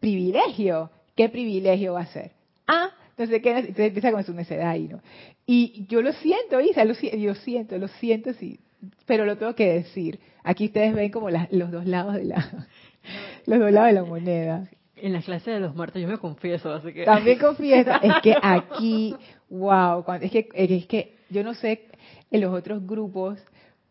privilegio, 0.00 0.90
¿qué 1.16 1.28
privilegio 1.28 1.94
va 1.94 2.00
a 2.00 2.06
ser? 2.06 2.32
Ah, 2.66 2.90
entonces, 3.10 3.42
¿qué? 3.42 3.84
empieza 3.86 4.10
con 4.10 4.24
su 4.24 4.34
necedad 4.34 4.70
ahí, 4.70 4.88
¿no? 4.88 5.00
Y 5.46 5.86
yo 5.88 6.02
lo 6.02 6.12
siento, 6.14 6.60
Isa, 6.60 6.84
lo, 6.84 6.94
yo 6.94 7.34
siento, 7.36 7.78
lo 7.78 7.88
siento, 7.88 8.32
sí, 8.34 8.58
pero 9.06 9.24
lo 9.24 9.36
tengo 9.36 9.54
que 9.54 9.72
decir. 9.72 10.20
Aquí 10.42 10.66
ustedes 10.66 10.94
ven 10.94 11.10
como 11.10 11.30
los 11.30 11.70
dos 11.70 11.86
lados 11.86 12.14
de 12.14 12.24
la 12.24 12.66
los 13.46 13.58
dos 13.58 13.70
lados 13.70 13.88
de 13.88 13.92
la 13.92 14.04
moneda. 14.04 14.68
En 14.96 15.12
la 15.12 15.22
clase 15.22 15.50
de 15.50 15.60
los 15.60 15.74
martes 15.74 16.00
yo 16.00 16.08
me 16.08 16.18
confieso, 16.18 16.72
así 16.72 16.92
que 16.92 17.04
también 17.04 17.38
confieso. 17.40 17.90
Es 18.02 18.14
que 18.22 18.36
aquí, 18.40 19.14
wow, 19.50 20.04
es 20.20 20.30
que 20.30 20.48
es 20.54 20.86
que 20.86 21.16
yo 21.28 21.42
no 21.42 21.54
sé 21.54 21.88
en 22.30 22.40
los 22.40 22.52
otros 22.52 22.86
grupos, 22.86 23.38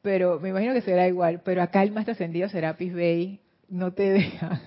pero 0.01 0.39
me 0.39 0.49
imagino 0.49 0.73
que 0.73 0.81
será 0.81 1.07
igual. 1.07 1.41
Pero 1.43 1.61
acá 1.61 1.83
el 1.83 1.91
más 1.91 2.07
ascendido 2.07 2.49
será 2.49 2.77
Bay, 2.79 3.39
no 3.69 3.91
te 3.93 4.09
deja. 4.09 4.61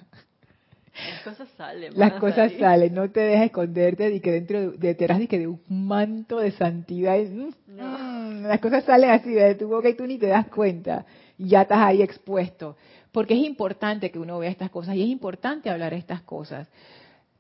Las 0.95 1.23
cosas 1.23 1.49
salen. 1.57 1.93
Las 1.97 2.13
cosas 2.15 2.53
salen, 2.59 2.95
no 2.95 3.11
te 3.11 3.21
deja 3.21 3.45
esconderte 3.45 4.11
de 4.11 4.21
que 4.21 4.31
dentro 4.31 4.71
detrás 4.73 5.19
de 5.19 5.27
que 5.27 5.39
de 5.41 5.49
un 5.49 5.61
manto 5.69 6.39
de 6.39 6.53
santidad. 6.53 7.19
Mm, 7.19 8.47
las 8.47 8.61
cosas 8.61 8.85
salen 8.85 9.11
así 9.11 9.31
de 9.31 9.55
tu 9.57 9.69
boca 9.69 9.89
y 9.89 9.95
tú 9.95 10.07
ni 10.07 10.19
te 10.19 10.29
das 10.29 10.47
cuenta. 10.49 11.05
Y 11.37 11.49
ya 11.49 11.63
estás 11.63 11.79
ahí 11.79 12.01
expuesto. 12.01 12.77
Porque 13.11 13.35
es 13.35 13.45
importante 13.45 14.11
que 14.11 14.19
uno 14.19 14.39
vea 14.39 14.51
estas 14.51 14.71
cosas 14.71 14.95
y 14.95 15.03
es 15.03 15.09
importante 15.09 15.69
hablar 15.69 15.95
estas 15.95 16.23
cosas. 16.23 16.69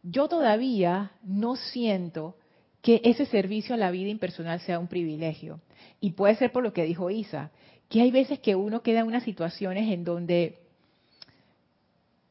Yo 0.03 0.29
todavía 0.29 1.12
no 1.23 1.57
siento 1.57 2.37
que 2.83 3.01
ese 3.05 3.25
servicio 3.25 3.75
a 3.75 3.79
la 3.79 3.90
vida 3.90 4.11
impersonal 4.11 4.61
sea 4.61 4.79
un 4.79 4.88
privilegio. 4.88 5.61
Y 6.01 6.12
puede 6.12 6.35
ser 6.35 6.53
por 6.53 6.62
lo 6.62 6.73
que 6.73 6.85
dijo 6.85 7.09
Isa, 7.09 7.51
que 7.88 8.03
hay 8.03 8.11
veces 8.11 8.40
que 8.40 8.57
uno 8.57 8.83
queda 8.83 9.01
en 9.01 9.07
unas 9.07 9.23
situaciones 9.23 9.90
en 9.90 10.05
donde 10.05 10.59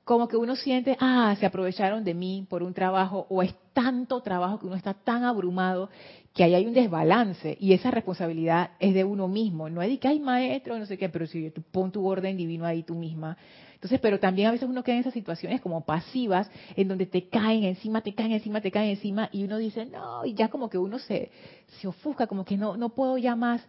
como 0.03 0.27
que 0.27 0.35
uno 0.35 0.55
siente, 0.55 0.97
ah, 0.99 1.35
se 1.39 1.45
aprovecharon 1.45 2.03
de 2.03 2.13
mí 2.13 2.45
por 2.49 2.61
un 2.61 2.73
trabajo 2.73 3.25
o 3.29 3.41
es 3.41 3.55
tanto 3.71 4.21
trabajo 4.21 4.59
que 4.59 4.65
uno 4.65 4.75
está 4.75 4.93
tan 4.93 5.23
abrumado 5.23 5.89
que 6.33 6.43
ahí 6.43 6.55
hay 6.55 6.65
un 6.65 6.73
desbalance 6.73 7.57
y 7.59 7.73
esa 7.73 7.89
responsabilidad 7.91 8.71
es 8.79 8.93
de 8.93 9.03
uno 9.03 9.27
mismo. 9.27 9.69
No 9.69 9.81
es 9.81 9.89
de 9.89 9.99
que 9.99 10.07
hay 10.09 10.19
maestro, 10.19 10.77
no 10.77 10.85
sé 10.85 10.97
qué, 10.97 11.07
pero 11.07 11.25
si 11.25 11.51
tú 11.51 11.61
pon 11.61 11.91
tu 11.91 12.05
orden 12.05 12.35
divino 12.35 12.65
ahí 12.65 12.83
tú 12.83 12.95
misma. 12.95 13.37
Entonces, 13.75 13.99
pero 14.01 14.19
también 14.19 14.47
a 14.47 14.51
veces 14.51 14.67
uno 14.67 14.83
queda 14.83 14.95
en 14.95 15.01
esas 15.01 15.13
situaciones 15.13 15.61
como 15.61 15.85
pasivas 15.85 16.49
en 16.75 16.87
donde 16.87 17.05
te 17.05 17.29
caen 17.29 17.63
encima, 17.63 18.01
te 18.01 18.13
caen 18.13 18.31
encima, 18.31 18.61
te 18.61 18.71
caen 18.71 18.91
encima 18.91 19.29
y 19.31 19.43
uno 19.43 19.57
dice, 19.57 19.85
no, 19.85 20.25
y 20.25 20.33
ya 20.33 20.49
como 20.49 20.69
que 20.69 20.77
uno 20.77 20.99
se, 20.99 21.31
se 21.79 21.87
ofusca, 21.87 22.27
como 22.27 22.45
que 22.45 22.57
no, 22.57 22.75
no 22.77 22.89
puedo 22.89 23.17
ya 23.17 23.35
más. 23.35 23.65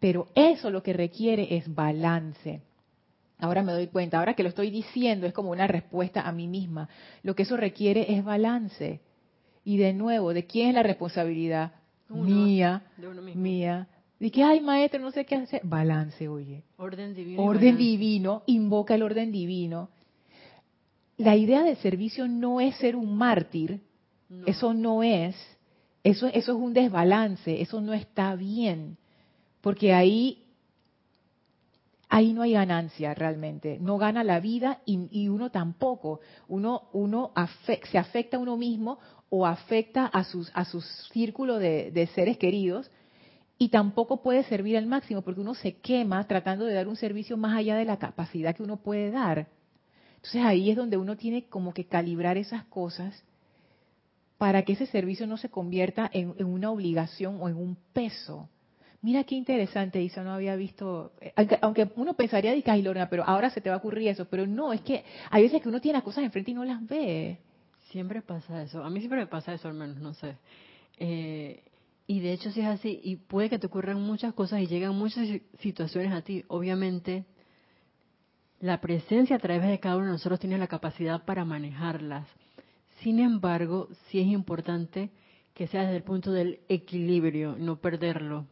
Pero 0.00 0.28
eso 0.34 0.70
lo 0.70 0.82
que 0.82 0.92
requiere 0.92 1.56
es 1.56 1.72
balance. 1.72 2.60
Ahora 3.38 3.62
me 3.62 3.72
doy 3.72 3.88
cuenta, 3.88 4.18
ahora 4.18 4.34
que 4.34 4.42
lo 4.42 4.48
estoy 4.48 4.70
diciendo 4.70 5.26
es 5.26 5.32
como 5.32 5.50
una 5.50 5.66
respuesta 5.66 6.22
a 6.22 6.32
mí 6.32 6.48
misma. 6.48 6.88
Lo 7.22 7.34
que 7.34 7.42
eso 7.42 7.56
requiere 7.56 8.14
es 8.16 8.24
balance. 8.24 9.00
Y 9.64 9.76
de 9.76 9.92
nuevo, 9.92 10.32
¿de 10.32 10.46
quién 10.46 10.68
es 10.68 10.74
la 10.74 10.82
responsabilidad? 10.82 11.72
mía, 12.08 12.84
de 12.96 13.08
uno 13.08 13.20
mismo. 13.20 13.42
mía. 13.42 13.88
De 14.18 14.30
que, 14.30 14.42
ay, 14.42 14.60
maestro, 14.60 15.00
no 15.00 15.10
sé 15.10 15.26
qué 15.26 15.34
hacer. 15.34 15.60
Balance, 15.64 16.28
oye. 16.28 16.62
Orden 16.78 17.14
divino. 17.14 17.42
Orden 17.42 17.76
divino, 17.76 18.42
invoca 18.46 18.94
el 18.94 19.02
orden 19.02 19.30
divino. 19.30 19.90
La 21.18 21.36
idea 21.36 21.62
del 21.62 21.76
servicio 21.76 22.26
no 22.28 22.60
es 22.60 22.76
ser 22.76 22.96
un 22.96 23.16
mártir. 23.16 23.80
Eso 24.46 24.72
no 24.72 25.02
es. 25.02 25.36
Eso, 26.02 26.26
eso 26.28 26.52
es 26.52 26.58
un 26.58 26.72
desbalance. 26.72 27.60
Eso 27.60 27.80
no 27.80 27.92
está 27.92 28.34
bien. 28.34 28.96
Porque 29.60 29.92
ahí 29.92 30.45
ahí 32.08 32.32
no 32.32 32.42
hay 32.42 32.52
ganancia 32.52 33.14
realmente. 33.14 33.78
No 33.80 33.98
gana 33.98 34.24
la 34.24 34.40
vida 34.40 34.80
y, 34.84 35.28
uno 35.28 35.50
tampoco. 35.50 36.20
Uno, 36.48 36.88
uno 36.92 37.32
se 37.90 37.98
afecta 37.98 38.36
a 38.36 38.40
uno 38.40 38.56
mismo 38.56 38.98
o 39.28 39.46
afecta 39.46 40.06
a, 40.06 40.24
sus, 40.24 40.50
a 40.54 40.64
su 40.64 40.80
círculo 40.80 41.58
de, 41.58 42.08
seres 42.14 42.38
queridos 42.38 42.90
y 43.58 43.70
tampoco 43.70 44.22
puede 44.22 44.44
servir 44.44 44.76
al 44.76 44.86
máximo 44.86 45.22
porque 45.22 45.40
uno 45.40 45.54
se 45.54 45.78
quema 45.78 46.26
tratando 46.26 46.64
de 46.66 46.74
dar 46.74 46.88
un 46.88 46.96
servicio 46.96 47.36
más 47.36 47.56
allá 47.56 47.76
de 47.76 47.84
la 47.84 47.98
capacidad 47.98 48.54
que 48.54 48.62
uno 48.62 48.76
puede 48.76 49.10
dar. 49.10 49.48
Entonces 50.16 50.42
ahí 50.44 50.70
es 50.70 50.76
donde 50.76 50.96
uno 50.96 51.16
tiene 51.16 51.46
como 51.48 51.72
que 51.72 51.86
calibrar 51.86 52.36
esas 52.36 52.64
cosas 52.64 53.24
para 54.38 54.62
que 54.62 54.74
ese 54.74 54.86
servicio 54.86 55.26
no 55.26 55.38
se 55.38 55.48
convierta 55.48 56.10
en 56.12 56.34
una 56.44 56.70
obligación 56.70 57.38
o 57.40 57.48
en 57.48 57.56
un 57.56 57.76
peso. 57.94 58.50
Mira 59.02 59.24
qué 59.24 59.34
interesante, 59.34 60.02
Isa, 60.02 60.22
no 60.22 60.32
había 60.32 60.56
visto, 60.56 61.12
eh, 61.20 61.32
aunque, 61.60 61.88
uno 61.96 62.14
pensaría 62.14 62.52
de 62.52 62.62
ay 62.66 62.82
Lorna, 62.82 63.08
pero 63.08 63.24
ahora 63.24 63.50
se 63.50 63.60
te 63.60 63.68
va 63.68 63.76
a 63.76 63.78
ocurrir 63.78 64.08
eso, 64.08 64.26
pero 64.26 64.46
no, 64.46 64.72
es 64.72 64.80
que 64.80 65.04
hay 65.30 65.42
veces 65.42 65.62
que 65.62 65.68
uno 65.68 65.80
tiene 65.80 65.98
las 65.98 66.04
cosas 66.04 66.24
enfrente 66.24 66.50
y 66.50 66.54
no 66.54 66.64
las 66.64 66.84
ve. 66.86 67.38
Siempre 67.90 68.22
pasa 68.22 68.62
eso, 68.62 68.82
a 68.82 68.90
mí 68.90 69.00
siempre 69.00 69.20
me 69.20 69.26
pasa 69.26 69.54
eso 69.54 69.68
al 69.68 69.74
menos, 69.74 69.98
no 69.98 70.14
sé. 70.14 70.36
Eh, 70.98 71.62
y 72.06 72.20
de 72.20 72.32
hecho 72.32 72.50
si 72.50 72.60
es 72.60 72.66
así, 72.66 73.00
y 73.02 73.16
puede 73.16 73.50
que 73.50 73.58
te 73.58 73.66
ocurran 73.66 74.00
muchas 74.00 74.32
cosas 74.34 74.60
y 74.60 74.66
llegan 74.66 74.94
muchas 74.94 75.28
situaciones 75.60 76.12
a 76.12 76.22
ti, 76.22 76.44
obviamente 76.48 77.24
la 78.60 78.80
presencia 78.80 79.36
a 79.36 79.38
través 79.38 79.68
de 79.68 79.78
cada 79.78 79.96
uno 79.96 80.06
de 80.06 80.12
nosotros 80.12 80.40
tiene 80.40 80.56
la 80.56 80.66
capacidad 80.66 81.24
para 81.24 81.44
manejarlas. 81.44 82.26
Sin 83.02 83.18
embargo, 83.18 83.88
sí 84.08 84.20
es 84.20 84.26
importante 84.28 85.10
que 85.52 85.66
sea 85.66 85.82
desde 85.82 85.96
el 85.96 86.02
punto 86.02 86.32
del 86.32 86.60
equilibrio, 86.68 87.56
no 87.58 87.76
perderlo 87.76 88.46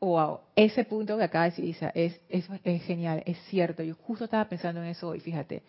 wow, 0.00 0.40
ese 0.54 0.84
punto 0.84 1.16
que 1.16 1.24
acaba 1.24 1.44
de 1.44 1.50
decir 1.50 1.64
Isa 1.64 1.90
es, 1.94 2.20
es, 2.28 2.46
genial, 2.84 3.22
es 3.26 3.38
cierto. 3.48 3.82
Yo 3.82 3.94
justo 3.94 4.24
estaba 4.24 4.48
pensando 4.48 4.82
en 4.82 4.88
eso 4.88 5.08
hoy, 5.08 5.20
fíjate. 5.20 5.62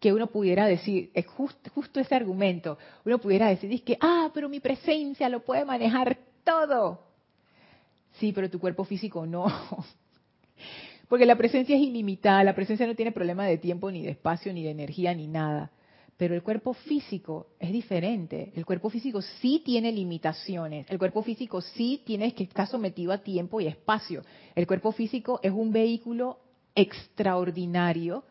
Que 0.00 0.12
uno 0.12 0.28
pudiera 0.28 0.66
decir, 0.66 1.10
es 1.14 1.26
justo, 1.26 1.70
justo 1.74 1.98
ese 1.98 2.14
argumento, 2.14 2.78
uno 3.04 3.18
pudiera 3.18 3.48
decir, 3.48 3.72
es 3.72 3.82
que, 3.82 3.98
ah, 4.00 4.30
pero 4.32 4.48
mi 4.48 4.60
presencia 4.60 5.28
lo 5.28 5.44
puede 5.44 5.64
manejar 5.64 6.18
todo. 6.44 7.02
Sí, 8.12 8.32
pero 8.32 8.48
tu 8.48 8.60
cuerpo 8.60 8.84
físico 8.84 9.26
no. 9.26 9.46
Porque 11.08 11.26
la 11.26 11.36
presencia 11.36 11.74
es 11.74 11.82
ilimitada, 11.82 12.44
la 12.44 12.54
presencia 12.54 12.86
no 12.86 12.94
tiene 12.94 13.12
problema 13.12 13.46
de 13.46 13.58
tiempo, 13.58 13.90
ni 13.90 14.02
de 14.02 14.10
espacio, 14.10 14.52
ni 14.52 14.62
de 14.62 14.70
energía, 14.70 15.14
ni 15.14 15.26
nada. 15.26 15.70
Pero 16.18 16.34
el 16.34 16.42
cuerpo 16.42 16.74
físico 16.74 17.46
es 17.60 17.72
diferente. 17.72 18.50
El 18.56 18.66
cuerpo 18.66 18.90
físico 18.90 19.22
sí 19.22 19.62
tiene 19.64 19.92
limitaciones. 19.92 20.84
El 20.90 20.98
cuerpo 20.98 21.22
físico 21.22 21.60
sí 21.60 22.02
tiene 22.04 22.34
que 22.34 22.42
estar 22.42 22.66
sometido 22.66 23.12
a 23.12 23.18
tiempo 23.18 23.60
y 23.60 23.68
espacio. 23.68 24.22
El 24.56 24.66
cuerpo 24.66 24.90
físico 24.90 25.38
es 25.44 25.52
un 25.52 25.72
vehículo 25.72 26.40
extraordinario, 26.74 28.24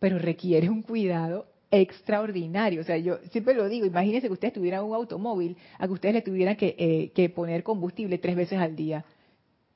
pero 0.00 0.18
requiere 0.18 0.68
un 0.68 0.82
cuidado 0.82 1.46
extraordinario. 1.70 2.80
O 2.80 2.84
sea, 2.84 2.98
yo 2.98 3.18
siempre 3.30 3.54
lo 3.54 3.68
digo, 3.68 3.86
imagínense 3.86 4.26
que 4.26 4.32
ustedes 4.32 4.54
tuvieran 4.54 4.82
un 4.82 4.94
automóvil, 4.94 5.56
a 5.78 5.86
que 5.86 5.92
ustedes 5.92 6.16
le 6.16 6.22
tuvieran 6.22 6.56
que, 6.56 6.74
eh, 6.76 7.12
que 7.14 7.28
poner 7.28 7.62
combustible 7.62 8.18
tres 8.18 8.34
veces 8.34 8.58
al 8.58 8.74
día. 8.74 9.04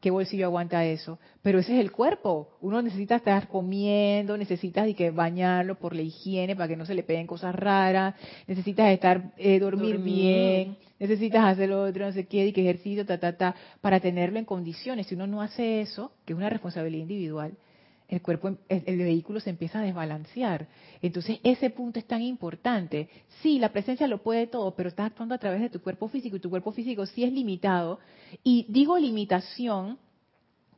¿Qué 0.02 0.10
bolsillo 0.10 0.46
aguanta 0.46 0.84
eso? 0.84 1.20
Pero 1.42 1.60
ese 1.60 1.74
es 1.74 1.80
el 1.80 1.92
cuerpo. 1.92 2.58
Uno 2.60 2.82
necesita 2.82 3.16
estar 3.16 3.46
comiendo, 3.46 4.36
necesitas 4.36 4.88
y 4.88 4.94
que 4.94 5.12
bañarlo 5.12 5.76
por 5.78 5.94
la 5.94 6.02
higiene 6.02 6.56
para 6.56 6.66
que 6.66 6.76
no 6.76 6.84
se 6.84 6.94
le 6.94 7.04
peguen 7.04 7.28
cosas 7.28 7.54
raras, 7.54 8.16
necesitas 8.48 8.90
estar 8.90 9.32
eh, 9.38 9.60
dormir, 9.60 9.98
bien, 9.98 10.76
necesitas 10.98 11.44
hacer 11.44 11.68
lo 11.68 11.84
otro, 11.84 12.04
no 12.04 12.12
sé 12.12 12.26
qué, 12.26 12.48
y 12.48 12.52
que 12.52 12.62
ejercicio, 12.62 13.06
ta, 13.06 13.18
ta, 13.18 13.36
ta, 13.36 13.54
para 13.80 14.00
tenerlo 14.00 14.40
en 14.40 14.44
condiciones. 14.44 15.06
Si 15.06 15.14
uno 15.14 15.28
no 15.28 15.40
hace 15.40 15.80
eso, 15.80 16.12
que 16.26 16.32
es 16.32 16.36
una 16.36 16.50
responsabilidad 16.50 17.02
individual, 17.02 17.52
el 18.12 18.20
cuerpo, 18.20 18.58
el, 18.68 18.98
vehículo 18.98 19.40
se 19.40 19.48
empieza 19.48 19.78
a 19.78 19.82
desbalancear. 19.82 20.68
Entonces, 21.00 21.38
ese 21.42 21.70
punto 21.70 21.98
es 21.98 22.04
tan 22.04 22.20
importante. 22.20 23.08
Sí, 23.40 23.58
la 23.58 23.72
presencia 23.72 24.06
lo 24.06 24.22
puede 24.22 24.46
todo, 24.46 24.74
pero 24.74 24.90
estás 24.90 25.06
actuando 25.06 25.34
a 25.34 25.38
través 25.38 25.62
de 25.62 25.70
tu 25.70 25.80
cuerpo 25.80 26.08
físico 26.08 26.36
y 26.36 26.40
tu 26.40 26.50
cuerpo 26.50 26.72
físico 26.72 27.06
sí 27.06 27.24
es 27.24 27.32
limitado. 27.32 28.00
Y 28.44 28.66
digo 28.68 28.98
limitación 28.98 29.98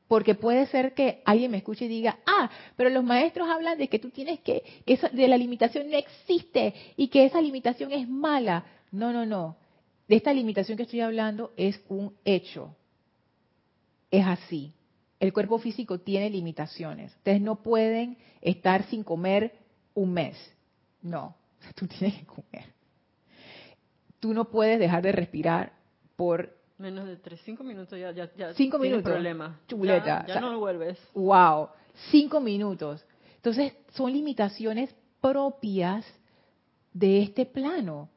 porque 0.07 0.37
puede 0.37 0.66
ser 0.68 0.95
que 0.95 1.22
alguien 1.24 1.51
me 1.51 1.57
escuche 1.57 1.87
y 1.87 1.89
diga, 1.89 2.18
ah, 2.24 2.49
pero 2.76 2.89
los 2.89 3.03
maestros 3.03 3.49
hablan 3.49 3.78
de 3.78 3.89
que 3.89 3.99
tú 3.99 4.11
tienes 4.11 4.39
que, 4.39 4.62
que 4.87 4.97
de 5.12 5.26
la 5.26 5.37
limitación 5.37 5.91
no 5.91 5.97
existe 5.97 6.72
y 6.97 7.09
que 7.09 7.24
esa 7.24 7.41
limitación 7.41 7.91
es 7.91 8.09
mala. 8.09 8.64
No, 8.93 9.12
no, 9.12 9.26
no. 9.26 9.57
De 10.07 10.14
esta 10.14 10.32
limitación 10.32 10.76
que 10.76 10.85
estoy 10.85 11.01
hablando 11.01 11.53
es 11.57 11.80
un 11.89 12.14
hecho. 12.24 12.76
Es 14.12 14.24
así 14.24 14.72
el 15.25 15.33
cuerpo 15.33 15.59
físico 15.59 16.01
tiene 16.01 16.29
limitaciones. 16.29 17.14
Ustedes 17.16 17.41
no 17.41 17.57
pueden 17.62 18.18
estar 18.43 18.85
sin 18.85 19.03
comer 19.03 19.55
un 19.95 20.12
mes. 20.12 20.37
No, 21.01 21.35
tú 21.75 21.87
tienes 21.87 22.18
que 22.18 22.27
comer. 22.27 22.72
Tú 24.20 24.35
no 24.35 24.51
puedes 24.51 24.79
dejar 24.79 25.03
de 25.03 25.12
respirar 25.12 25.72
por 26.16 26.55
menos 26.77 27.07
de 27.07 27.16
tres, 27.16 27.41
cinco 27.45 27.64
minutos 27.64 27.99
ya, 27.99 28.11
ya, 28.12 28.31
ya 28.37 28.53
cinco 28.53 28.79
minutos. 28.79 29.05
problema. 29.05 29.61
Chuleta. 29.66 30.27
Ya, 30.27 30.41
no 30.41 30.59
vuelves. 30.59 30.99
Wow, 31.14 31.68
cinco 32.11 32.41
minutos. 32.41 33.05
Entonces 33.37 33.72
son 33.93 34.12
limitaciones 34.12 34.95
propias 35.22 36.05
de 36.93 37.22
este 37.22 37.47
plano. 37.47 38.11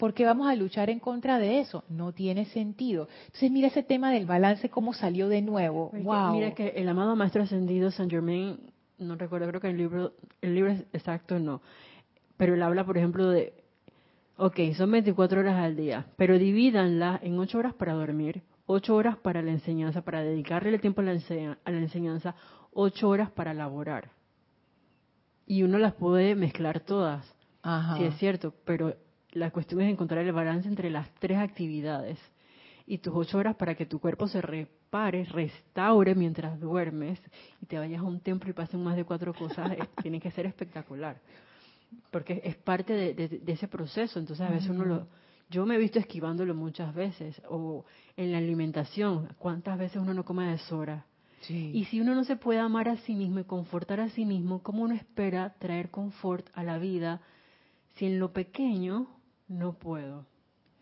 ¿Por 0.00 0.14
qué 0.14 0.24
vamos 0.24 0.48
a 0.48 0.54
luchar 0.54 0.88
en 0.88 0.98
contra 0.98 1.38
de 1.38 1.60
eso? 1.60 1.84
No 1.90 2.12
tiene 2.12 2.46
sentido. 2.46 3.06
Entonces, 3.26 3.50
mira 3.50 3.68
ese 3.68 3.82
tema 3.82 4.10
del 4.10 4.24
balance, 4.24 4.70
cómo 4.70 4.94
salió 4.94 5.28
de 5.28 5.42
nuevo. 5.42 5.90
wow. 5.92 6.32
Mira 6.32 6.54
que 6.54 6.68
el 6.68 6.88
amado 6.88 7.14
Maestro 7.16 7.42
Ascendido 7.42 7.90
Saint 7.90 8.10
Germain, 8.10 8.58
no 8.98 9.16
recuerdo, 9.16 9.46
creo 9.48 9.60
que 9.60 9.68
el 9.68 9.76
libro, 9.76 10.14
el 10.40 10.54
libro 10.54 10.72
exacto 10.94 11.38
no, 11.38 11.60
pero 12.38 12.54
él 12.54 12.62
habla, 12.62 12.86
por 12.86 12.96
ejemplo, 12.96 13.28
de, 13.28 13.52
ok, 14.38 14.72
son 14.74 14.90
24 14.90 15.40
horas 15.40 15.56
al 15.56 15.76
día, 15.76 16.06
pero 16.16 16.38
divídanla 16.38 17.20
en 17.22 17.38
8 17.38 17.58
horas 17.58 17.74
para 17.74 17.92
dormir, 17.92 18.40
8 18.64 18.96
horas 18.96 19.18
para 19.18 19.42
la 19.42 19.50
enseñanza, 19.50 20.00
para 20.00 20.22
dedicarle 20.22 20.70
el 20.72 20.80
tiempo 20.80 21.02
a 21.02 21.04
la, 21.04 21.12
a 21.12 21.70
la 21.70 21.78
enseñanza, 21.78 22.34
8 22.72 23.06
horas 23.06 23.30
para 23.30 23.52
laborar. 23.52 24.12
Y 25.46 25.62
uno 25.62 25.76
las 25.76 25.92
puede 25.92 26.34
mezclar 26.36 26.80
todas. 26.80 27.30
Ajá. 27.62 27.98
Sí, 27.98 28.04
es 28.04 28.16
cierto, 28.16 28.54
pero 28.64 28.94
la 29.32 29.50
cuestión 29.50 29.80
es 29.82 29.90
encontrar 29.90 30.24
el 30.24 30.32
balance 30.32 30.68
entre 30.68 30.90
las 30.90 31.08
tres 31.14 31.38
actividades 31.38 32.18
y 32.86 32.98
tus 32.98 33.14
ocho 33.14 33.38
horas 33.38 33.54
para 33.54 33.76
que 33.76 33.86
tu 33.86 34.00
cuerpo 34.00 34.26
se 34.26 34.40
repare, 34.40 35.24
restaure 35.24 36.14
mientras 36.16 36.58
duermes 36.58 37.20
y 37.62 37.66
te 37.66 37.78
vayas 37.78 38.00
a 38.00 38.04
un 38.04 38.18
templo 38.18 38.50
y 38.50 38.52
pasen 38.52 38.82
más 38.82 38.96
de 38.96 39.04
cuatro 39.04 39.32
cosas, 39.32 39.70
eh, 39.70 39.78
tiene 40.02 40.20
que 40.20 40.32
ser 40.32 40.46
espectacular. 40.46 41.20
Porque 42.10 42.40
es 42.42 42.56
parte 42.56 42.92
de, 43.14 43.42
ese 43.46 43.68
proceso. 43.68 44.18
Entonces 44.18 44.44
a 44.44 44.50
veces 44.50 44.70
uno 44.70 44.84
lo... 44.84 45.06
Yo 45.50 45.66
me 45.66 45.74
he 45.74 45.78
visto 45.78 45.98
esquivándolo 45.98 46.54
muchas 46.54 46.92
veces. 46.94 47.40
O 47.48 47.84
en 48.16 48.32
la 48.32 48.38
alimentación, 48.38 49.28
¿cuántas 49.38 49.78
veces 49.78 50.00
uno 50.00 50.14
no 50.14 50.24
come 50.24 50.46
a 50.46 50.50
deshora? 50.50 51.06
Y 51.48 51.84
si 51.86 52.00
uno 52.00 52.14
no 52.14 52.24
se 52.24 52.36
puede 52.36 52.58
amar 52.58 52.88
a 52.88 52.96
sí 52.98 53.14
mismo 53.14 53.38
y 53.40 53.44
confortar 53.44 54.00
a 54.00 54.10
sí 54.10 54.24
mismo, 54.24 54.62
¿cómo 54.62 54.82
uno 54.82 54.94
espera 54.94 55.54
traer 55.58 55.90
confort 55.90 56.48
a 56.54 56.62
la 56.62 56.78
vida 56.78 57.20
si 57.94 58.06
en 58.06 58.18
lo 58.18 58.32
pequeño 58.32 59.08
no 59.50 59.74
puedo. 59.74 60.24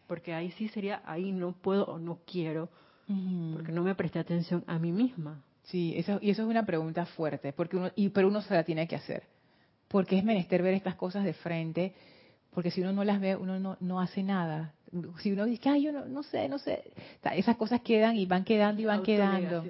Porque 0.06 0.34
ahí 0.34 0.52
sí 0.52 0.68
sería, 0.68 1.02
ahí 1.04 1.32
no 1.32 1.52
puedo 1.52 1.84
o 1.86 1.98
no 1.98 2.20
quiero, 2.24 2.68
porque 3.54 3.72
no 3.72 3.82
me 3.82 3.94
presté 3.94 4.18
atención 4.18 4.62
a 4.66 4.78
mí 4.78 4.92
misma. 4.92 5.42
Sí, 5.64 5.94
eso, 5.96 6.18
y 6.22 6.30
eso 6.30 6.42
es 6.42 6.48
una 6.48 6.64
pregunta 6.64 7.04
fuerte, 7.04 7.52
porque 7.52 7.76
uno, 7.76 7.90
y, 7.94 8.08
pero 8.10 8.28
uno 8.28 8.40
se 8.40 8.54
la 8.54 8.64
tiene 8.64 8.86
que 8.86 8.96
hacer. 8.96 9.24
Porque 9.88 10.18
es 10.18 10.24
menester 10.24 10.62
ver 10.62 10.74
estas 10.74 10.94
cosas 10.94 11.24
de 11.24 11.32
frente, 11.34 11.94
porque 12.52 12.70
si 12.70 12.80
uno 12.80 12.92
no 12.92 13.04
las 13.04 13.20
ve, 13.20 13.36
uno 13.36 13.58
no, 13.58 13.76
no 13.80 14.00
hace 14.00 14.22
nada. 14.22 14.74
Si 15.18 15.32
uno 15.32 15.44
dice, 15.44 15.68
ay, 15.68 15.84
yo 15.84 15.92
no, 15.92 16.06
no 16.06 16.22
sé, 16.22 16.48
no 16.48 16.58
sé, 16.58 16.90
esas 17.34 17.56
cosas 17.56 17.82
quedan 17.82 18.16
y 18.16 18.24
van 18.24 18.44
quedando 18.44 18.80
y 18.80 18.86
van 18.86 19.02
quedando. 19.02 19.64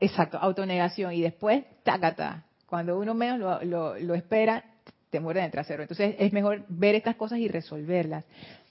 exacto, 0.00 0.38
autonegación. 0.38 1.12
Y 1.12 1.22
después, 1.22 1.64
tácata. 1.82 2.44
Cuando 2.66 2.98
uno 2.98 3.14
menos 3.14 3.40
lo, 3.40 3.64
lo, 3.64 3.98
lo 3.98 4.14
espera, 4.14 4.64
te 5.10 5.20
muerde 5.20 5.40
en 5.40 5.46
el 5.46 5.52
trasero. 5.52 5.82
Entonces 5.82 6.16
es 6.18 6.32
mejor 6.32 6.62
ver 6.68 6.94
estas 6.94 7.16
cosas 7.16 7.38
y 7.38 7.48
resolverlas. 7.48 8.24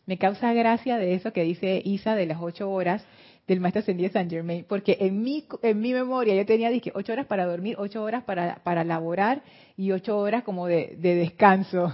Me 0.05 0.17
causa 0.17 0.53
gracia 0.53 0.97
de 0.97 1.13
eso 1.13 1.31
que 1.33 1.43
dice 1.43 1.81
Isa 1.85 2.15
de 2.15 2.25
las 2.25 2.39
ocho 2.41 2.71
horas 2.71 3.05
del 3.47 3.59
maestro 3.59 3.81
ascendido 3.81 4.11
San 4.11 4.29
Germain, 4.29 4.63
porque 4.67 4.97
en 4.99 5.21
mi, 5.21 5.45
en 5.63 5.79
mi 5.79 5.93
memoria 5.93 6.35
yo 6.35 6.45
tenía 6.45 6.69
dije, 6.69 6.91
ocho 6.93 7.13
horas 7.13 7.25
para 7.25 7.45
dormir, 7.45 7.75
ocho 7.79 8.03
horas 8.03 8.23
para, 8.23 8.55
para 8.63 8.83
laborar 8.83 9.41
y 9.75 9.91
ocho 9.91 10.17
horas 10.17 10.43
como 10.43 10.67
de, 10.67 10.95
de 10.97 11.15
descanso. 11.15 11.91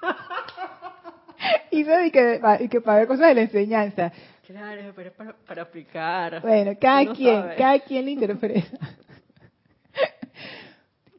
y 1.70 1.84
que, 1.84 2.40
y 2.60 2.68
que 2.68 2.80
para 2.80 2.98
ver 2.98 3.08
cosas 3.08 3.28
de 3.28 3.34
la 3.34 3.42
enseñanza. 3.42 4.12
Claro, 4.46 4.92
pero 4.94 5.08
es 5.08 5.14
para, 5.14 5.32
para 5.46 5.62
aplicar. 5.62 6.40
Bueno, 6.42 6.72
cada 6.80 7.12
quien, 7.12 7.42
cada 7.56 7.78
quien 7.80 8.04
le 8.04 8.10
interpreta 8.12 8.78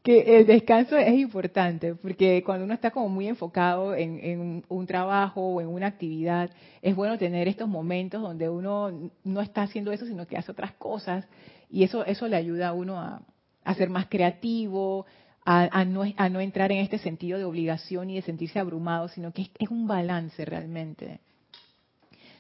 que 0.04 0.38
el 0.38 0.45
descanso 0.45 0.97
es 0.97 1.14
importante, 1.14 1.95
porque 1.95 2.43
cuando 2.43 2.66
uno 2.66 2.74
está 2.74 2.91
como 2.91 3.08
muy 3.08 3.30
enfocado 3.30 3.95
en, 3.95 4.64
un 4.68 4.86
trabajo 4.86 5.41
o 5.41 5.62
en 5.62 5.70
una 5.70 5.88
actividad, 5.88 6.49
es 6.82 6.93
bueno 6.93 7.18
tener 7.18 7.47
estos 7.47 7.70
momentos 7.70 8.22
donde 8.22 8.49
uno 8.49 9.12
no 9.24 9.41
está 9.41 9.62
haciendo 9.62 9.93
eso, 9.93 10.06
sino 10.06 10.28
que 10.28 10.36
hace 10.36 10.51
otras 10.51 10.74
cosas, 10.74 11.26
y 11.70 11.84
eso, 11.84 12.06
eso 12.06 12.28
le 12.28 12.36
ayuda 12.36 12.68
a 12.70 12.74
uno 12.74 12.99
a, 12.99 13.74
ser 13.76 13.89
más 13.89 14.08
creativo, 14.08 15.06
a, 15.45 15.86
no, 15.86 16.04
a 16.18 16.30
no 16.30 16.41
entrar 16.41 16.74
en 16.74 16.80
este 16.80 16.97
sentido 16.97 17.38
de 17.38 17.45
obligación 17.45 18.10
y 18.10 18.16
de 18.16 18.24
sentirse 18.24 18.60
abrumado, 18.60 19.08
sino 19.08 19.32
que 19.32 19.49
es 19.58 19.70
un 19.70 19.88
balance 19.88 20.43
realmente. 20.43 21.22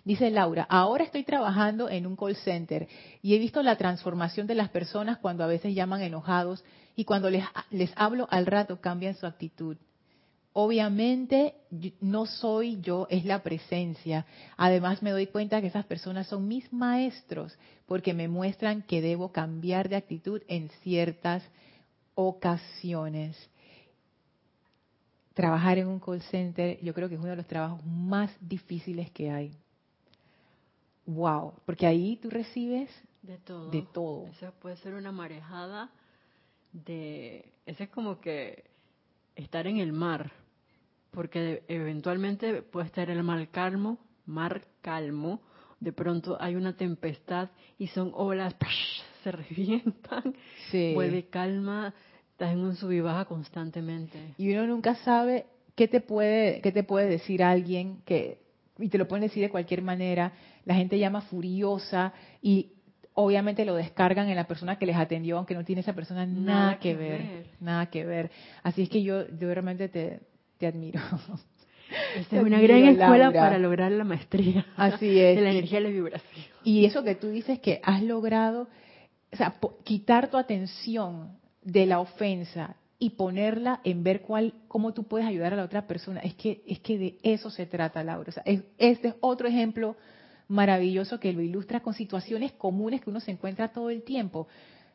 Dice 0.03 0.29
Laura, 0.31 0.67
ahora 0.69 1.05
estoy 1.05 1.23
trabajando 1.23 1.89
en 1.89 2.05
un 2.05 2.17
call 2.17 2.35
center 2.35 2.89
y 3.21 3.35
he 3.35 3.39
visto 3.39 3.63
la 3.63 3.77
transformación 3.77 4.47
de 4.47 4.55
las 4.55 4.67
personas 4.67 5.17
cuando 5.17 5.45
a 5.45 5.47
veces 5.47 5.73
llaman 5.73 6.01
enojados 6.01 6.65
y 6.95 7.05
cuando 7.05 7.29
les, 7.29 7.43
les 7.71 7.91
hablo 7.95 8.27
al 8.29 8.45
rato 8.45 8.79
cambian 8.79 9.15
su 9.15 9.25
actitud. 9.25 9.77
Obviamente 10.55 11.55
no 11.99 12.27
soy 12.27 12.79
yo, 12.79 13.07
es 13.09 13.25
la 13.25 13.41
presencia. 13.41 14.27
Además 14.55 15.01
me 15.01 15.09
doy 15.09 15.25
cuenta 15.25 15.59
que 15.61 15.67
esas 15.67 15.85
personas 15.85 16.27
son 16.27 16.47
mis 16.47 16.71
maestros 16.71 17.57
porque 17.87 18.13
me 18.13 18.27
muestran 18.27 18.83
que 18.83 19.01
debo 19.01 19.31
cambiar 19.31 19.89
de 19.89 19.95
actitud 19.95 20.43
en 20.47 20.69
ciertas 20.83 21.43
ocasiones. 22.13 23.35
Trabajar 25.33 25.79
en 25.79 25.87
un 25.87 25.99
call 25.99 26.21
center 26.21 26.79
yo 26.83 26.93
creo 26.93 27.09
que 27.09 27.15
es 27.15 27.21
uno 27.21 27.31
de 27.31 27.37
los 27.37 27.47
trabajos 27.47 27.83
más 27.83 28.29
difíciles 28.39 29.09
que 29.09 29.31
hay. 29.31 29.57
Wow, 31.07 31.53
porque 31.65 31.87
ahí 31.87 32.17
tú 32.17 32.29
recibes 32.29 32.91
de 33.23 33.39
todo. 33.39 33.71
De 33.71 33.81
todo. 33.91 34.27
Eso 34.27 34.53
puede 34.61 34.77
ser 34.77 34.93
una 34.93 35.11
marejada 35.11 35.89
de, 36.73 37.53
ese 37.65 37.85
es 37.85 37.89
como 37.89 38.19
que 38.19 38.65
estar 39.35 39.67
en 39.67 39.77
el 39.77 39.93
mar, 39.93 40.31
porque 41.11 41.63
eventualmente 41.67 42.61
puede 42.61 42.87
estar 42.87 43.09
el 43.09 43.23
mar 43.23 43.47
calmo, 43.49 43.99
mar 44.25 44.65
calmo, 44.81 45.41
de 45.79 45.93
pronto 45.93 46.37
hay 46.39 46.55
una 46.55 46.75
tempestad 46.75 47.49
y 47.77 47.87
son 47.87 48.11
olas, 48.13 48.55
se 49.23 49.31
revientan, 49.31 50.35
vuelve 50.93 51.27
calma, 51.27 51.93
estás 52.31 52.53
en 52.53 52.59
un 52.59 52.75
sub 52.75 52.91
y 52.91 52.99
baja 52.99 53.25
constantemente. 53.25 54.33
Y 54.37 54.51
uno 54.53 54.67
nunca 54.67 54.95
sabe 54.95 55.45
qué 55.75 55.87
te 55.87 56.01
puede, 56.01 56.61
qué 56.61 56.71
te 56.71 56.83
puede 56.83 57.07
decir 57.07 57.43
alguien 57.43 58.01
que, 58.05 58.39
y 58.79 58.89
te 58.89 58.97
lo 58.97 59.07
pueden 59.07 59.27
decir 59.27 59.43
de 59.43 59.49
cualquier 59.49 59.81
manera, 59.81 60.33
la 60.65 60.75
gente 60.75 60.97
llama 60.97 61.21
furiosa 61.21 62.13
y 62.41 62.73
obviamente 63.13 63.65
lo 63.65 63.75
descargan 63.75 64.29
en 64.29 64.35
la 64.35 64.47
persona 64.47 64.77
que 64.77 64.85
les 64.85 64.95
atendió, 64.95 65.37
aunque 65.37 65.53
no 65.53 65.63
tiene 65.63 65.81
esa 65.81 65.93
persona 65.93 66.25
nada, 66.25 66.79
que, 66.79 66.95
ver, 66.95 67.45
nada 67.59 67.87
que 67.87 68.05
ver. 68.05 68.31
Así 68.63 68.83
es 68.83 68.89
que 68.89 69.03
yo, 69.03 69.27
yo 69.37 69.53
realmente 69.53 69.89
te, 69.89 70.21
te 70.57 70.67
admiro. 70.67 70.99
Esta 72.17 72.37
es 72.37 72.43
una 72.43 72.59
gran 72.59 72.83
escuela 72.85 73.31
para 73.31 73.57
lograr 73.59 73.91
la 73.91 74.03
maestría. 74.03 74.65
Así 74.75 75.19
es. 75.19 75.35
De 75.35 75.41
la 75.41 75.51
energía 75.51 75.79
y 75.79 75.83
la 75.83 75.89
vibración. 75.89 76.45
Y 76.63 76.85
eso 76.85 77.03
que 77.03 77.15
tú 77.15 77.29
dices 77.29 77.59
que 77.59 77.81
has 77.83 78.01
logrado, 78.01 78.67
o 79.31 79.35
sea, 79.35 79.55
quitar 79.83 80.29
tu 80.31 80.37
atención 80.37 81.37
de 81.61 81.85
la 81.85 81.99
ofensa 81.99 82.75
y 82.97 83.11
ponerla 83.11 83.81
en 83.83 84.03
ver 84.03 84.21
cuál, 84.21 84.53
cómo 84.67 84.93
tú 84.93 85.03
puedes 85.03 85.27
ayudar 85.27 85.53
a 85.53 85.57
la 85.57 85.65
otra 85.65 85.87
persona. 85.87 86.21
Es 86.21 86.35
que, 86.35 86.63
es 86.65 86.79
que 86.79 86.97
de 86.97 87.17
eso 87.21 87.49
se 87.49 87.65
trata, 87.65 88.03
Laura. 88.03 88.29
O 88.29 88.31
sea, 88.31 88.43
este 88.45 89.09
es 89.09 89.15
otro 89.19 89.47
ejemplo 89.47 89.95
maravilloso 90.47 91.19
que 91.19 91.33
lo 91.33 91.41
ilustra 91.41 91.81
con 91.81 91.93
situaciones 91.93 92.51
comunes 92.53 93.01
que 93.01 93.09
uno 93.09 93.19
se 93.19 93.31
encuentra 93.31 93.71
todo 93.71 93.89
el 93.89 94.03
tiempo. 94.03 94.47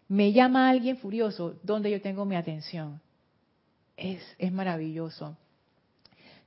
Me 0.09 0.33
llama 0.33 0.69
alguien 0.69 0.97
furioso, 0.97 1.59
¿dónde 1.63 1.91
yo 1.91 2.01
tengo 2.01 2.25
mi 2.25 2.37
atención? 2.37 3.01
Es, 3.97 4.23
es 4.39 4.53
maravilloso. 4.53 5.37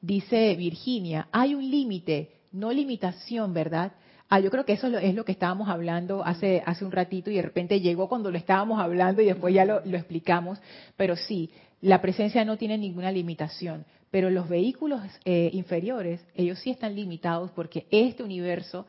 Dice 0.01 0.55
Virginia, 0.55 1.27
hay 1.31 1.53
un 1.53 1.69
límite, 1.69 2.31
no 2.51 2.71
limitación, 2.71 3.53
¿verdad? 3.53 3.91
Ah, 4.33 4.39
yo 4.39 4.49
creo 4.49 4.63
que 4.63 4.71
eso 4.71 4.87
es 4.87 5.13
lo 5.13 5.25
que 5.25 5.33
estábamos 5.33 5.67
hablando 5.67 6.23
hace, 6.25 6.63
hace 6.65 6.85
un 6.85 6.91
ratito 6.93 7.29
y 7.29 7.35
de 7.35 7.41
repente 7.41 7.81
llegó 7.81 8.07
cuando 8.07 8.31
lo 8.31 8.37
estábamos 8.37 8.79
hablando 8.79 9.21
y 9.21 9.25
después 9.25 9.53
ya 9.53 9.65
lo, 9.65 9.79
explicamos. 9.83 10.57
Pero 10.95 11.17
sí, 11.17 11.51
la 11.81 12.01
presencia 12.01 12.45
no 12.45 12.57
tiene 12.57 12.77
ninguna 12.77 13.11
limitación. 13.11 13.85
Pero 14.11 14.29
los 14.29 14.49
vehículos 14.49 15.01
eh, 15.23 15.49
inferiores, 15.53 16.21
ellos 16.35 16.59
sí 16.59 16.69
están 16.69 16.95
limitados 16.95 17.49
porque 17.51 17.87
este 17.91 18.23
universo 18.23 18.85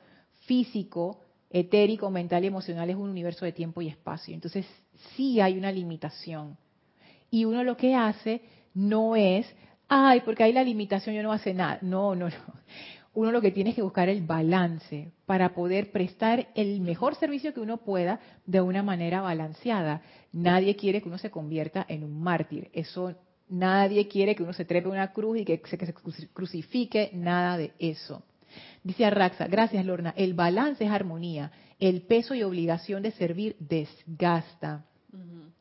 físico, 0.46 1.20
etérico, 1.48 2.10
mental 2.10 2.44
y 2.44 2.48
emocional 2.48 2.90
es 2.90 2.96
un 2.96 3.08
universo 3.08 3.44
de 3.44 3.52
tiempo 3.52 3.80
y 3.80 3.88
espacio. 3.88 4.34
Entonces 4.34 4.66
sí 5.14 5.40
hay 5.40 5.56
una 5.56 5.70
limitación. 5.70 6.56
Y 7.30 7.44
uno 7.44 7.62
lo 7.62 7.76
que 7.76 7.94
hace 7.94 8.42
no 8.74 9.14
es, 9.14 9.46
ay, 9.88 10.20
porque 10.24 10.42
hay 10.42 10.52
la 10.52 10.64
limitación, 10.64 11.14
yo 11.14 11.22
no 11.22 11.32
hace 11.32 11.54
nada. 11.54 11.78
No, 11.82 12.14
no, 12.16 12.28
no. 12.28 12.54
Uno 13.14 13.30
lo 13.30 13.42
que 13.42 13.50
tiene 13.50 13.70
es 13.70 13.76
que 13.76 13.82
buscar 13.82 14.08
el 14.08 14.22
balance 14.22 15.12
para 15.26 15.54
poder 15.54 15.90
prestar 15.92 16.48
el 16.54 16.80
mejor 16.80 17.14
servicio 17.14 17.52
que 17.52 17.60
uno 17.60 17.78
pueda 17.78 18.20
de 18.46 18.60
una 18.62 18.82
manera 18.82 19.20
balanceada. 19.20 20.00
Nadie 20.32 20.76
quiere 20.76 21.02
que 21.02 21.08
uno 21.08 21.18
se 21.18 21.30
convierta 21.30 21.84
en 21.88 22.04
un 22.04 22.22
mártir. 22.22 22.70
Eso 22.72 23.14
nadie 23.50 24.08
quiere 24.08 24.34
que 24.34 24.42
uno 24.42 24.54
se 24.54 24.64
trepe 24.64 24.88
una 24.88 25.12
cruz 25.12 25.38
y 25.38 25.44
que 25.44 25.60
se, 25.66 25.76
que 25.76 25.86
se 25.86 25.94
crucifique, 26.32 27.10
nada 27.12 27.58
de 27.58 27.72
eso. 27.78 28.22
Dice 28.82 29.04
Arraxa, 29.04 29.46
gracias 29.46 29.84
Lorna, 29.84 30.14
el 30.16 30.34
balance 30.34 30.84
es 30.84 30.90
armonía, 30.90 31.52
el 31.78 32.02
peso 32.02 32.34
y 32.34 32.42
obligación 32.42 33.02
de 33.02 33.12
servir 33.12 33.56
desgasta. 33.58 34.86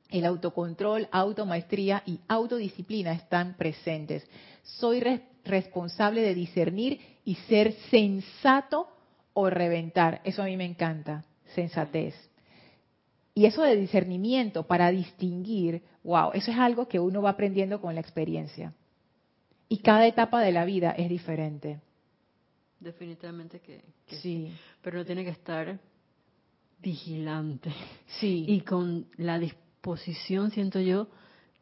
El 0.10 0.26
autocontrol, 0.26 1.08
automaestría 1.12 2.04
y 2.06 2.20
autodisciplina 2.28 3.14
están 3.14 3.56
presentes. 3.56 4.28
Soy 4.64 5.02
responsable 5.46 6.22
de 6.22 6.36
discernir 6.36 7.00
y 7.26 7.36
ser 7.36 7.74
sensato 7.90 8.88
o 9.34 9.50
reventar. 9.50 10.22
Eso 10.24 10.42
a 10.42 10.46
mí 10.46 10.58
me 10.58 10.66
encanta, 10.66 11.24
sensatez. 11.56 12.16
Y 13.34 13.46
eso 13.46 13.62
de 13.64 13.76
discernimiento 13.76 14.64
para 14.68 14.92
distinguir, 14.92 15.84
wow, 16.04 16.32
eso 16.34 16.52
es 16.52 16.58
algo 16.58 16.88
que 16.88 17.00
uno 17.00 17.22
va 17.22 17.32
aprendiendo 17.32 17.80
con 17.80 17.96
la 17.96 18.02
experiencia. 18.02 18.74
Y 19.70 19.78
cada 19.78 20.06
etapa 20.06 20.42
de 20.42 20.52
la 20.52 20.66
vida 20.66 20.92
es 20.92 21.10
diferente. 21.10 21.80
Definitivamente 22.80 23.60
que, 23.60 23.82
sí. 24.08 24.52
Pero 24.82 24.98
no 24.98 25.06
tiene 25.06 25.24
que 25.24 25.30
estar 25.30 25.80
vigilante. 26.82 27.72
Sí. 28.20 28.46
Y 28.48 28.62
con 28.62 29.08
la 29.18 29.40
disposición, 29.40 30.52
siento 30.52 30.80
yo, 30.80 31.08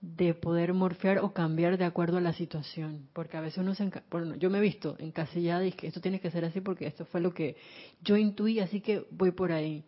de 0.02 0.34
poder 0.34 0.74
morfear 0.74 1.20
o 1.20 1.34
cambiar 1.34 1.78
de 1.78 1.86
acuerdo 1.86 2.18
a 2.18 2.22
la 2.22 2.34
situación. 2.34 3.08
Porque 3.14 3.38
a 3.38 3.42
veces 3.42 3.60
uno 3.60 3.76
se... 3.76 3.92
Bueno, 4.10 4.36
yo 4.36 4.50
me 4.50 4.60
he 4.60 4.62
visto 4.62 4.96
encasillada 5.00 5.66
y 5.66 5.72
que 5.72 5.88
esto 5.88 6.02
tiene 6.02 6.20
que 6.20 6.32
ser 6.32 6.46
así 6.46 6.62
porque 6.62 6.88
esto 6.88 7.06
fue 7.06 7.22
lo 7.22 7.34
que 7.34 7.58
yo 8.02 8.16
intuí, 8.16 8.60
así 8.60 8.82
que 8.82 9.06
voy 9.12 9.32
por 9.32 9.52
ahí. 9.52 9.84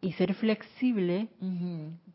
Y 0.00 0.12
ser 0.12 0.34
flexible 0.34 1.28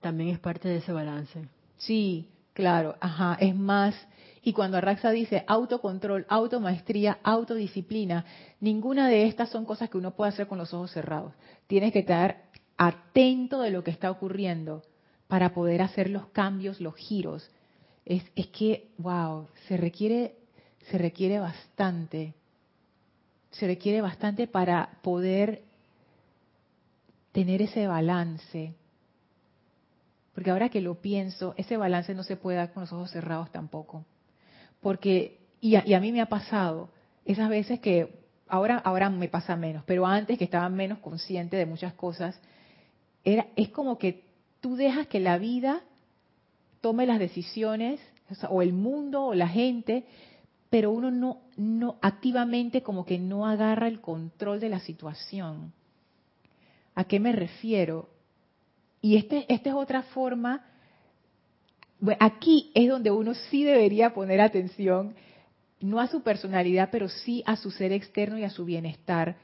también 0.02 0.30
es 0.30 0.40
parte 0.40 0.68
de 0.68 0.78
ese 0.78 0.92
balance. 0.92 1.48
Sí, 1.78 2.30
claro, 2.54 2.96
ajá, 3.00 3.38
es 3.40 3.56
más 3.56 3.96
y 4.48 4.54
cuando 4.54 4.78
Arraxa 4.78 5.12
dice 5.12 5.44
autocontrol, 5.46 6.26
automaestría, 6.30 7.20
autodisciplina, 7.22 8.24
ninguna 8.62 9.10
de 9.10 9.26
estas 9.26 9.50
son 9.50 9.66
cosas 9.66 9.90
que 9.90 9.98
uno 9.98 10.16
puede 10.16 10.30
hacer 10.30 10.48
con 10.48 10.58
los 10.58 10.74
ojos 10.74 10.92
cerrados. 10.92 11.34
Tienes 11.68 11.92
que 11.92 12.00
estar 12.00 12.46
atento 12.78 13.60
de 13.60 13.72
lo 13.72 13.84
que 13.84 13.92
está 13.92 14.10
ocurriendo 14.10 14.84
para 15.28 15.54
poder 15.54 15.82
hacer 15.82 16.10
los 16.10 16.28
cambios, 16.28 16.80
los 16.80 16.96
giros. 16.96 17.50
Es, 18.06 18.24
que, 18.48 18.90
wow, 18.98 19.48
se 19.68 19.76
requiere, 19.78 20.36
se 20.90 20.98
requiere 20.98 21.40
bastante. 21.40 22.34
Se 23.52 23.68
requiere 23.68 24.02
bastante 24.02 24.48
para 24.48 25.00
poder 25.02 25.64
tener 27.34 27.62
ese 27.62 27.88
balance. 27.88 28.74
Porque 30.34 30.52
ahora 30.52 30.70
que 30.70 30.82
lo 30.82 30.96
pienso, 30.96 31.54
ese 31.58 31.76
balance 31.76 32.14
no 32.14 32.24
se 32.24 32.38
puede 32.38 32.58
dar 32.58 32.72
con 32.72 32.82
los 32.82 32.94
ojos 32.94 33.12
cerrados 33.12 33.52
tampoco. 33.52 34.06
Porque, 34.82 35.40
y 35.60 35.76
a, 35.76 36.00
mí 36.00 36.12
me 36.12 36.22
ha 36.22 36.28
pasado, 36.28 36.90
esas 37.26 37.50
veces 37.50 37.80
que 37.82 38.14
ahora, 38.48 38.78
ahora 38.78 39.10
me 39.10 39.28
pasa 39.28 39.56
menos, 39.58 39.84
pero 39.86 40.06
antes 40.06 40.38
que 40.38 40.46
estaba 40.46 40.70
menos 40.70 41.00
consciente 41.00 41.58
de 41.58 41.66
muchas 41.66 41.94
cosas, 41.94 42.40
era, 43.26 43.48
es 43.56 43.70
como 43.70 43.98
que 43.98 44.27
tú 44.68 44.76
dejas 44.76 45.08
que 45.08 45.22
la 45.22 45.38
vida 45.38 45.82
tome 46.82 47.06
las 47.06 47.20
decisiones, 47.20 48.02
o, 48.50 48.62
el 48.62 48.74
mundo, 48.74 49.28
o 49.28 49.34
la 49.34 49.48
gente, 49.48 50.04
pero 50.70 50.92
uno 50.92 51.10
no, 51.10 51.40
no 51.56 51.96
activamente 52.02 52.84
como 52.84 53.06
que 53.06 53.18
no 53.18 53.48
agarra 53.48 53.88
el 53.88 54.02
control 54.02 54.60
de 54.60 54.68
la 54.68 54.82
situación. 54.82 55.72
¿A 56.96 57.06
qué 57.06 57.18
me 57.22 57.32
refiero? 57.32 58.10
Y 59.02 59.16
este, 59.16 59.46
esta 59.48 59.70
es 59.70 59.76
otra 59.78 60.04
forma 60.04 60.66
aquí 62.20 62.70
es 62.76 62.90
donde 62.90 63.10
uno 63.10 63.36
sí 63.36 63.64
debería 63.64 64.14
poner 64.14 64.42
atención, 64.42 65.16
no 65.80 66.02
a 66.02 66.08
su 66.08 66.24
personalidad, 66.24 66.90
pero 66.92 67.08
sí 67.08 67.42
a 67.46 67.56
su 67.56 67.72
ser 67.72 67.94
externo 67.94 68.38
y 68.38 68.44
a 68.44 68.50
su 68.50 68.66
bienestar, 68.66 69.38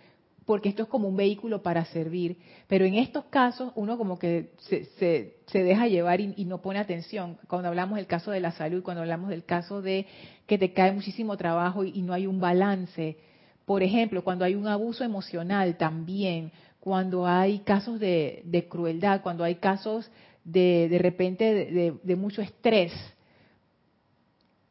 porque 0.45 0.69
esto 0.69 0.83
es 0.83 0.89
como 0.89 1.07
un 1.07 1.15
vehículo 1.15 1.61
para 1.61 1.85
servir. 1.85 2.37
Pero 2.67 2.85
en 2.85 2.95
estos 2.95 3.25
casos 3.25 3.71
uno 3.75 3.97
como 3.97 4.19
que 4.19 4.51
se, 4.67 5.35
deja 5.51 5.87
llevar 5.87 6.21
y, 6.21 6.45
no 6.45 6.61
pone 6.61 6.79
atención. 6.79 7.37
Cuando 7.47 7.69
hablamos 7.69 7.97
del 7.97 8.07
caso 8.07 8.31
de 8.31 8.39
la 8.39 8.51
salud, 8.51 8.83
cuando 8.83 9.01
hablamos 9.01 9.29
del 9.29 9.43
caso 9.43 9.81
de 9.81 10.05
que 10.47 10.57
te 10.57 10.73
cae 10.73 10.91
muchísimo 10.91 11.37
trabajo 11.37 11.83
y, 11.83 12.01
no 12.01 12.13
hay 12.13 12.27
un 12.27 12.39
balance. 12.39 13.17
Por 13.65 13.83
ejemplo, 13.83 14.23
cuando 14.23 14.45
hay 14.45 14.55
un 14.55 14.67
abuso 14.67 15.03
emocional 15.03 15.77
también, 15.77 16.51
cuando 16.79 17.25
hay 17.25 17.59
casos 17.59 17.99
de 17.99 18.67
crueldad, 18.69 19.21
cuando 19.21 19.43
hay 19.43 19.55
casos 19.55 20.09
de, 20.43 20.87
de 20.89 20.97
repente 20.97 21.99
de, 22.03 22.15
mucho 22.15 22.41
estrés. 22.41 22.91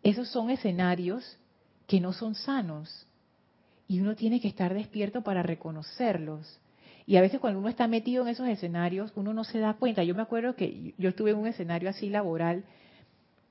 Esos 0.02 0.28
son 0.28 0.50
escenarios 0.50 1.38
que 1.86 2.00
no 2.00 2.12
son 2.12 2.34
sanos 2.34 3.06
y 3.92 4.00
uno 4.00 4.16
tiene 4.16 4.40
que 4.40 4.48
estar 4.48 4.72
despierto 4.72 5.20
para 5.20 5.42
reconocerlos. 5.42 6.58
Y 7.04 7.16
a 7.16 7.20
veces 7.20 7.40
cuando 7.40 7.58
uno 7.58 7.68
está 7.68 7.86
metido 7.88 8.22
en 8.22 8.30
esos 8.30 8.48
escenarios, 8.48 9.12
uno 9.16 9.34
no 9.34 9.44
se 9.44 9.58
da 9.58 9.74
cuenta. 9.74 10.02
Yo 10.02 10.14
me 10.14 10.22
acuerdo 10.22 10.56
que 10.56 10.94
yo 10.96 11.10
estuve 11.10 11.32
en 11.32 11.36
un 11.36 11.46
escenario 11.46 11.90
así 11.90 12.08
laboral 12.08 12.64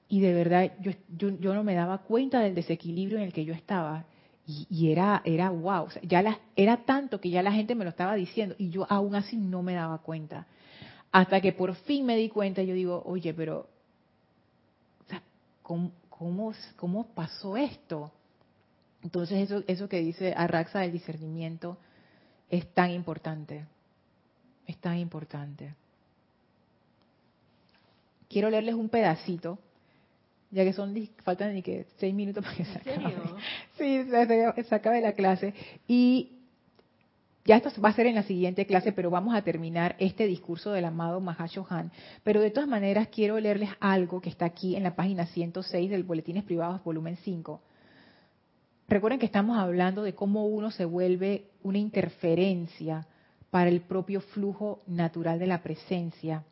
y 0.09 0.19
de 0.19 0.33
verdad 0.33 0.71
yo, 0.81 0.93
yo, 1.15 1.53
no 1.53 1.63
me 1.63 1.75
daba 1.75 1.99
cuenta 1.99 2.39
del 2.39 2.55
desequilibrio 2.55 3.19
en 3.19 3.25
el 3.25 3.33
que 3.33 3.45
yo 3.45 3.53
estaba. 3.53 4.05
Y, 4.47 4.91
era, 4.91 5.21
era 5.25 5.51
wow, 5.51 5.89
ya 6.01 6.23
la, 6.23 6.39
era 6.55 6.77
tanto 6.85 7.21
que 7.21 7.29
ya 7.29 7.43
la 7.43 7.51
gente 7.51 7.75
me 7.75 7.83
lo 7.83 7.91
estaba 7.91 8.15
diciendo 8.15 8.55
y 8.57 8.71
yo 8.71 8.87
aún 8.89 9.13
así 9.13 9.37
no 9.37 9.61
me 9.61 9.75
daba 9.75 9.99
cuenta. 9.99 10.47
Hasta 11.11 11.39
que 11.39 11.53
por 11.53 11.75
fin 11.75 12.03
me 12.03 12.17
di 12.17 12.29
cuenta, 12.29 12.63
yo 12.63 12.73
digo, 12.73 13.03
oye, 13.05 13.31
pero, 13.35 13.67
¿cómo, 15.61 15.91
cómo, 16.75 17.05
pasó 17.13 17.57
esto? 17.57 18.11
Entonces 19.03 19.49
eso, 19.49 19.63
eso 19.67 19.89
que 19.89 19.99
dice 19.99 20.33
Arraxa 20.35 20.79
del 20.79 20.91
discernimiento 20.91 21.77
es 22.49 22.67
tan 22.73 22.91
importante, 22.91 23.65
es 24.67 24.77
tan 24.77 24.97
importante. 24.97 25.73
Quiero 28.29 28.49
leerles 28.49 28.75
un 28.75 28.89
pedacito, 28.89 29.57
ya 30.51 30.63
que 30.63 30.73
son 30.73 30.95
faltan 31.23 31.53
ni 31.53 31.61
que 31.61 31.87
seis 31.97 32.13
minutos 32.13 32.43
para 32.43 32.55
que 32.55 32.65
se 32.65 32.77
acabe. 32.77 33.15
Sí, 33.77 34.05
se 34.67 34.75
acabe 34.75 35.01
la 35.01 35.13
clase. 35.13 35.53
Y 35.87 36.33
ya 37.43 37.57
esto 37.57 37.69
va 37.81 37.89
a 37.89 37.93
ser 37.93 38.05
en 38.05 38.15
la 38.15 38.23
siguiente 38.23 38.65
clase, 38.65 38.91
pero 38.91 39.09
vamos 39.09 39.33
a 39.33 39.41
terminar 39.41 39.95
este 39.97 40.27
discurso 40.27 40.71
del 40.71 40.85
amado 40.85 41.19
Mahashohan. 41.19 41.91
Pero 42.23 42.41
de 42.41 42.51
todas 42.51 42.69
maneras 42.69 43.07
quiero 43.07 43.39
leerles 43.39 43.71
algo 43.79 44.21
que 44.21 44.29
está 44.29 44.45
aquí 44.45 44.75
en 44.75 44.83
la 44.83 44.95
página 44.95 45.25
106 45.25 45.89
del 45.89 46.03
Boletines 46.03 46.43
Privados, 46.43 46.83
volumen 46.83 47.17
5. 47.23 47.61
Recuerden 48.91 49.19
que 49.19 49.25
estamos 49.25 49.57
hablando 49.57 50.03
de 50.03 50.13
cómo 50.13 50.47
uno 50.47 50.69
se 50.69 50.83
vuelve 50.83 51.45
una 51.63 51.77
interferencia 51.77 53.07
para 53.49 53.69
el 53.69 53.79
propio 53.79 54.19
flujo 54.19 54.81
natural 54.85 55.39
de 55.39 55.47
la 55.47 55.63
presencia. 55.63 56.43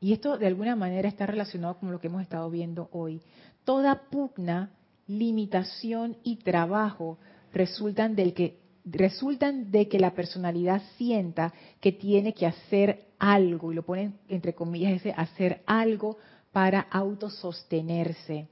Y 0.00 0.12
esto 0.12 0.36
de 0.36 0.46
alguna 0.46 0.76
manera 0.76 1.08
está 1.08 1.24
relacionado 1.24 1.78
con 1.78 1.90
lo 1.90 1.98
que 1.98 2.08
hemos 2.08 2.20
estado 2.20 2.50
viendo 2.50 2.90
hoy. 2.92 3.22
Toda 3.64 4.02
pugna 4.10 4.68
limitación 5.06 6.18
y 6.24 6.36
trabajo 6.36 7.16
resultan 7.54 8.14
del 8.14 8.34
que 8.34 8.58
resultan 8.84 9.70
de 9.70 9.88
que 9.88 9.98
la 9.98 10.12
personalidad 10.12 10.82
sienta 10.98 11.54
que 11.80 11.92
tiene 11.92 12.34
que 12.34 12.44
hacer 12.44 13.06
algo, 13.18 13.72
y 13.72 13.76
lo 13.76 13.82
ponen 13.82 14.18
entre 14.28 14.54
comillas 14.54 14.92
ese 14.92 15.12
hacer 15.12 15.62
algo 15.64 16.18
para 16.52 16.80
autosostenerse 16.80 18.46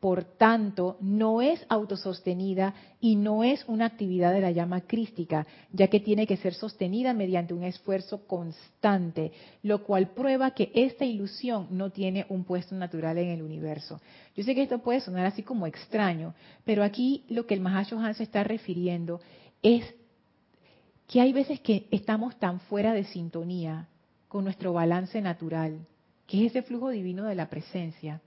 por 0.00 0.24
tanto, 0.24 0.96
no 1.02 1.42
es 1.42 1.64
autosostenida 1.68 2.74
y 3.02 3.16
no 3.16 3.44
es 3.44 3.62
una 3.68 3.84
actividad 3.84 4.32
de 4.32 4.40
la 4.40 4.50
llama 4.50 4.80
crística, 4.80 5.46
ya 5.72 5.88
que 5.88 6.00
tiene 6.00 6.26
que 6.26 6.38
ser 6.38 6.54
sostenida 6.54 7.12
mediante 7.12 7.52
un 7.52 7.64
esfuerzo 7.64 8.26
constante, 8.26 9.30
lo 9.62 9.84
cual 9.84 10.08
prueba 10.12 10.52
que 10.52 10.72
esta 10.74 11.04
ilusión 11.04 11.66
no 11.70 11.90
tiene 11.90 12.24
un 12.30 12.44
puesto 12.44 12.74
natural 12.74 13.18
en 13.18 13.28
el 13.28 13.42
universo. 13.42 14.00
Yo 14.34 14.42
sé 14.42 14.54
que 14.54 14.62
esto 14.62 14.78
puede 14.78 15.02
sonar 15.02 15.26
así 15.26 15.42
como 15.42 15.66
extraño, 15.66 16.34
pero 16.64 16.82
aquí 16.82 17.26
lo 17.28 17.46
que 17.46 17.52
el 17.52 17.60
Mahashohan 17.60 18.14
se 18.14 18.22
está 18.22 18.42
refiriendo 18.42 19.20
es 19.62 19.84
que 21.06 21.20
hay 21.20 21.34
veces 21.34 21.60
que 21.60 21.88
estamos 21.90 22.38
tan 22.38 22.60
fuera 22.60 22.94
de 22.94 23.04
sintonía 23.04 23.88
con 24.28 24.44
nuestro 24.44 24.72
balance 24.72 25.20
natural, 25.20 25.86
que 26.26 26.46
es 26.46 26.52
ese 26.52 26.62
flujo 26.62 26.88
divino 26.88 27.24
de 27.24 27.34
la 27.34 27.50
presencia 27.50 28.22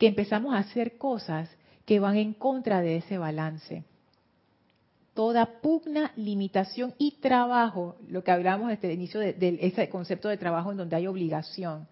que 0.00 0.06
empezamos 0.06 0.54
a 0.54 0.60
hacer 0.60 0.96
cosas 0.96 1.50
que 1.84 2.00
van 2.00 2.16
en 2.16 2.32
contra 2.32 2.80
de 2.80 2.96
ese 2.96 3.18
balance. 3.18 3.84
Toda 5.12 5.60
pugna, 5.60 6.12
limitación 6.16 6.94
y 6.96 7.20
trabajo, 7.20 7.96
lo 8.08 8.24
que 8.24 8.30
hablamos 8.30 8.70
desde 8.70 8.88
el 8.88 8.94
inicio 8.94 9.20
de, 9.20 9.58
ese 9.60 9.90
concepto 9.90 10.30
de 10.30 10.38
trabajo 10.38 10.70
en 10.70 10.78
donde 10.78 10.96
hay 10.96 11.06
obligación, 11.06 11.86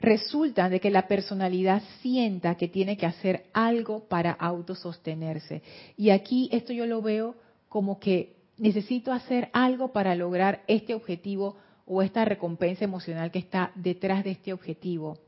resulta 0.00 0.70
de 0.70 0.80
que 0.80 0.90
la 0.90 1.06
personalidad 1.06 1.82
sienta 2.00 2.54
que 2.54 2.68
tiene 2.68 2.96
que 2.96 3.04
hacer 3.04 3.44
algo 3.52 4.04
para 4.08 4.32
autosostenerse. 4.32 5.60
Y 5.98 6.08
aquí 6.08 6.48
esto 6.50 6.72
yo 6.72 6.86
lo 6.86 7.02
veo 7.02 7.34
como 7.68 8.00
que 8.00 8.36
necesito 8.56 9.12
hacer 9.12 9.50
algo 9.52 9.92
para 9.92 10.14
lograr 10.14 10.62
este 10.66 10.94
objetivo 10.94 11.58
o 11.84 12.00
esta 12.00 12.24
recompensa 12.24 12.84
emocional 12.84 13.30
que 13.30 13.38
está 13.38 13.70
detrás 13.74 14.24
de 14.24 14.30
este 14.30 14.54
objetivo 14.54 15.18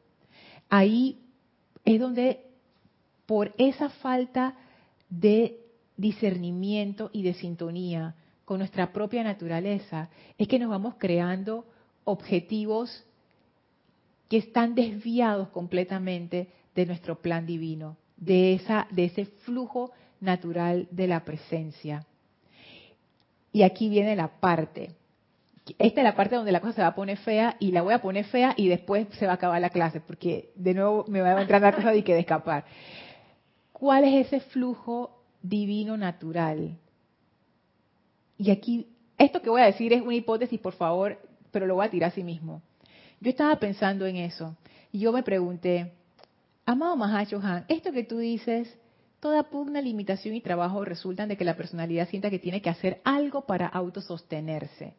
ahí 0.71 1.19
es 1.85 2.01
donde 2.01 2.47
por 3.27 3.53
esa 3.59 3.91
falta 3.91 4.57
de 5.09 5.59
discernimiento 5.97 7.11
y 7.13 7.23
de 7.23 7.35
sintonía 7.35 8.15
con 8.45 8.59
nuestra 8.59 8.93
propia 8.93 9.23
naturaleza, 9.23 10.09
es 10.39 10.49
que 10.49 10.59
nos 10.59 10.71
vamos 10.71 10.95
creando 10.99 11.67
objetivos 12.05 13.05
que 14.29 14.39
están 14.39 14.75
desviados 14.75 15.49
completamente 15.51 16.49
de 16.75 16.87
nuestro 16.87 17.21
plan 17.21 17.47
divino, 17.47 17.97
de, 18.17 18.55
esa, 18.55 18.89
de 18.91 19.05
ese 19.05 19.27
flujo 19.27 19.93
natural 20.21 20.89
de 20.91 21.07
la 21.07 21.25
presencia. 21.25 22.07
Y 23.53 23.63
aquí 23.63 23.89
viene 23.89 24.17
la 24.17 24.29
parte 24.41 24.95
esta 25.79 26.01
es 26.01 26.05
la 26.05 26.17
parte 26.17 26.37
donde 26.37 26.53
la 26.53 26.61
cosa 26.61 26.75
se 26.75 26.83
va 26.83 26.89
a 26.89 26.95
poner 26.95 27.19
fea 27.19 27.57
y 27.61 27.73
la 27.73 27.83
voy 27.83 27.95
a 27.95 28.03
poner 28.03 28.25
fea 28.25 28.55
y 28.57 28.69
después 28.69 29.07
se 29.19 29.27
va 29.27 29.33
a 29.33 29.35
acabar 29.37 29.61
la 29.61 29.71
clase, 29.71 30.01
porque 30.01 30.51
de 30.55 30.75
nuevo 30.75 31.05
me 31.09 31.21
va 31.21 31.31
a 31.31 31.43
entrar 31.43 31.61
la 31.61 31.73
cosa 31.73 31.93
de 31.93 32.03
que 32.03 32.15
de 32.15 32.21
escapar. 32.21 32.65
¿Cuál 33.73 34.05
es 34.05 34.27
ese 34.27 34.41
flujo 34.41 35.23
divino 35.43 35.97
natural? 35.97 36.77
Y 38.37 38.51
aquí, 38.51 38.87
esto 39.19 39.43
que 39.43 39.51
voy 39.51 39.63
a 39.63 39.67
decir 39.67 39.93
es 39.93 40.03
una 40.03 40.15
hipótesis, 40.15 40.59
por 40.61 40.73
favor, 40.73 41.19
pero 41.51 41.67
lo 41.67 41.77
voy 41.77 41.87
a 41.87 41.91
tirar 41.91 42.11
a 42.11 42.15
sí 42.15 42.23
mismo. 42.23 42.63
Yo 43.21 43.31
estaba 43.31 43.55
pensando 43.57 44.07
en 44.07 44.17
eso 44.17 44.57
y 44.93 45.01
yo 45.01 45.13
me 45.13 45.23
pregunté, 45.23 45.93
amado 46.65 46.97
Mahacho 46.97 47.41
Han, 47.43 47.65
esto 47.69 47.93
que 47.93 48.05
tú 48.05 48.19
dices, 48.19 48.77
toda 49.21 49.45
pugna, 49.45 49.83
limitación 49.83 50.35
y 50.35 50.41
trabajo 50.41 50.85
resultan 50.85 51.29
de 51.29 51.37
que 51.37 51.45
la 51.45 51.57
personalidad 51.57 52.09
sienta 52.09 52.31
que 52.31 52.39
tiene 52.39 52.63
que 52.63 52.71
hacer 52.71 53.01
algo 53.05 53.43
para 53.43 53.67
autosostenerse. 53.67 54.95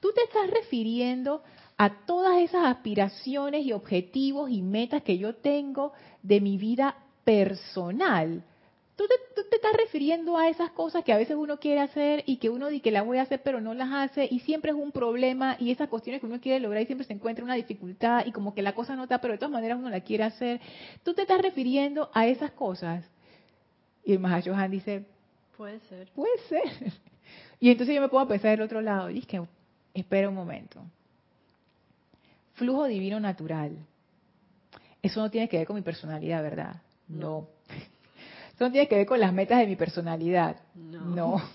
Tú 0.00 0.12
te 0.12 0.22
estás 0.22 0.48
refiriendo 0.50 1.42
a 1.76 2.04
todas 2.06 2.38
esas 2.38 2.66
aspiraciones 2.66 3.64
y 3.64 3.72
objetivos 3.72 4.50
y 4.50 4.62
metas 4.62 5.02
que 5.02 5.18
yo 5.18 5.36
tengo 5.36 5.92
de 6.22 6.40
mi 6.40 6.58
vida 6.58 6.96
personal. 7.24 8.44
Tú 8.96 9.04
te, 9.06 9.54
estás 9.54 9.72
refiriendo 9.74 10.36
a 10.36 10.48
esas 10.48 10.72
cosas 10.72 11.04
que 11.04 11.12
a 11.12 11.16
veces 11.16 11.36
uno 11.36 11.60
quiere 11.60 11.80
hacer 11.80 12.24
y 12.26 12.38
que 12.38 12.50
uno 12.50 12.66
dice 12.66 12.82
que 12.82 12.90
las 12.90 13.06
voy 13.06 13.18
a 13.18 13.22
hacer 13.22 13.42
pero 13.44 13.60
no 13.60 13.72
las 13.72 13.92
hace 13.92 14.26
y 14.28 14.40
siempre 14.40 14.72
es 14.72 14.76
un 14.76 14.90
problema 14.90 15.56
y 15.60 15.70
esas 15.70 15.88
cuestiones 15.88 16.20
que 16.20 16.26
uno 16.26 16.40
quiere 16.40 16.58
lograr 16.58 16.82
y 16.82 16.86
siempre 16.86 17.06
se 17.06 17.12
encuentra 17.12 17.44
una 17.44 17.54
dificultad 17.54 18.26
y 18.26 18.32
como 18.32 18.54
que 18.54 18.62
la 18.62 18.74
cosa 18.74 18.96
no 18.96 19.04
está 19.04 19.20
pero 19.20 19.34
de 19.34 19.38
todas 19.38 19.52
maneras 19.52 19.78
uno 19.78 19.88
la 19.88 20.00
quiere 20.00 20.24
hacer. 20.24 20.60
Tú 21.04 21.14
te 21.14 21.22
estás 21.22 21.40
refiriendo 21.40 22.10
a 22.12 22.26
esas 22.26 22.50
cosas. 22.50 23.08
Y 24.04 24.14
el 24.14 24.18
Mahashohan 24.18 24.70
dice, 24.70 25.04
puede 25.56 25.78
ser. 25.80 26.08
Puede 26.14 26.38
ser. 26.48 26.92
Y 27.60 27.70
entonces 27.70 27.94
yo 27.94 28.00
me 28.00 28.08
puedo 28.08 28.26
pensar 28.28 28.52
del 28.52 28.60
otro 28.60 28.80
lado, 28.80 29.10
y 29.10 29.18
es 29.18 29.26
que 29.26 29.42
espera 30.00 30.28
un 30.28 30.34
momento. 30.34 30.82
Flujo 32.54 32.86
divino 32.86 33.20
natural. 33.20 33.76
Eso 35.02 35.20
no 35.20 35.30
tiene 35.30 35.48
que 35.48 35.58
ver 35.58 35.66
con 35.66 35.76
mi 35.76 35.82
personalidad, 35.82 36.42
¿verdad? 36.42 36.82
No. 37.06 37.48
Eso 38.54 38.64
no 38.64 38.72
tiene 38.72 38.88
que 38.88 38.96
ver 38.96 39.06
con 39.06 39.20
las 39.20 39.32
metas 39.32 39.60
de 39.60 39.66
mi 39.66 39.76
personalidad. 39.76 40.56
No. 40.74 41.40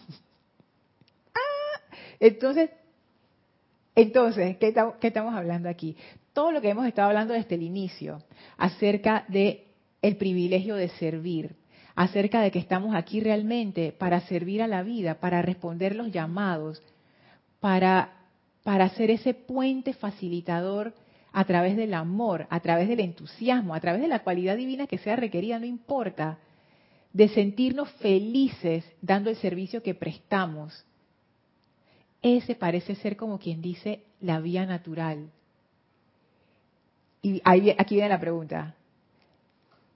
Ah, 1.36 1.82
entonces, 2.20 2.70
entonces, 3.96 4.58
¿qué, 4.58 4.74
¿qué, 5.00 5.08
estamos 5.08 5.34
hablando 5.34 5.68
aquí? 5.68 5.98
Todo 6.32 6.52
lo 6.52 6.62
que 6.62 6.70
hemos 6.70 6.86
estado 6.86 7.08
hablando 7.10 7.34
desde 7.34 7.56
el 7.56 7.64
inicio 7.64 8.22
acerca 8.58 9.26
de 9.28 9.68
el 10.02 10.18
privilegio 10.18 10.76
de 10.76 10.90
servir, 10.90 11.56
acerca 11.96 12.42
de 12.42 12.52
que 12.52 12.60
estamos 12.60 12.96
aquí 12.96 13.20
realmente 13.20 13.92
para 13.92 14.22
servir 14.22 14.62
a 14.62 14.68
la 14.68 14.84
vida, 14.84 15.16
para 15.16 15.42
responder 15.42 15.96
los 15.96 16.12
llamados, 16.12 16.82
para 17.60 18.23
para 18.64 18.90
ser 18.90 19.12
ese 19.12 19.34
puente 19.34 19.94
facilitador 19.94 20.94
a 21.32 21.46
través 21.46 21.76
del 21.76 21.94
amor, 21.94 22.48
a 22.50 22.60
través 22.60 22.88
del 22.88 23.00
entusiasmo, 23.00 23.76
a 23.76 23.80
través 23.80 24.02
de 24.02 24.08
la 24.08 24.20
cualidad 24.20 24.56
divina 24.56 24.88
que 24.88 25.00
sea 25.00 25.16
requerida, 25.16 25.60
no 25.60 25.66
importa, 25.66 26.38
de 27.12 27.28
sentirnos 27.30 27.92
felices 27.94 28.86
dando 29.02 29.30
el 29.30 29.36
servicio 29.36 29.84
que 29.84 29.96
prestamos. 29.96 30.86
Ese 32.22 32.56
parece 32.56 32.96
ser 32.96 33.18
como 33.18 33.38
quien 33.40 33.62
dice 33.62 34.04
la 34.22 34.40
vía 34.40 34.66
natural. 34.66 35.30
Y 37.22 37.42
aquí 37.46 37.96
viene 37.96 38.10
la 38.10 38.20
pregunta. 38.20 38.76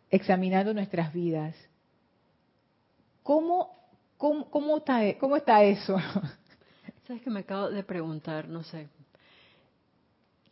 Examinando 0.09 0.73
nuestras 0.73 1.13
vidas, 1.13 1.55
¿cómo, 3.23 3.75
cómo, 4.17 4.49
cómo, 4.49 4.77
está, 4.77 5.01
cómo 5.19 5.35
está 5.35 5.63
eso? 5.63 5.97
Sabes 7.07 7.21
que 7.21 7.29
me 7.29 7.39
acabo 7.39 7.69
de 7.69 7.83
preguntar, 7.83 8.49
no 8.49 8.63
sé. 8.63 8.89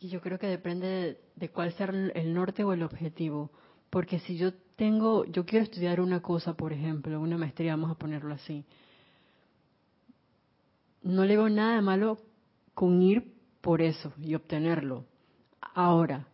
Y 0.00 0.08
yo 0.08 0.22
creo 0.22 0.38
que 0.38 0.46
depende 0.46 1.20
de, 1.34 1.48
cuál 1.50 1.72
sea 1.74 1.86
el 1.86 2.32
norte 2.32 2.64
o 2.64 2.72
el 2.72 2.82
objetivo. 2.82 3.50
Porque 3.90 4.20
si 4.20 4.38
yo 4.38 4.54
tengo, 4.76 5.26
yo 5.26 5.44
quiero 5.44 5.64
estudiar 5.64 6.00
una 6.00 6.22
cosa, 6.22 6.54
por 6.54 6.72
ejemplo, 6.72 7.20
una 7.20 7.36
maestría, 7.36 7.72
vamos 7.72 7.90
a 7.90 7.98
ponerlo 7.98 8.32
así. 8.32 8.64
No 11.02 11.24
le 11.24 11.36
veo 11.36 11.50
nada 11.50 11.76
de 11.76 11.82
malo 11.82 12.18
con 12.72 13.02
ir 13.02 13.34
por 13.60 13.82
eso 13.82 14.14
y 14.22 14.34
obtenerlo. 14.34 15.04
Ahora, 15.60 16.26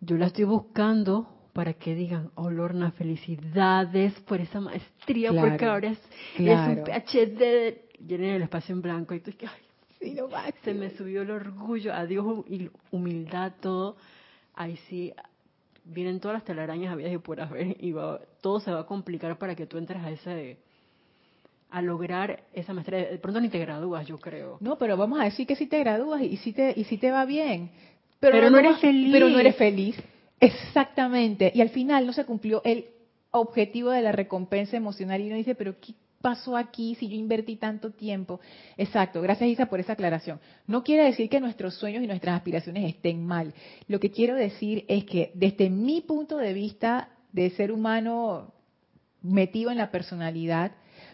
yo 0.00 0.16
la 0.16 0.26
estoy 0.26 0.44
buscando 0.44 1.28
para 1.52 1.74
que 1.74 1.94
digan, 1.94 2.30
oh 2.34 2.50
Lorna, 2.50 2.90
felicidades 2.92 4.12
por 4.22 4.40
esa 4.40 4.60
maestría, 4.60 5.32
porque 5.32 5.64
ahora 5.64 5.90
es, 5.90 5.98
un 6.38 6.84
PhD 6.84 7.91
llené 8.06 8.36
el 8.36 8.42
espacio 8.42 8.74
en 8.74 8.82
blanco 8.82 9.14
y 9.14 9.20
tú 9.20 9.32
que, 9.36 9.46
ay, 9.46 10.14
no 10.14 10.28
se 10.64 10.74
me 10.74 10.90
subió 10.90 11.22
el 11.22 11.30
orgullo, 11.30 11.94
adiós 11.94 12.44
humildad, 12.90 13.52
todo. 13.60 13.96
Ahí 14.54 14.76
sí, 14.88 15.12
vienen 15.84 16.20
todas 16.20 16.36
las 16.36 16.44
telarañas 16.44 16.92
habidas 16.92 17.12
y 17.12 17.18
por 17.18 17.48
ver 17.48 17.76
y 17.80 17.94
todo 18.40 18.60
se 18.60 18.70
va 18.70 18.80
a 18.80 18.86
complicar 18.86 19.38
para 19.38 19.54
que 19.54 19.66
tú 19.66 19.78
entres 19.78 20.02
a 20.02 20.10
ese 20.10 20.58
a 21.70 21.80
lograr 21.80 22.42
esa 22.52 22.74
maestría. 22.74 23.10
De 23.10 23.18
pronto 23.18 23.40
ni 23.40 23.48
te 23.48 23.58
gradúas, 23.58 24.06
yo 24.06 24.18
creo. 24.18 24.58
No, 24.60 24.76
pero 24.76 24.96
vamos 24.96 25.18
a 25.20 25.24
decir 25.24 25.46
que 25.46 25.56
sí 25.56 25.66
te 25.66 25.78
gradúas 25.78 26.20
y 26.20 26.36
sí 26.36 26.52
te, 26.52 26.74
y 26.76 26.84
sí 26.84 26.98
te 26.98 27.10
va 27.10 27.24
bien. 27.24 27.70
Pero, 28.20 28.50
no, 28.50 28.58
eres 28.58 28.78
feliz. 28.78 29.10
Pero 29.10 29.28
no 29.30 29.38
eres 29.38 29.56
feliz. 29.56 29.96
Exactamente. 30.38 31.50
Y 31.54 31.62
al 31.62 31.70
final 31.70 32.06
no 32.06 32.12
se 32.12 32.26
cumplió 32.26 32.60
el 32.64 32.86
objetivo 33.30 33.90
de 33.90 34.02
la 34.02 34.12
recompensa 34.12 34.76
emocional 34.76 35.20
y 35.20 35.28
uno 35.28 35.36
dice, 35.36 35.54
pero 35.54 35.74
¿qué 35.80 35.94
pasó 36.22 36.56
aquí 36.56 36.94
si 36.94 37.08
yo 37.08 37.16
invertí 37.16 37.56
tanto 37.56 37.90
tiempo? 37.90 38.40
Exacto, 38.76 39.20
gracias 39.20 39.50
Isa 39.50 39.66
por 39.66 39.80
esa 39.80 39.92
aclaración. 39.92 40.40
No 40.66 40.82
quiere 40.82 41.04
decir 41.04 41.28
que 41.28 41.40
nuestros 41.40 41.74
sueños 41.74 42.02
y 42.02 42.06
nuestras 42.06 42.36
aspiraciones 42.36 42.88
estén 42.88 43.26
mal. 43.26 43.52
Lo 43.88 44.00
que 44.00 44.10
quiero 44.10 44.34
decir 44.34 44.84
es 44.88 45.04
que 45.04 45.32
desde 45.34 45.68
mi 45.68 46.00
punto 46.00 46.38
de 46.38 46.54
vista 46.54 47.08
de 47.32 47.50
ser 47.50 47.72
humano 47.72 48.54
metido 49.20 49.70
en 49.70 49.78
la 49.78 49.90
personalidad, 49.90 50.72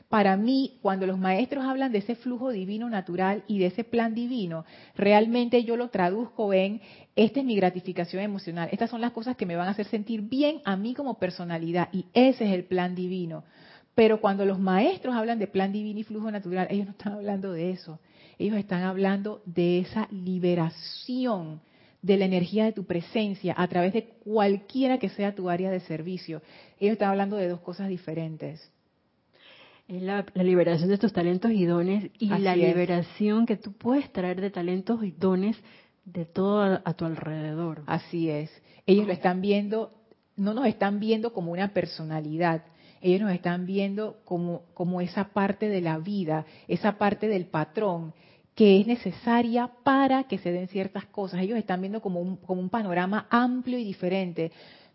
para 0.08 0.38
mí, 0.38 0.78
cuando 0.80 1.06
los 1.06 1.18
maestros 1.18 1.64
hablan 1.64 1.92
de 1.92 1.98
ese 1.98 2.14
flujo 2.14 2.50
divino 2.50 2.88
natural 2.88 3.44
y 3.46 3.58
de 3.58 3.66
ese 3.66 3.84
plan 3.84 4.14
divino, 4.14 4.64
realmente 4.94 5.64
yo 5.64 5.76
lo 5.76 5.90
traduzco 5.90 6.54
en, 6.54 6.80
esta 7.14 7.40
es 7.40 7.46
mi 7.46 7.56
gratificación 7.56 8.22
emocional, 8.22 8.70
estas 8.72 8.88
son 8.88 9.02
las 9.02 9.12
cosas 9.12 9.36
que 9.36 9.44
me 9.44 9.56
van 9.56 9.68
a 9.68 9.72
hacer 9.72 9.86
sentir 9.86 10.22
bien 10.22 10.62
a 10.64 10.76
mí 10.76 10.94
como 10.94 11.18
personalidad 11.18 11.90
y 11.92 12.06
ese 12.14 12.46
es 12.46 12.52
el 12.52 12.64
plan 12.64 12.94
divino. 12.94 13.44
Pero 13.98 14.20
cuando 14.20 14.44
los 14.44 14.60
maestros 14.60 15.16
hablan 15.16 15.40
de 15.40 15.48
plan 15.48 15.72
divino 15.72 15.98
y 15.98 16.04
flujo 16.04 16.30
natural, 16.30 16.68
ellos 16.70 16.86
no 16.86 16.92
están 16.92 17.14
hablando 17.14 17.50
de 17.50 17.72
eso. 17.72 17.98
Ellos 18.38 18.56
están 18.56 18.84
hablando 18.84 19.42
de 19.44 19.80
esa 19.80 20.06
liberación 20.12 21.60
de 22.00 22.16
la 22.16 22.26
energía 22.26 22.64
de 22.64 22.72
tu 22.72 22.84
presencia 22.84 23.56
a 23.58 23.66
través 23.66 23.92
de 23.92 24.04
cualquiera 24.22 24.98
que 24.98 25.08
sea 25.08 25.34
tu 25.34 25.50
área 25.50 25.68
de 25.72 25.80
servicio. 25.80 26.42
Ellos 26.78 26.92
están 26.92 27.10
hablando 27.10 27.34
de 27.34 27.48
dos 27.48 27.58
cosas 27.58 27.88
diferentes. 27.88 28.70
Es 29.88 30.00
la, 30.00 30.24
liberación 30.32 30.90
de 30.90 30.98
tus 30.98 31.12
talentos 31.12 31.50
y 31.50 31.64
dones 31.64 32.08
y 32.20 32.28
la 32.28 32.54
liberación 32.54 33.46
que 33.46 33.56
tú 33.56 33.72
puedes 33.72 34.12
traer 34.12 34.40
de 34.40 34.50
talentos 34.50 35.02
y 35.02 35.10
dones 35.10 35.56
de 36.04 36.24
todo 36.24 36.80
a, 36.84 36.94
tu 36.94 37.04
alrededor. 37.04 37.82
Así 37.86 38.30
es. 38.30 38.48
Ellos 38.86 39.08
lo 39.08 39.12
están 39.12 39.40
viendo, 39.40 39.90
no 40.36 40.54
nos 40.54 40.66
están 40.66 41.00
viendo 41.00 41.32
como 41.32 41.50
una 41.50 41.74
personalidad, 41.74 42.62
ellos 43.00 43.20
nos 43.20 43.32
están 43.32 43.66
viendo 43.66 44.18
como, 44.24 44.62
como 44.74 45.00
esa 45.00 45.24
parte 45.32 45.68
de 45.68 45.80
la 45.80 45.98
vida, 45.98 46.46
esa 46.66 46.98
parte 46.98 47.28
del 47.28 47.46
patrón 47.46 48.14
que 48.54 48.80
es 48.80 48.88
necesaria 48.88 49.70
para 49.84 50.24
que 50.24 50.38
se 50.38 50.50
den 50.50 50.66
ciertas 50.66 51.06
cosas. 51.06 51.40
Ellos 51.40 51.58
están 51.58 51.80
viendo 51.80 52.02
como 52.02 52.20
un, 52.20 52.36
como 52.38 52.60
un 52.60 52.70
panorama 52.70 53.28
amplio 53.30 53.78
y 53.78 53.84
diferente, 53.84 54.50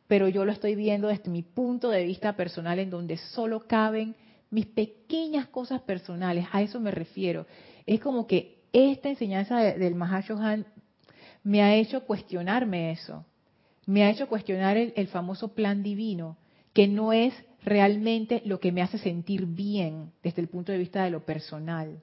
pero 0.06 0.28
yo 0.28 0.44
lo 0.44 0.52
estoy 0.52 0.76
viendo 0.76 1.08
desde 1.08 1.30
mi 1.30 1.44
punto 1.44 1.90
de 1.90 2.04
vista 2.04 2.36
personal 2.36 2.78
en 2.80 2.90
donde 2.90 3.16
solo 3.16 3.66
caben 3.66 4.16
mis 4.50 4.66
pequeñas 4.66 5.48
cosas 5.48 5.82
personales, 5.82 6.46
a 6.52 6.62
eso 6.62 6.80
me 6.82 6.92
refiero. 6.92 7.48
Es 7.86 8.02
como 8.02 8.28
que 8.28 8.64
esta 8.74 9.10
enseñanza 9.10 9.60
del 9.60 9.96
Mahashohan 9.96 10.66
me 11.44 11.62
ha 11.62 11.74
hecho 11.76 12.04
cuestionarme 12.06 12.92
eso, 12.92 13.26
me 13.86 14.04
ha 14.04 14.10
hecho 14.10 14.28
cuestionar 14.28 14.76
el 14.76 15.08
famoso 15.08 15.54
plan 15.56 15.84
divino, 15.84 16.38
que 16.74 16.88
no 16.88 17.14
es 17.14 17.34
realmente 17.66 18.42
lo 18.46 18.60
que 18.60 18.72
me 18.72 18.82
hace 18.82 18.98
sentir 18.98 19.46
bien 19.46 20.12
desde 20.22 20.42
el 20.42 20.48
punto 20.48 20.72
de 20.72 20.78
vista 20.78 21.04
de 21.04 21.12
lo 21.12 21.26
personal 21.26 22.02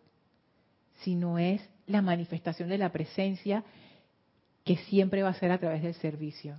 sino 1.03 1.39
es 1.39 1.63
la 1.87 2.03
manifestación 2.03 2.69
de 2.69 2.79
la 2.79 2.93
presencia 2.93 3.65
que 4.65 4.77
siempre 4.77 5.23
va 5.23 5.31
a 5.31 5.35
ser 5.35 5.51
a 5.51 5.59
través 5.59 5.83
del 5.83 5.95
servicio. 5.95 6.57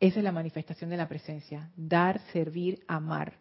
esa 0.00 0.18
es 0.18 0.24
la 0.24 0.32
manifestación 0.32 0.90
de 0.90 0.96
la 0.96 1.08
presencia, 1.08 1.70
dar, 1.76 2.20
servir, 2.32 2.80
amar. 2.86 3.34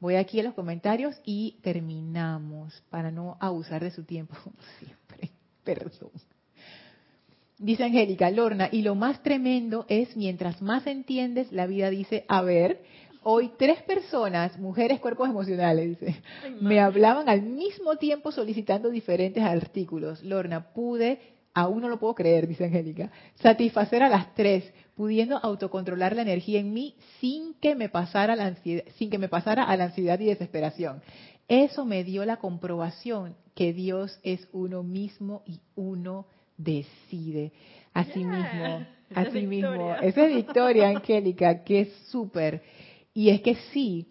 Voy 0.00 0.16
aquí 0.16 0.40
a 0.40 0.42
los 0.42 0.54
comentarios 0.54 1.18
y 1.24 1.58
terminamos 1.62 2.82
para 2.90 3.10
no 3.10 3.38
abusar 3.40 3.82
de 3.82 3.90
su 3.90 4.04
tiempo, 4.04 4.34
como 4.42 4.56
siempre. 4.78 5.30
Perdón. 5.62 6.10
Dice 7.56 7.84
Angélica, 7.84 8.30
Lorna, 8.30 8.68
y 8.70 8.82
lo 8.82 8.94
más 8.96 9.22
tremendo 9.22 9.86
es 9.88 10.16
mientras 10.16 10.60
más 10.60 10.86
entiendes, 10.86 11.52
la 11.52 11.66
vida 11.66 11.88
dice, 11.88 12.24
a 12.28 12.42
ver, 12.42 12.82
Hoy 13.26 13.52
tres 13.58 13.82
personas, 13.82 14.58
mujeres 14.58 15.00
cuerpos 15.00 15.30
emocionales, 15.30 15.98
dice, 15.98 16.22
me 16.60 16.78
hablaban 16.78 17.28
al 17.28 17.40
mismo 17.40 17.96
tiempo 17.96 18.30
solicitando 18.30 18.90
diferentes 18.90 19.42
artículos. 19.42 20.22
Lorna, 20.22 20.72
pude, 20.74 21.18
aún 21.54 21.80
no 21.80 21.88
lo 21.88 21.98
puedo 21.98 22.14
creer, 22.14 22.46
dice 22.46 22.64
Angélica, 22.64 23.10
satisfacer 23.36 24.02
a 24.02 24.10
las 24.10 24.34
tres, 24.34 24.70
pudiendo 24.94 25.38
autocontrolar 25.38 26.14
la 26.14 26.22
energía 26.22 26.60
en 26.60 26.74
mí 26.74 26.96
sin 27.18 27.54
que 27.54 27.74
me 27.74 27.88
pasara 27.88 28.36
la 28.36 28.46
ansiedad, 28.46 28.84
sin 28.96 29.08
que 29.08 29.18
me 29.18 29.28
pasara 29.28 29.64
a 29.64 29.76
la 29.76 29.84
ansiedad 29.84 30.20
y 30.20 30.26
desesperación. 30.26 31.00
Eso 31.48 31.86
me 31.86 32.04
dio 32.04 32.24
la 32.26 32.36
comprobación 32.36 33.36
que 33.54 33.72
Dios 33.72 34.18
es 34.22 34.48
uno 34.52 34.82
mismo 34.82 35.42
y 35.46 35.60
uno 35.76 36.26
decide. 36.56 37.52
Así 37.92 38.24
mismo, 38.24 38.86
así 39.14 39.46
mismo. 39.46 39.94
Esa 40.02 40.26
es 40.26 40.34
victoria, 40.34 40.88
Angélica, 40.88 41.64
que 41.64 41.80
es 41.80 41.92
súper. 42.10 42.62
Y 43.14 43.30
es 43.30 43.40
que 43.40 43.54
sí, 43.72 44.06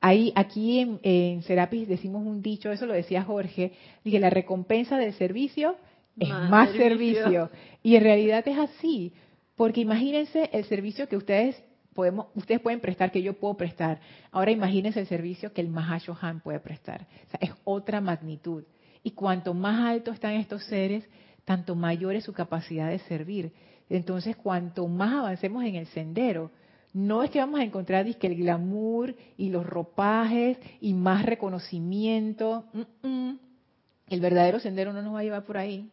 ahí, 0.00 0.32
aquí 0.36 0.98
en, 1.02 1.42
Serapis 1.42 1.88
decimos 1.88 2.24
un 2.24 2.40
dicho, 2.40 2.70
eso 2.70 2.86
lo 2.86 2.94
decía 2.94 3.24
Jorge, 3.24 3.72
que 4.04 4.20
la 4.20 4.30
recompensa 4.30 4.96
del 4.96 5.12
servicio 5.14 5.76
es 6.18 6.28
más, 6.28 6.70
servicio. 6.70 7.50
Y 7.82 7.96
en 7.96 8.02
realidad 8.04 8.46
es 8.46 8.56
así, 8.56 9.12
porque 9.56 9.80
imagínense 9.80 10.48
el 10.52 10.64
servicio 10.66 11.08
que 11.08 11.16
ustedes 11.16 11.60
podemos, 11.94 12.26
ustedes 12.34 12.60
pueden 12.60 12.80
prestar, 12.80 13.10
que 13.10 13.22
yo 13.22 13.34
puedo 13.34 13.56
prestar. 13.56 14.00
Ahora 14.30 14.50
imagínense 14.50 15.00
el 15.00 15.06
servicio 15.06 15.52
que 15.52 15.60
el 15.60 15.68
Mahashohan 15.68 16.40
puede 16.40 16.60
prestar. 16.60 17.06
O 17.26 17.30
sea, 17.30 17.40
es 17.40 17.50
otra 17.64 18.00
magnitud. 18.00 18.64
Y 19.02 19.12
cuanto 19.12 19.52
más 19.52 19.80
alto 19.86 20.12
están 20.12 20.34
estos 20.34 20.64
seres, 20.64 21.04
tanto 21.44 21.74
mayor 21.74 22.14
es 22.14 22.24
su 22.24 22.32
capacidad 22.32 22.88
de 22.88 22.98
servir. 23.00 23.52
Entonces, 23.88 24.36
cuanto 24.36 24.86
más 24.88 25.14
avancemos 25.14 25.64
en 25.64 25.74
el 25.76 25.86
sendero, 25.86 26.50
no 26.94 27.24
es 27.24 27.30
que 27.30 27.40
vamos 27.40 27.58
a 27.58 27.64
encontrar 27.64 28.06
que 28.16 28.28
el 28.28 28.36
glamour 28.36 29.16
y 29.36 29.50
los 29.50 29.66
ropajes 29.66 30.56
y 30.80 30.94
más 30.94 31.26
reconocimiento. 31.26 32.64
El 33.02 34.20
verdadero 34.20 34.60
sendero 34.60 34.92
no 34.92 35.02
nos 35.02 35.12
va 35.12 35.18
a 35.18 35.24
llevar 35.24 35.44
por 35.44 35.58
ahí. 35.58 35.90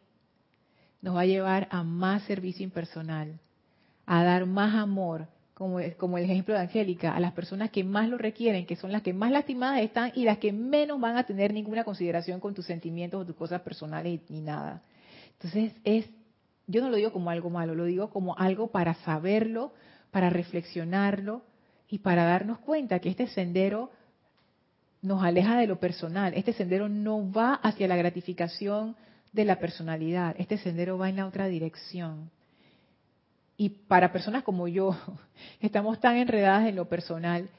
Nos 1.02 1.16
va 1.16 1.22
a 1.22 1.26
llevar 1.26 1.68
a 1.72 1.82
más 1.82 2.22
servicio 2.26 2.64
impersonal, 2.64 3.40
a 4.06 4.24
dar 4.24 4.46
más 4.46 4.76
amor, 4.76 5.26
como, 5.56 5.80
como 5.98 6.20
el 6.20 6.26
ejemplo 6.26 6.54
de 6.54 6.60
Angélica, 6.60 7.16
a 7.16 7.20
las 7.20 7.34
personas 7.34 7.72
que 7.72 7.84
más 7.84 8.08
lo 8.08 8.20
requieren, 8.20 8.68
que 8.68 8.76
son 8.76 8.92
las 8.92 9.02
que 9.02 9.12
más 9.12 9.32
lastimadas 9.32 9.82
están 9.82 10.12
y 10.14 10.24
las 10.24 10.38
que 10.38 10.54
menos 10.54 11.02
van 11.02 11.18
a 11.18 11.24
tener 11.24 11.52
ninguna 11.52 11.84
consideración 11.84 12.40
con 12.40 12.54
tus 12.54 12.68
sentimientos 12.68 13.20
o 13.20 13.26
tus 13.26 13.36
cosas 13.36 13.62
personales 13.62 14.22
ni 14.30 14.42
nada. 14.42 14.84
Entonces 15.34 15.74
es, 15.84 16.08
yo 16.68 16.80
no 16.82 16.92
lo 16.92 16.98
digo 16.98 17.12
como 17.12 17.32
algo 17.32 17.50
malo, 17.50 17.74
lo 17.74 17.86
digo 17.86 18.12
como 18.12 18.38
algo 18.38 18.68
para 18.68 18.94
saberlo, 18.94 19.74
para 20.12 20.30
reflexionarlo 20.30 21.42
y 21.90 22.00
para 22.00 22.26
darnos 22.26 22.60
cuenta 22.60 23.00
que 23.00 23.10
este 23.10 23.28
sendero 23.28 23.92
nos 25.02 25.24
aleja 25.24 25.58
de 25.58 25.68
lo 25.68 25.80
personal. 25.80 26.34
Este 26.36 26.54
sendero 26.54 26.88
no 26.90 27.32
va 27.32 27.56
hacia 27.56 27.88
la 27.88 27.96
gratificación 27.96 28.96
de 29.32 29.46
la 29.46 29.60
personalidad. 29.60 30.36
Este 30.38 30.58
sendero 30.58 30.98
va 30.98 31.10
en 31.10 31.18
la 31.18 31.26
otra 31.26 31.48
dirección. 31.48 32.30
Y 33.58 33.70
para 33.70 34.12
personas 34.12 34.44
como 34.44 34.68
yo, 34.68 34.96
estamos 35.60 36.00
tan 36.00 36.18
enredadas 36.18 36.68
en 36.68 36.76
lo 36.76 36.88
personal, 36.88 37.50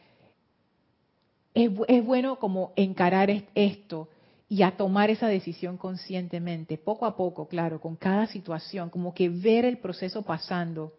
es, 1.54 1.70
es 1.88 2.04
bueno 2.04 2.36
como 2.38 2.72
encarar 2.76 3.30
esto 3.54 4.08
y 4.48 4.62
a 4.62 4.76
tomar 4.76 5.10
esa 5.10 5.28
decisión 5.28 5.76
conscientemente, 5.78 6.78
poco 6.78 7.06
a 7.06 7.16
poco, 7.16 7.48
claro, 7.48 7.80
con 7.80 7.96
cada 7.96 8.26
situación, 8.26 8.90
como 8.90 9.14
que 9.14 9.28
ver 9.28 9.64
el 9.64 9.78
proceso 9.78 10.22
pasando 10.22 10.92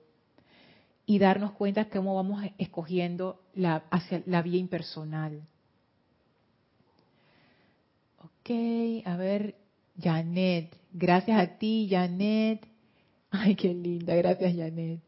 y 1.05 1.19
darnos 1.19 1.51
cuenta 1.51 1.89
cómo 1.89 2.15
vamos 2.15 2.43
escogiendo 2.57 3.41
la, 3.55 3.83
hacia 3.91 4.23
la 4.25 4.41
vía 4.41 4.59
impersonal. 4.59 5.41
Ok, 8.19 9.05
a 9.05 9.17
ver, 9.17 9.55
Janet, 10.01 10.75
gracias 10.91 11.39
a 11.39 11.57
ti, 11.57 11.87
Janet. 11.89 12.65
Ay, 13.31 13.55
qué 13.55 13.73
linda, 13.73 14.15
gracias, 14.15 14.55
Janet. 14.55 14.99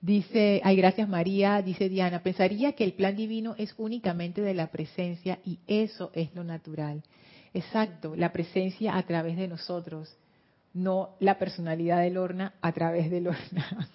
Dice, 0.00 0.60
ay, 0.62 0.76
gracias 0.76 1.08
María, 1.08 1.62
dice 1.62 1.88
Diana, 1.88 2.22
pensaría 2.22 2.72
que 2.72 2.84
el 2.84 2.92
plan 2.92 3.16
divino 3.16 3.54
es 3.58 3.74
únicamente 3.78 4.42
de 4.42 4.54
la 4.54 4.70
presencia 4.70 5.38
y 5.44 5.58
eso 5.66 6.10
es 6.14 6.34
lo 6.34 6.44
natural. 6.44 7.02
Exacto, 7.52 8.14
la 8.14 8.32
presencia 8.32 8.96
a 8.96 9.02
través 9.02 9.36
de 9.36 9.48
nosotros, 9.48 10.16
no 10.72 11.16
la 11.18 11.38
personalidad 11.38 12.00
del 12.02 12.14
Lorna 12.14 12.54
a 12.60 12.72
través 12.72 13.10
del 13.10 13.24
Lorna. 13.24 13.88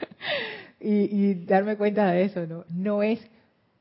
y, 0.82 1.34
darme 1.44 1.76
cuenta 1.76 2.10
de 2.10 2.24
eso, 2.24 2.46
¿no? 2.46 2.64
No 2.68 3.02
es 3.02 3.20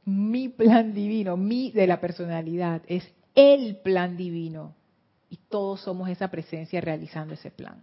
mi 0.05 0.49
plan 0.49 0.93
divino, 0.93 1.37
mi 1.37 1.71
de 1.71 1.87
la 1.87 1.99
personalidad, 1.99 2.81
es 2.87 3.11
el 3.35 3.77
plan 3.77 4.17
divino. 4.17 4.75
Y 5.29 5.37
todos 5.49 5.81
somos 5.81 6.09
esa 6.09 6.29
presencia 6.29 6.81
realizando 6.81 7.33
ese 7.33 7.51
plan. 7.51 7.79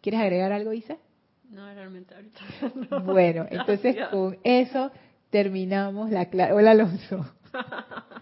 ¿Quieres 0.00 0.20
agregar 0.20 0.52
algo, 0.52 0.72
Isa? 0.72 0.96
No, 1.50 1.72
realmente 1.72 2.14
ahorita. 2.14 2.40
Bueno, 3.04 3.46
entonces 3.50 3.96
con 4.10 4.38
eso 4.44 4.90
terminamos 5.30 6.10
la 6.10 6.26
clase. 6.26 6.52
Hola, 6.52 6.72
Alonso. 6.72 7.24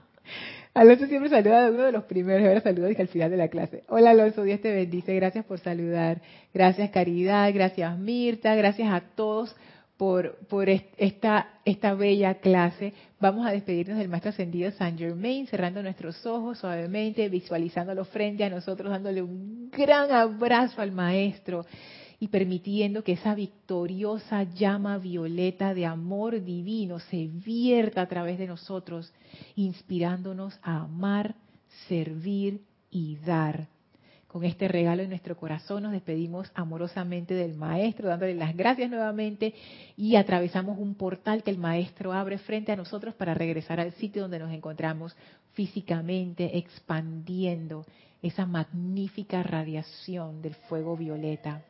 Alonso 0.75 1.07
siempre 1.07 1.29
saluda 1.29 1.67
a 1.67 1.71
uno 1.71 1.83
de 1.83 1.93
los 1.93 2.05
primeros, 2.05 2.49
ahora 2.49 2.63
saluda 2.63 2.89
al 2.99 3.09
final 3.09 3.31
de 3.31 3.37
la 3.37 3.49
clase. 3.49 3.85
Hola 3.89 4.11
Alonso, 4.11 4.43
Dios 4.43 4.61
te 4.63 4.73
bendice, 4.73 5.15
gracias 5.15 5.45
por 5.45 5.59
saludar. 5.59 6.23
Gracias 6.55 6.91
Caridad, 6.91 7.53
gracias 7.53 7.99
Mirta, 7.99 8.55
gracias 8.55 8.91
a 8.91 9.03
todos 9.15 9.55
por, 9.99 10.39
por 10.49 10.71
esta, 10.71 11.61
esta 11.67 11.93
bella 11.93 12.37
clase. 12.37 12.95
Vamos 13.21 13.47
a 13.47 13.51
despedirnos 13.51 13.99
del 13.99 14.09
Maestro 14.09 14.31
Ascendido 14.31 14.71
San 14.71 14.97
Germain, 14.97 15.47
cerrando 15.47 15.83
nuestros 15.83 16.25
ojos 16.25 16.59
suavemente, 16.59 17.29
visualizándolo 17.29 18.07
frente 18.07 18.43
a 18.43 18.49
nosotros, 18.49 18.91
dándole 18.91 19.21
un 19.21 19.71
gran 19.71 20.11
abrazo 20.11 20.81
al 20.81 20.93
Maestro 20.93 21.67
y 22.23 22.29
permitiendo 22.29 23.03
que 23.03 23.15
esa 23.15 23.35
victoriosa 23.35 24.45
llama 24.45 24.97
violeta 24.99 25.75
de 25.75 25.87
amor 25.87 26.41
divino 26.45 27.01
se 27.01 27.27
vierta 27.27 28.03
a 28.03 28.07
través 28.07 28.39
de 28.39 28.47
nosotros, 28.47 29.13
inspirándonos 29.57 30.57
a 30.63 30.83
amar, 30.83 31.35
servir 31.89 32.61
y 32.93 33.17
dar. 33.17 33.67
Con 34.29 34.45
este 34.45 34.69
regalo 34.69 35.03
en 35.03 35.09
nuestro 35.09 35.37
corazón 35.37 35.83
nos 35.83 35.91
despedimos 35.91 36.49
amorosamente 36.55 37.35
del 37.35 37.55
Maestro, 37.55 38.09
dándole 38.09 38.37
las 38.37 38.57
gracias 38.57 38.89
nuevamente 38.89 39.53
y 39.97 40.15
atravesamos 40.15 40.79
un 40.79 40.95
portal 40.95 41.43
que 41.43 41.51
el 41.51 41.59
Maestro 41.59 42.13
abre 42.13 42.39
frente 42.39 42.71
a 42.71 42.77
nosotros 42.77 43.17
para 43.17 43.35
regresar 43.35 43.81
al 43.81 43.95
sitio 43.95 44.23
donde 44.23 44.39
nos 44.39 44.53
encontramos 44.53 45.17
físicamente, 45.55 46.57
expandiendo 46.57 47.85
esa 48.23 48.47
magnífica 48.47 49.43
radiación 49.43 50.41
del 50.41 50.55
fuego 50.55 50.97
violeta. 50.97 51.65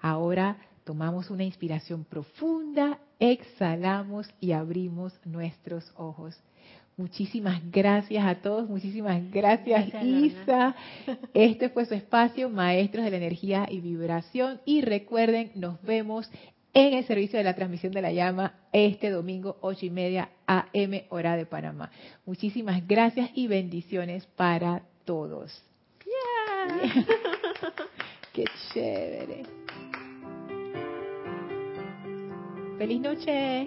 Ahora 0.00 0.56
tomamos 0.84 1.30
una 1.30 1.44
inspiración 1.44 2.04
profunda, 2.04 2.98
exhalamos 3.18 4.28
y 4.40 4.52
abrimos 4.52 5.12
nuestros 5.24 5.92
ojos. 5.96 6.40
Muchísimas 6.96 7.60
gracias 7.70 8.26
a 8.26 8.34
todos, 8.42 8.68
muchísimas 8.68 9.30
gracias, 9.30 9.94
Isa. 10.02 10.74
Este 11.34 11.68
fue 11.68 11.86
su 11.86 11.94
espacio, 11.94 12.50
Maestros 12.50 13.04
de 13.04 13.12
la 13.12 13.18
Energía 13.18 13.68
y 13.70 13.80
Vibración. 13.80 14.60
Y 14.64 14.80
recuerden, 14.80 15.52
nos 15.54 15.80
vemos 15.82 16.28
en 16.74 16.94
el 16.94 17.04
servicio 17.04 17.38
de 17.38 17.44
la 17.44 17.54
transmisión 17.54 17.92
de 17.92 18.02
la 18.02 18.12
llama 18.12 18.54
este 18.72 19.10
domingo, 19.10 19.58
ocho 19.60 19.86
y 19.86 19.90
media 19.90 20.30
AM, 20.46 21.02
hora 21.10 21.36
de 21.36 21.46
Panamá. 21.46 21.90
Muchísimas 22.26 22.86
gracias 22.86 23.30
y 23.34 23.46
bendiciones 23.46 24.26
para 24.26 24.82
todos. 25.04 25.62
¡Qué 28.32 28.44
chévere! 28.72 29.67
¡Feliz 32.78 33.00
noche! 33.00 33.66